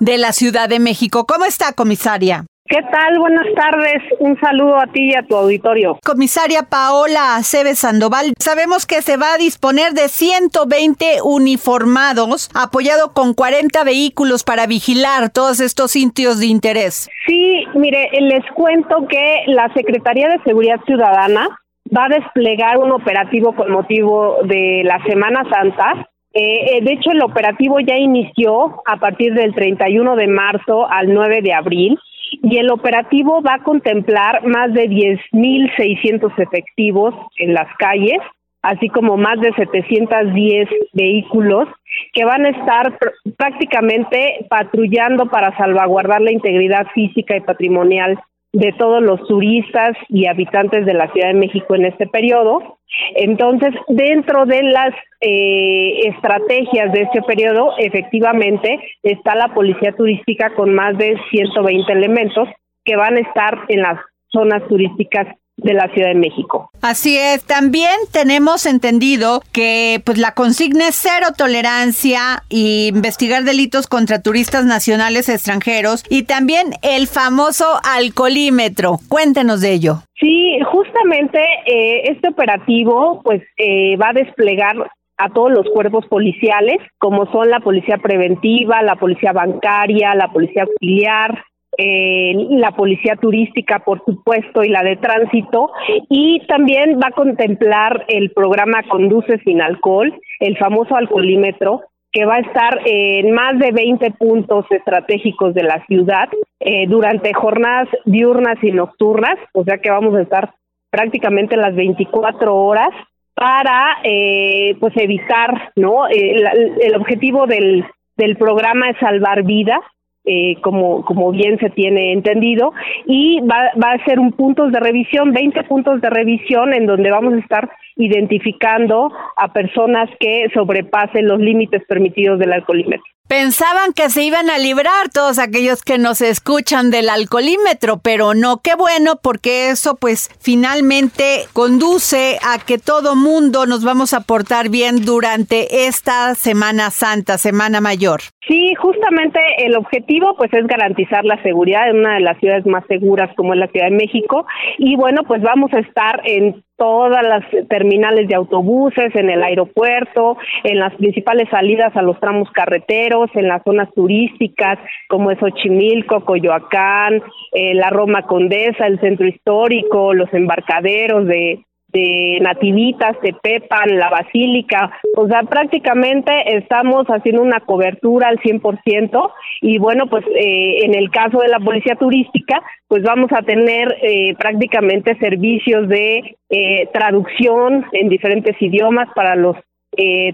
de 0.00 0.18
la 0.18 0.32
Ciudad 0.32 0.68
de 0.68 0.78
México. 0.78 1.26
¿Cómo 1.26 1.44
está, 1.44 1.72
comisaria? 1.72 2.44
¿Qué 2.66 2.80
tal? 2.90 3.18
Buenas 3.18 3.46
tardes. 3.54 4.02
Un 4.20 4.38
saludo 4.38 4.78
a 4.78 4.86
ti 4.86 5.10
y 5.10 5.14
a 5.14 5.22
tu 5.22 5.36
auditorio. 5.36 5.98
Comisaria 6.04 6.62
Paola 6.62 7.36
Aceves 7.36 7.80
Sandoval, 7.80 8.32
sabemos 8.38 8.86
que 8.86 9.02
se 9.02 9.16
va 9.16 9.34
a 9.34 9.38
disponer 9.38 9.92
de 9.92 10.08
120 10.08 11.22
uniformados, 11.24 12.50
apoyado 12.54 13.12
con 13.12 13.34
40 13.34 13.82
vehículos 13.84 14.44
para 14.44 14.66
vigilar 14.66 15.30
todos 15.30 15.60
estos 15.60 15.90
sitios 15.90 16.38
de 16.38 16.46
interés. 16.46 17.10
Sí, 17.26 17.64
mire, 17.74 18.08
les 18.20 18.44
cuento 18.54 19.06
que 19.08 19.42
la 19.48 19.72
Secretaría 19.74 20.28
de 20.28 20.42
Seguridad 20.44 20.80
Ciudadana 20.86 21.48
va 21.94 22.04
a 22.04 22.08
desplegar 22.08 22.78
un 22.78 22.92
operativo 22.92 23.54
con 23.54 23.70
motivo 23.72 24.38
de 24.44 24.82
la 24.84 25.02
Semana 25.04 25.42
Santa 25.50 26.08
eh, 26.34 26.78
eh, 26.78 26.80
de 26.82 26.92
hecho, 26.92 27.10
el 27.10 27.22
operativo 27.22 27.78
ya 27.80 27.96
inició 27.96 28.82
a 28.86 28.96
partir 28.96 29.34
del 29.34 29.54
31 29.54 30.16
de 30.16 30.26
marzo 30.28 30.90
al 30.90 31.12
9 31.12 31.42
de 31.42 31.52
abril 31.52 31.98
y 32.42 32.56
el 32.56 32.70
operativo 32.70 33.42
va 33.42 33.54
a 33.54 33.62
contemplar 33.62 34.46
más 34.46 34.72
de 34.72 34.88
10.600 34.88 36.32
efectivos 36.38 37.14
en 37.36 37.52
las 37.52 37.68
calles, 37.78 38.18
así 38.62 38.88
como 38.88 39.18
más 39.18 39.40
de 39.40 39.52
710 39.52 40.68
vehículos 40.94 41.68
que 42.14 42.24
van 42.24 42.46
a 42.46 42.50
estar 42.50 42.98
prácticamente 43.36 44.46
patrullando 44.48 45.26
para 45.26 45.54
salvaguardar 45.58 46.22
la 46.22 46.32
integridad 46.32 46.86
física 46.94 47.36
y 47.36 47.40
patrimonial 47.40 48.18
de 48.52 48.72
todos 48.72 49.02
los 49.02 49.26
turistas 49.26 49.96
y 50.08 50.26
habitantes 50.26 50.84
de 50.84 50.94
la 50.94 51.10
Ciudad 51.12 51.28
de 51.28 51.38
México 51.38 51.74
en 51.74 51.86
este 51.86 52.06
periodo. 52.06 52.78
Entonces, 53.14 53.74
dentro 53.88 54.44
de 54.44 54.62
las 54.62 54.94
eh, 55.20 56.08
estrategias 56.08 56.92
de 56.92 57.02
este 57.02 57.22
periodo, 57.22 57.72
efectivamente, 57.78 58.78
está 59.02 59.34
la 59.34 59.54
policía 59.54 59.92
turística 59.92 60.54
con 60.54 60.74
más 60.74 60.98
de 60.98 61.16
120 61.30 61.90
elementos 61.92 62.48
que 62.84 62.96
van 62.96 63.16
a 63.16 63.20
estar 63.20 63.58
en 63.68 63.82
las 63.82 63.98
zonas 64.28 64.66
turísticas 64.68 65.26
de 65.62 65.74
la 65.74 65.88
Ciudad 65.92 66.08
de 66.08 66.14
México. 66.14 66.70
Así 66.80 67.16
es, 67.16 67.44
también 67.44 67.94
tenemos 68.12 68.66
entendido 68.66 69.42
que 69.52 70.00
pues 70.04 70.18
la 70.18 70.32
consigna 70.32 70.88
es 70.88 70.96
cero 70.96 71.28
tolerancia 71.36 72.42
y 72.48 72.88
investigar 72.88 73.44
delitos 73.44 73.86
contra 73.86 74.22
turistas 74.22 74.64
nacionales 74.64 75.28
extranjeros 75.28 76.04
y 76.08 76.24
también 76.24 76.72
el 76.82 77.06
famoso 77.06 77.66
alcoholímetro. 77.84 78.98
Cuéntenos 79.08 79.60
de 79.60 79.72
ello. 79.72 80.02
Sí, 80.18 80.58
justamente 80.70 81.40
eh, 81.66 82.10
este 82.10 82.28
operativo 82.28 83.20
pues 83.24 83.42
eh, 83.56 83.96
va 83.96 84.10
a 84.10 84.12
desplegar 84.12 84.76
a 85.18 85.28
todos 85.28 85.52
los 85.52 85.66
cuerpos 85.72 86.06
policiales, 86.06 86.78
como 86.98 87.30
son 87.30 87.50
la 87.50 87.60
policía 87.60 87.98
preventiva, 87.98 88.82
la 88.82 88.96
policía 88.96 89.32
bancaria, 89.32 90.14
la 90.14 90.28
policía 90.28 90.62
auxiliar, 90.62 91.44
eh, 91.78 92.34
la 92.50 92.72
policía 92.72 93.16
turística, 93.16 93.78
por 93.78 94.04
supuesto, 94.04 94.62
y 94.62 94.68
la 94.68 94.82
de 94.82 94.96
tránsito, 94.96 95.70
y 96.10 96.40
también 96.46 96.98
va 97.02 97.08
a 97.08 97.12
contemplar 97.12 98.04
el 98.08 98.30
programa 98.32 98.82
Conduce 98.88 99.38
sin 99.44 99.62
alcohol, 99.62 100.14
el 100.40 100.58
famoso 100.58 100.96
alcoholímetro, 100.96 101.82
que 102.12 102.26
va 102.26 102.34
a 102.34 102.40
estar 102.40 102.80
en 102.84 103.32
más 103.32 103.58
de 103.58 103.72
20 103.72 104.10
puntos 104.12 104.66
estratégicos 104.70 105.54
de 105.54 105.62
la 105.62 105.82
ciudad 105.86 106.28
eh, 106.60 106.86
durante 106.86 107.32
jornadas 107.32 107.88
diurnas 108.04 108.62
y 108.62 108.70
nocturnas, 108.70 109.38
o 109.54 109.64
sea 109.64 109.78
que 109.78 109.90
vamos 109.90 110.14
a 110.14 110.22
estar 110.22 110.52
prácticamente 110.90 111.56
las 111.56 111.74
24 111.74 112.54
horas 112.54 112.90
para 113.32 113.96
eh, 114.04 114.76
pues 114.78 114.92
evitar, 114.98 115.72
¿no? 115.74 116.06
el, 116.06 116.46
el 116.82 116.94
objetivo 116.96 117.46
del, 117.46 117.86
del 118.18 118.36
programa 118.36 118.90
es 118.90 118.98
salvar 118.98 119.42
vidas 119.42 119.80
eh, 120.24 120.56
como, 120.62 121.04
como 121.04 121.32
bien 121.32 121.58
se 121.58 121.70
tiene 121.70 122.12
entendido, 122.12 122.72
y 123.06 123.40
va, 123.40 123.70
va 123.82 123.92
a 123.92 124.04
ser 124.04 124.20
un 124.20 124.32
puntos 124.32 124.72
de 124.72 124.80
revisión, 124.80 125.32
20 125.32 125.64
puntos 125.64 126.00
de 126.00 126.10
revisión 126.10 126.72
en 126.74 126.86
donde 126.86 127.10
vamos 127.10 127.34
a 127.34 127.38
estar 127.38 127.70
identificando 127.96 129.12
a 129.36 129.52
personas 129.52 130.08
que 130.18 130.46
sobrepasen 130.54 131.26
los 131.26 131.40
límites 131.40 131.82
permitidos 131.86 132.38
del 132.38 132.52
alcoholímetro. 132.52 133.04
Pensaban 133.28 133.94
que 133.94 134.10
se 134.10 134.22
iban 134.24 134.50
a 134.50 134.58
librar 134.58 135.08
todos 135.12 135.38
aquellos 135.38 135.82
que 135.82 135.96
nos 135.96 136.20
escuchan 136.20 136.90
del 136.90 137.08
alcoholímetro, 137.08 137.98
pero 138.02 138.34
no, 138.34 138.60
qué 138.62 138.74
bueno, 138.74 139.12
porque 139.22 139.70
eso 139.70 139.96
pues 139.96 140.28
finalmente 140.40 141.46
conduce 141.54 142.38
a 142.42 142.62
que 142.62 142.76
todo 142.78 143.16
mundo 143.16 143.64
nos 143.64 143.84
vamos 143.84 144.12
a 144.12 144.20
portar 144.20 144.68
bien 144.68 145.04
durante 145.04 145.86
esta 145.86 146.34
Semana 146.34 146.90
Santa, 146.90 147.38
Semana 147.38 147.80
Mayor. 147.80 148.20
Sí, 148.46 148.74
justamente 148.74 149.40
el 149.58 149.76
objetivo 149.76 150.36
pues 150.36 150.52
es 150.52 150.66
garantizar 150.66 151.24
la 151.24 151.40
seguridad 151.42 151.88
en 151.88 152.00
una 152.00 152.14
de 152.14 152.20
las 152.20 152.38
ciudades 152.38 152.66
más 152.66 152.84
seguras 152.86 153.30
como 153.36 153.54
es 153.54 153.60
la 153.60 153.68
Ciudad 153.68 153.86
de 153.86 153.96
México 153.96 154.44
y 154.78 154.96
bueno, 154.96 155.22
pues 155.22 155.40
vamos 155.40 155.72
a 155.72 155.78
estar 155.78 156.20
en 156.24 156.62
todas 156.82 157.24
las 157.24 157.44
terminales 157.68 158.26
de 158.26 158.34
autobuses, 158.34 159.14
en 159.14 159.30
el 159.30 159.40
aeropuerto, 159.44 160.36
en 160.64 160.80
las 160.80 160.92
principales 160.96 161.48
salidas 161.48 161.96
a 161.96 162.02
los 162.02 162.18
tramos 162.18 162.50
carreteros, 162.50 163.30
en 163.34 163.46
las 163.46 163.62
zonas 163.62 163.88
turísticas 163.94 164.80
como 165.08 165.30
es 165.30 165.38
Xochimilco, 165.38 166.24
Coyoacán, 166.24 167.22
eh, 167.52 167.74
la 167.74 167.88
Roma 167.90 168.22
Condesa, 168.22 168.88
el 168.88 168.98
centro 168.98 169.28
histórico, 169.28 170.12
los 170.12 170.34
embarcaderos 170.34 171.28
de 171.28 171.64
de 171.92 172.38
Nativitas, 172.40 173.20
de 173.22 173.34
Pepan, 173.34 173.98
la 173.98 174.08
Basílica, 174.10 174.92
o 175.16 175.26
sea, 175.28 175.42
prácticamente 175.42 176.32
estamos 176.56 177.06
haciendo 177.06 177.42
una 177.42 177.60
cobertura 177.60 178.28
al 178.28 178.38
100% 178.38 179.30
y 179.60 179.78
bueno, 179.78 180.06
pues 180.06 180.24
eh, 180.34 180.84
en 180.84 180.94
el 180.94 181.10
caso 181.10 181.38
de 181.38 181.48
la 181.48 181.60
policía 181.60 181.96
turística, 181.96 182.62
pues 182.88 183.02
vamos 183.02 183.30
a 183.32 183.42
tener 183.42 183.96
eh, 184.02 184.34
prácticamente 184.38 185.16
servicios 185.18 185.88
de 185.88 186.36
eh, 186.48 186.88
traducción 186.92 187.84
en 187.92 188.08
diferentes 188.08 188.56
idiomas 188.60 189.08
para 189.14 189.36
los 189.36 189.56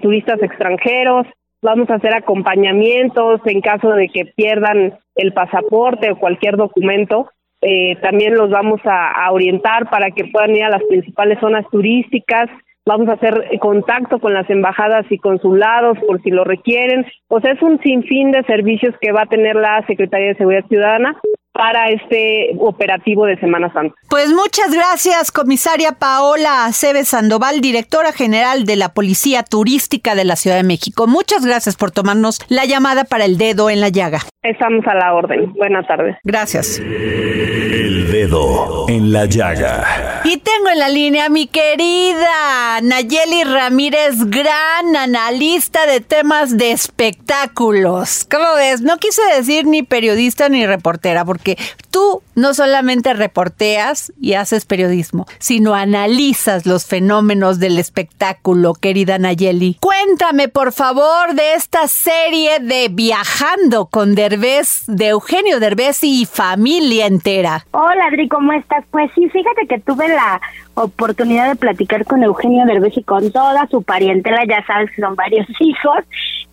turistas 0.01 0.41
extranjeros, 0.41 1.27
vamos 1.63 1.91
a 1.91 1.97
hacer 1.97 2.15
acompañamientos 2.15 3.41
en 3.45 3.61
caso 3.61 3.91
de 3.91 4.09
que 4.09 4.25
pierdan 4.25 4.97
el 5.17 5.33
pasaporte 5.33 6.13
o 6.13 6.19
cualquier 6.19 6.57
documento 6.57 7.29
eh, 7.61 7.97
también 8.03 8.35
los 8.35 8.51
vamos 8.51 8.81
a, 8.85 9.31
orientar 9.33 9.91
para 9.91 10.11
que 10.11 10.25
puedan 10.27 10.55
ir 10.55 10.65
a 10.65 10.71
las 10.71 10.83
principales 10.85 11.39
zonas 11.41 11.65
turísticas. 11.71 12.49
Vamos 12.87 13.09
a 13.09 13.15
hacer 13.15 13.51
contacto 13.61 14.19
con 14.19 14.33
las 14.33 14.49
embajadas 14.49 15.05
y 15.11 15.19
consulados 15.19 15.99
por 16.07 16.23
si 16.23 16.31
lo 16.31 16.45
requieren. 16.45 17.05
O 17.29 17.41
sea, 17.41 17.53
es 17.53 17.63
un 17.63 17.81
sinfín 17.83 18.31
de 18.31 18.43
servicios 18.45 18.95
que 19.01 19.13
va 19.13 19.23
a 19.23 19.27
tener 19.27 19.57
la 19.57 19.85
Secretaría 19.87 20.29
de 20.29 20.37
Seguridad 20.37 20.67
Ciudadana 20.69 21.17
para 21.59 21.91
este 21.91 22.55
operativo 22.61 23.27
de 23.27 23.37
Semana 23.41 23.73
Santa. 23.73 23.93
Pues 24.09 24.31
muchas 24.31 24.73
gracias, 24.73 25.33
comisaria 25.33 25.91
Paola 25.91 26.67
Aceves 26.67 27.09
Sandoval, 27.09 27.61
directora 27.61 28.13
general 28.13 28.65
de 28.65 28.77
la 28.77 28.91
Policía 28.91 29.43
Turística 29.43 30.15
de 30.15 30.25
la 30.25 30.37
Ciudad 30.37 30.57
de 30.57 30.63
México. 30.63 31.09
Muchas 31.09 31.45
gracias 31.45 31.75
por 31.75 31.91
tomarnos 31.91 32.39
la 32.49 32.65
llamada 32.65 33.03
para 33.03 33.25
el 33.25 33.39
dedo 33.39 33.71
en 33.71 33.81
la 33.81 33.89
llaga. 33.89 34.21
Estamos 34.43 34.87
a 34.87 34.95
la 34.95 35.15
orden. 35.15 35.53
Buenas 35.55 35.85
tardes. 35.89 36.17
Gracias. 36.23 36.79
El 36.79 38.11
dedo 38.13 38.89
en 38.89 39.13
la 39.13 39.25
llaga. 39.25 40.23
Y 40.25 40.37
tengo 40.37 40.71
en 40.73 40.79
la 40.79 40.89
línea 40.89 41.27
a 41.27 41.29
mi 41.29 41.49
querida 41.49 42.81
Nayeli 42.83 43.43
Ramírez, 43.43 44.27
gran 44.27 44.95
analista 44.95 45.87
de 45.87 46.01
temas 46.01 46.57
de 46.57 46.71
espectáculos. 46.71 48.27
¿Cómo 48.31 48.55
ves? 48.55 48.81
No 48.81 48.99
quise 48.99 49.23
decir 49.37 49.67
ni 49.67 49.83
periodista 49.83 50.49
ni 50.49 50.65
reportera, 50.67 51.25
porque 51.25 51.48
tú 51.91 52.23
no 52.35 52.55
solamente 52.55 53.15
reporteas 53.15 54.13
y 54.21 54.35
haces 54.35 54.65
periodismo, 54.65 55.27
sino 55.39 55.75
analizas 55.75 56.67
los 56.67 56.87
fenómenos 56.87 57.59
del 57.59 57.79
espectáculo, 57.79 58.75
querida 58.75 59.19
Nayeli. 59.19 59.79
Cuéntame, 59.81 60.49
por 60.49 60.73
favor, 60.73 61.35
de 61.35 61.55
esta 61.55 61.89
serie 61.89 62.61
de 62.61 62.89
Viajando 62.91 63.87
con 63.87 64.15
Derbez, 64.15 64.85
de 64.87 65.09
Eugenio 65.09 65.61
Derbez 65.61 66.03
y 66.03 66.27
familia 66.27 67.07
entera. 67.07 67.65
Hola, 67.73 68.07
Adri, 68.07 68.29
¿cómo 68.29 68.53
estás? 68.53 68.85
Pues 68.91 69.11
sí, 69.15 69.29
fíjate 69.29 69.67
que 69.69 69.79
tuve 69.81 70.09
la 70.09 70.41
oportunidad 70.75 71.49
de 71.49 71.57
platicar 71.57 72.05
con 72.05 72.23
Eugenio 72.23 72.65
Derbez 72.67 72.97
y 72.97 73.03
con 73.03 73.31
toda 73.33 73.67
su 73.69 73.83
parientela, 73.83 74.45
ya 74.49 74.65
sabes 74.67 74.91
que 74.91 75.03
son 75.03 75.15
varios 75.17 75.47
hijos, 75.61 76.05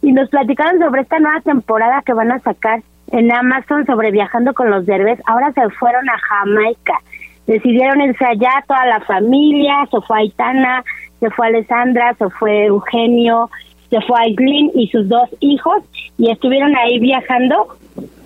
y 0.02 0.12
nos 0.12 0.30
platicaron 0.30 0.80
sobre 0.80 1.02
esta 1.02 1.20
nueva 1.20 1.42
temporada 1.42 2.02
que 2.06 2.14
van 2.14 2.32
a 2.32 2.40
sacar 2.40 2.82
en 3.12 3.32
Amazon 3.32 3.86
sobre 3.86 4.12
viajando 4.12 4.54
con 4.54 4.70
los 4.70 4.86
derbes, 4.86 5.20
ahora 5.26 5.52
se 5.54 5.70
fueron 5.72 6.08
a 6.10 6.18
Jamaica. 6.18 7.00
Decidieron 7.48 8.02
irse 8.02 8.26
allá 8.26 8.64
toda 8.68 8.86
la 8.86 9.02
familia, 9.02 9.88
se 9.92 10.02
fue 10.02 10.20
Aitana, 10.20 10.84
se 11.20 11.30
fue 11.30 11.48
Alessandra, 11.48 12.16
se 12.16 12.30
fue 12.32 12.66
Eugenio, 12.66 13.50
se 13.90 14.02
fue 14.02 14.20
Aiglin 14.20 14.72
y 14.74 14.88
sus 14.88 15.08
dos 15.08 15.30
hijos 15.40 15.84
y 16.18 16.32
estuvieron 16.32 16.76
ahí 16.76 17.00
viajando 17.00 17.68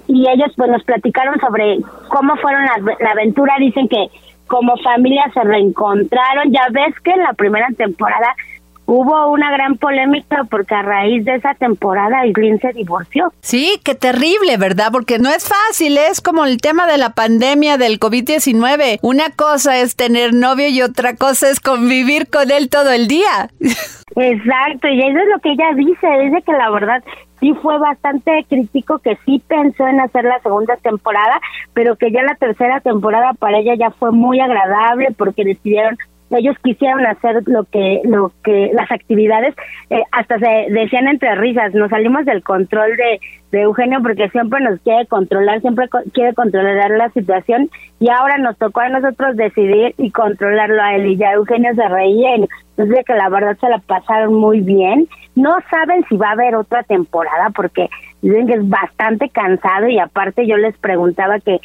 y 0.07 0.27
ellos 0.30 0.51
pues 0.55 0.71
nos 0.71 0.84
platicaron 0.84 1.39
sobre 1.39 1.80
cómo 2.07 2.36
fueron 2.38 2.63
la, 2.63 2.95
la 2.99 3.11
aventura, 3.11 3.55
dicen 3.59 3.88
que 3.88 4.07
como 4.47 4.75
familia 4.77 5.30
se 5.34 5.41
reencontraron, 5.41 6.51
ya 6.51 6.67
ves 6.71 6.99
que 7.03 7.11
en 7.11 7.21
la 7.21 7.34
primera 7.34 7.67
temporada 7.77 8.36
hubo 8.89 9.31
una 9.31 9.51
gran 9.51 9.77
polémica 9.77 10.45
porque 10.49 10.73
a 10.73 10.81
raíz 10.81 11.23
de 11.23 11.35
esa 11.35 11.53
temporada 11.53 12.21
Aileen 12.21 12.59
se 12.59 12.73
divorció. 12.73 13.31
Sí, 13.41 13.79
qué 13.83 13.93
terrible, 13.93 14.57
¿verdad? 14.57 14.89
Porque 14.91 15.19
no 15.19 15.29
es 15.29 15.47
fácil, 15.47 15.97
es 15.97 16.21
como 16.21 16.45
el 16.45 16.57
tema 16.57 16.87
de 16.87 16.97
la 16.97 17.11
pandemia 17.11 17.77
del 17.77 17.99
COVID-19. 17.99 18.99
Una 19.01 19.29
cosa 19.29 19.77
es 19.77 19.95
tener 19.95 20.33
novio 20.33 20.69
y 20.69 20.81
otra 20.81 21.15
cosa 21.15 21.49
es 21.49 21.59
convivir 21.59 22.29
con 22.29 22.49
él 22.49 22.69
todo 22.69 22.91
el 22.91 23.07
día. 23.07 23.49
Exacto, 24.15 24.87
y 24.87 24.99
eso 24.99 25.19
es 25.19 25.27
lo 25.33 25.39
que 25.39 25.51
ella 25.51 25.73
dice, 25.75 26.07
dice 26.23 26.41
que 26.41 26.51
la 26.51 26.71
verdad 26.71 27.03
sí 27.39 27.53
fue 27.61 27.77
bastante 27.77 28.43
crítico, 28.49 28.97
que 28.99 29.17
sí 29.25 29.41
pensó 29.47 29.87
en 29.87 29.99
hacer 30.01 30.25
la 30.25 30.39
segunda 30.41 30.75
temporada, 30.77 31.39
pero 31.73 31.95
que 31.95 32.11
ya 32.11 32.23
la 32.23 32.35
tercera 32.35 32.81
temporada 32.81 33.33
para 33.33 33.59
ella 33.59 33.75
ya 33.75 33.91
fue 33.91 34.11
muy 34.11 34.39
agradable 34.39 35.09
porque 35.15 35.45
decidieron 35.45 35.97
ellos 36.32 36.55
quisieron 36.63 37.05
hacer 37.05 37.43
lo 37.47 37.63
que 37.65 38.01
lo 38.05 38.32
que 38.43 38.71
las 38.73 38.91
actividades 38.91 39.55
eh, 39.89 40.01
hasta 40.11 40.38
se 40.39 40.67
decían 40.69 41.07
entre 41.07 41.36
risas 41.36 41.73
nos 41.73 41.89
salimos 41.89 42.25
del 42.25 42.43
control 42.43 42.95
de, 42.97 43.19
de 43.51 43.61
Eugenio 43.61 43.99
porque 44.01 44.30
siempre 44.30 44.59
nos 44.61 44.80
quiere 44.82 45.05
controlar 45.07 45.61
siempre 45.61 45.88
quiere 46.13 46.34
controlar 46.34 46.91
la 46.91 47.09
situación 47.09 47.69
y 47.99 48.09
ahora 48.09 48.38
nos 48.38 48.57
tocó 48.57 48.82
a 48.82 48.89
nosotros 48.89 49.36
decidir 49.36 49.95
y 49.97 50.11
controlarlo 50.11 50.82
a 50.82 50.95
él 50.95 51.07
y 51.07 51.17
ya 51.17 51.34
Eugenio 51.34 51.73
se 51.75 51.88
reía 51.88 52.38
y 52.38 52.47
entonces 52.77 53.05
que 53.05 53.13
la 53.13 53.30
verdad 53.30 53.57
se 53.59 53.67
la 53.67 53.80
pasaron 53.80 54.36
muy 54.36 54.61
bien. 54.61 55.07
No 55.36 55.55
saben 55.69 56.05
si 56.07 56.15
va 56.15 56.30
a 56.30 56.32
haber 56.32 56.55
otra 56.55 56.84
temporada 56.84 57.49
porque 57.53 57.89
dicen 58.21 58.47
que 58.47 58.53
es 58.53 58.69
bastante 58.69 59.30
cansado 59.30 59.88
y 59.88 59.99
aparte 59.99 60.47
yo 60.47 60.55
les 60.57 60.77
preguntaba 60.77 61.39
que 61.39 61.59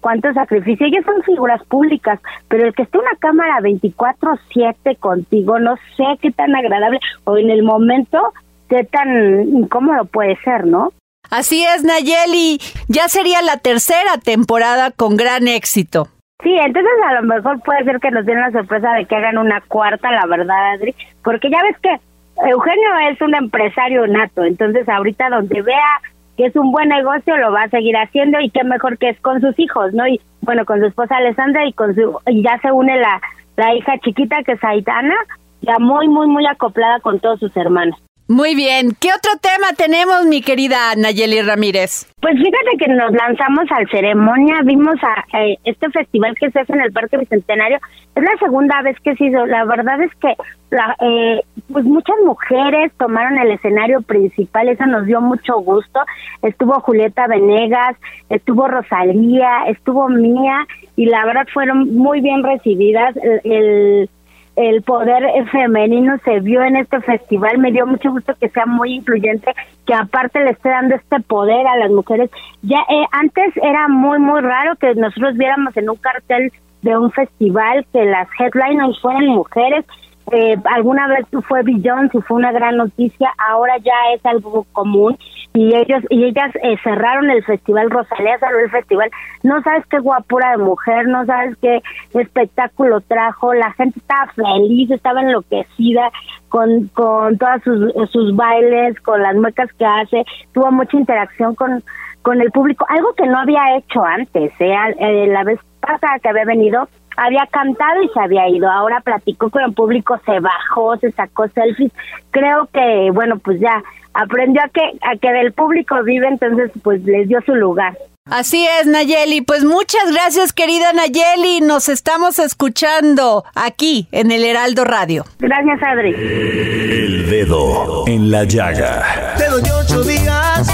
cuánto 0.00 0.32
sacrificio. 0.32 0.86
Ellos 0.86 1.04
son 1.04 1.22
figuras 1.22 1.62
públicas, 1.64 2.20
pero 2.48 2.66
el 2.66 2.74
que 2.74 2.82
esté 2.82 2.98
una 2.98 3.16
cámara 3.18 3.60
24/7 3.60 4.96
contigo, 4.96 5.58
no 5.58 5.76
sé 5.96 6.04
qué 6.20 6.30
tan 6.30 6.54
agradable 6.54 7.00
o 7.24 7.36
en 7.36 7.50
el 7.50 7.62
momento 7.62 8.32
qué 8.68 8.84
tan 8.84 9.42
incómodo 9.48 10.04
puede 10.06 10.36
ser, 10.42 10.66
¿no? 10.66 10.92
Así 11.30 11.64
es, 11.64 11.84
Nayeli. 11.84 12.58
Ya 12.88 13.08
sería 13.08 13.42
la 13.42 13.56
tercera 13.56 14.18
temporada 14.22 14.90
con 14.90 15.16
gran 15.16 15.48
éxito. 15.48 16.08
Sí, 16.42 16.52
entonces 16.58 16.92
a 17.08 17.14
lo 17.14 17.22
mejor 17.22 17.60
puede 17.62 17.84
ser 17.84 18.00
que 18.00 18.10
nos 18.10 18.26
den 18.26 18.40
la 18.40 18.50
sorpresa 18.50 18.92
de 18.94 19.06
que 19.06 19.14
hagan 19.14 19.38
una 19.38 19.60
cuarta, 19.60 20.10
la 20.10 20.26
verdad, 20.26 20.72
Adri, 20.72 20.94
porque 21.22 21.48
ya 21.50 21.62
ves 21.62 21.76
que 21.80 22.00
Eugenio 22.48 22.90
es 23.10 23.20
un 23.20 23.34
empresario 23.34 24.06
nato, 24.08 24.42
entonces 24.42 24.88
ahorita 24.88 25.28
donde 25.30 25.62
vea 25.62 26.00
es 26.44 26.56
un 26.56 26.72
buen 26.72 26.88
negocio, 26.88 27.36
lo 27.36 27.52
va 27.52 27.64
a 27.64 27.68
seguir 27.68 27.96
haciendo 27.96 28.40
y 28.40 28.50
qué 28.50 28.64
mejor 28.64 28.98
que 28.98 29.10
es 29.10 29.20
con 29.20 29.40
sus 29.40 29.58
hijos, 29.58 29.92
¿no? 29.92 30.06
Y 30.06 30.20
bueno, 30.40 30.64
con 30.64 30.80
su 30.80 30.86
esposa 30.86 31.16
Alessandra 31.16 31.66
y 31.66 31.72
con 31.72 31.94
su 31.94 32.18
y 32.26 32.42
ya 32.42 32.58
se 32.60 32.72
une 32.72 32.96
la 32.98 33.20
la 33.56 33.74
hija 33.74 33.98
chiquita 33.98 34.42
que 34.42 34.52
es 34.52 34.64
Aitana, 34.64 35.14
ya 35.60 35.78
muy 35.78 36.08
muy 36.08 36.26
muy 36.26 36.46
acoplada 36.46 37.00
con 37.00 37.20
todos 37.20 37.40
sus 37.40 37.56
hermanos. 37.56 37.98
Muy 38.32 38.54
bien. 38.54 38.92
¿Qué 38.98 39.08
otro 39.08 39.32
tema 39.42 39.76
tenemos, 39.76 40.24
mi 40.24 40.40
querida 40.40 40.96
Nayeli 40.96 41.42
Ramírez? 41.42 42.10
Pues 42.22 42.34
fíjate 42.38 42.78
que 42.78 42.90
nos 42.90 43.12
lanzamos 43.12 43.70
al 43.70 43.86
ceremonia, 43.90 44.62
vimos 44.64 44.94
a 45.02 45.38
eh, 45.38 45.58
este 45.64 45.90
festival 45.90 46.34
que 46.40 46.50
se 46.50 46.60
hace 46.60 46.72
en 46.72 46.80
el 46.80 46.92
Parque 46.92 47.18
Bicentenario. 47.18 47.78
Es 48.14 48.22
la 48.22 48.34
segunda 48.38 48.80
vez 48.80 48.96
que 49.00 49.14
se 49.16 49.26
hizo. 49.26 49.44
La 49.44 49.66
verdad 49.66 50.00
es 50.00 50.10
que 50.14 50.34
la, 50.70 50.96
eh, 51.00 51.42
pues 51.70 51.84
muchas 51.84 52.16
mujeres 52.24 52.90
tomaron 52.98 53.36
el 53.38 53.50
escenario 53.50 54.00
principal, 54.00 54.70
eso 54.70 54.86
nos 54.86 55.04
dio 55.04 55.20
mucho 55.20 55.58
gusto. 55.58 56.00
Estuvo 56.40 56.80
Julieta 56.80 57.26
Venegas, 57.26 57.98
estuvo 58.30 58.66
Rosalía, 58.66 59.64
estuvo 59.68 60.08
Mía 60.08 60.66
y 60.96 61.04
la 61.04 61.26
verdad 61.26 61.46
fueron 61.52 61.94
muy 61.94 62.22
bien 62.22 62.42
recibidas. 62.42 63.14
el, 63.18 63.40
el 63.44 64.10
el 64.56 64.82
poder 64.82 65.22
femenino 65.50 66.18
se 66.24 66.40
vio 66.40 66.62
en 66.62 66.76
este 66.76 67.00
festival. 67.00 67.58
Me 67.58 67.72
dio 67.72 67.86
mucho 67.86 68.10
gusto 68.10 68.34
que 68.40 68.48
sea 68.50 68.66
muy 68.66 68.94
influyente, 68.94 69.54
que 69.86 69.94
aparte 69.94 70.40
le 70.40 70.50
esté 70.50 70.68
dando 70.68 70.94
este 70.94 71.20
poder 71.20 71.66
a 71.66 71.76
las 71.76 71.90
mujeres. 71.90 72.30
Ya 72.62 72.80
eh, 72.88 73.06
antes 73.12 73.56
era 73.56 73.88
muy, 73.88 74.18
muy 74.18 74.40
raro 74.40 74.76
que 74.76 74.94
nosotros 74.94 75.36
viéramos 75.36 75.76
en 75.76 75.88
un 75.88 75.96
cartel 75.96 76.52
de 76.82 76.96
un 76.96 77.10
festival 77.12 77.86
que 77.92 78.04
las 78.04 78.28
headliners 78.38 79.00
fueran 79.00 79.26
mujeres. 79.26 79.84
Eh, 80.30 80.56
alguna 80.64 81.08
vez 81.08 81.26
fue 81.48 81.62
Beyoncé 81.62 82.20
fue 82.22 82.36
una 82.38 82.52
gran 82.52 82.76
noticia, 82.76 83.32
ahora 83.50 83.76
ya 83.78 83.92
es 84.14 84.24
algo 84.24 84.64
común 84.72 85.18
y 85.54 85.74
ellos 85.74 86.02
y 86.08 86.24
ellas 86.24 86.50
eh, 86.62 86.76
cerraron 86.82 87.30
el 87.30 87.44
festival 87.44 87.90
Rosalía 87.90 88.38
cerró 88.38 88.58
el 88.60 88.70
festival 88.70 89.10
no 89.42 89.62
sabes 89.62 89.84
qué 89.86 89.98
guapura 89.98 90.52
de 90.52 90.58
mujer 90.58 91.06
no 91.08 91.26
sabes 91.26 91.56
qué 91.60 91.82
espectáculo 92.14 93.00
trajo 93.02 93.52
la 93.52 93.72
gente 93.72 93.98
estaba 93.98 94.32
feliz 94.32 94.90
estaba 94.90 95.20
enloquecida 95.20 96.10
con 96.48 96.88
con 96.94 97.36
todas 97.36 97.62
sus, 97.62 97.92
sus 98.10 98.34
bailes 98.34 98.98
con 99.00 99.20
las 99.20 99.36
muecas 99.36 99.70
que 99.74 99.84
hace 99.84 100.24
tuvo 100.52 100.70
mucha 100.72 100.96
interacción 100.96 101.54
con 101.54 101.82
con 102.22 102.40
el 102.40 102.50
público 102.50 102.86
algo 102.88 103.12
que 103.14 103.26
no 103.26 103.38
había 103.38 103.76
hecho 103.76 104.02
antes 104.02 104.52
¿eh? 104.58 104.74
eh 104.98 105.26
la 105.26 105.44
vez 105.44 105.60
pasada 105.80 106.18
que 106.22 106.28
había 106.30 106.44
venido 106.44 106.88
había 107.16 107.46
cantado 107.50 108.02
y 108.02 108.08
se 108.08 108.20
había 108.20 108.48
ido. 108.48 108.70
Ahora 108.70 109.00
platicó 109.00 109.50
con 109.50 109.62
el 109.62 109.72
público, 109.72 110.20
se 110.24 110.40
bajó, 110.40 110.96
se 110.98 111.10
sacó 111.12 111.48
selfies. 111.48 111.92
Creo 112.30 112.68
que, 112.72 113.10
bueno, 113.12 113.38
pues 113.38 113.60
ya 113.60 113.82
aprendió 114.14 114.62
a 114.62 114.68
que, 114.68 114.82
a 115.02 115.16
que 115.16 115.32
del 115.32 115.52
público 115.52 116.02
vive, 116.02 116.28
entonces 116.28 116.70
pues 116.82 117.02
les 117.04 117.28
dio 117.28 117.40
su 117.44 117.54
lugar. 117.54 117.96
Así 118.30 118.66
es, 118.80 118.86
Nayeli. 118.86 119.40
Pues 119.40 119.64
muchas 119.64 120.12
gracias, 120.12 120.52
querida 120.52 120.92
Nayeli. 120.92 121.60
Nos 121.60 121.88
estamos 121.88 122.38
escuchando 122.38 123.44
aquí 123.56 124.06
en 124.12 124.30
el 124.30 124.44
Heraldo 124.44 124.84
Radio. 124.84 125.24
Gracias, 125.40 125.82
Adri. 125.82 126.14
El 126.14 127.28
dedo 127.28 128.06
en 128.06 128.30
la 128.30 128.44
llaga. 128.44 129.34
Te 129.36 129.48
doy 129.48 129.62
ocho 129.62 130.04
días 130.04 130.70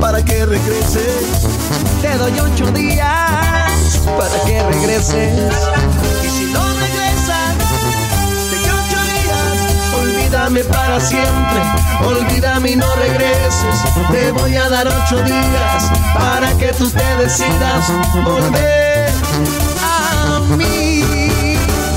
para 0.00 0.24
que 0.24 0.46
regreses. 0.46 1.48
Te 2.00 2.16
doy 2.16 2.32
ocho 2.38 2.70
días 2.70 3.67
para 4.00 4.44
que 4.44 4.62
regreses. 4.62 5.52
Y 6.24 6.28
si 6.28 6.44
no 6.52 6.62
regresas, 6.74 7.56
te 8.50 8.56
doy 8.56 8.64
ocho 8.64 9.00
días. 9.04 10.00
Olvídame 10.00 10.64
para 10.64 11.00
siempre. 11.00 11.60
Olvídame 12.04 12.70
y 12.70 12.76
no 12.76 12.94
regreses. 12.96 14.10
Te 14.10 14.32
voy 14.32 14.56
a 14.56 14.68
dar 14.68 14.86
ocho 14.86 15.22
días 15.22 15.90
para 16.14 16.52
que 16.58 16.72
tú 16.72 16.88
te 16.90 17.16
decidas 17.22 17.92
volver 18.24 19.10
a 19.82 20.40
mí. 20.56 21.04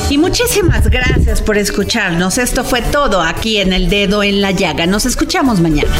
Y 0.10 0.18
muchísimas 0.18 0.90
gracias 0.90 1.42
por 1.42 1.58
escucharnos. 1.58 2.38
Esto 2.38 2.64
fue 2.64 2.82
todo 2.82 3.22
aquí 3.22 3.58
en 3.60 3.74
El 3.74 3.90
Dedo 3.90 4.24
en 4.24 4.42
la 4.42 4.52
Llaga. 4.52 4.86
Nos 4.86 5.06
escuchamos 5.06 5.60
mañana. 5.62 5.92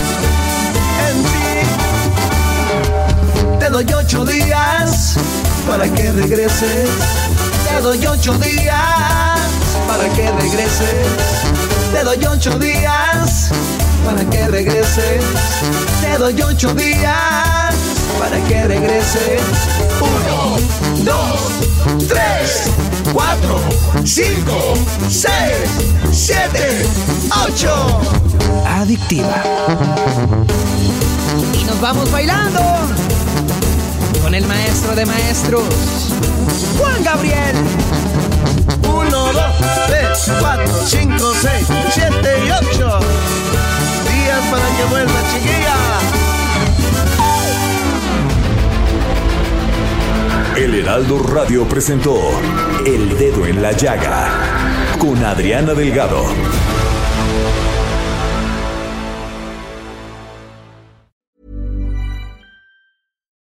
Te 3.60 3.70
doy 3.70 3.86
ocho 3.94 4.26
días 4.26 5.18
para 5.68 5.88
que 5.90 6.12
regreses. 6.12 6.90
Te 7.68 7.82
doy 7.82 8.06
ocho 8.06 8.34
días 8.38 9.40
para 9.88 10.10
que 10.14 10.32
regreses. 10.32 11.08
Te 11.92 12.04
doy 12.04 12.26
ocho 12.26 12.58
días 12.58 13.52
para 14.06 14.30
que 14.30 14.48
regreses. 14.48 15.24
Te 16.02 16.18
doy 16.18 16.42
ocho 16.42 16.74
días 16.74 17.76
para 18.20 18.40
que 18.48 18.64
regreses. 18.64 19.42
Uno, 20.00 20.58
dos, 21.04 22.08
tres, 22.08 22.64
cuatro, 23.14 23.60
cinco, 24.04 24.74
seis, 25.10 25.68
siete, 26.12 26.86
ocho. 27.46 28.02
Adictiva. 28.66 29.44
Y 31.54 31.64
nos 31.66 31.80
vamos 31.82 32.12
bailando 32.12 32.62
con 34.22 34.36
el 34.36 34.46
maestro 34.48 34.96
de 34.96 35.06
maestros, 35.06 35.64
Juan 36.78 37.04
Gabriel. 37.04 37.56
Uno, 38.84 39.34
dos, 39.34 39.56
tres, 39.88 40.32
cuatro, 40.40 40.74
cinco, 40.86 41.34
seis, 41.42 41.68
siete 41.94 42.40
y 42.46 42.52
ocho. 42.52 43.00
Días 44.10 44.42
para 44.52 44.68
que 44.78 44.84
vuelva, 44.90 45.20
chiquilla. 45.34 45.76
El 50.58 50.76
Heraldo 50.76 51.20
Radio 51.24 51.68
presentó 51.68 52.18
El 52.86 53.18
Dedo 53.18 53.46
en 53.46 53.62
la 53.62 53.72
Llaga 53.72 54.30
con 55.00 55.24
Adriana 55.26 55.74
Delgado. 55.74 56.26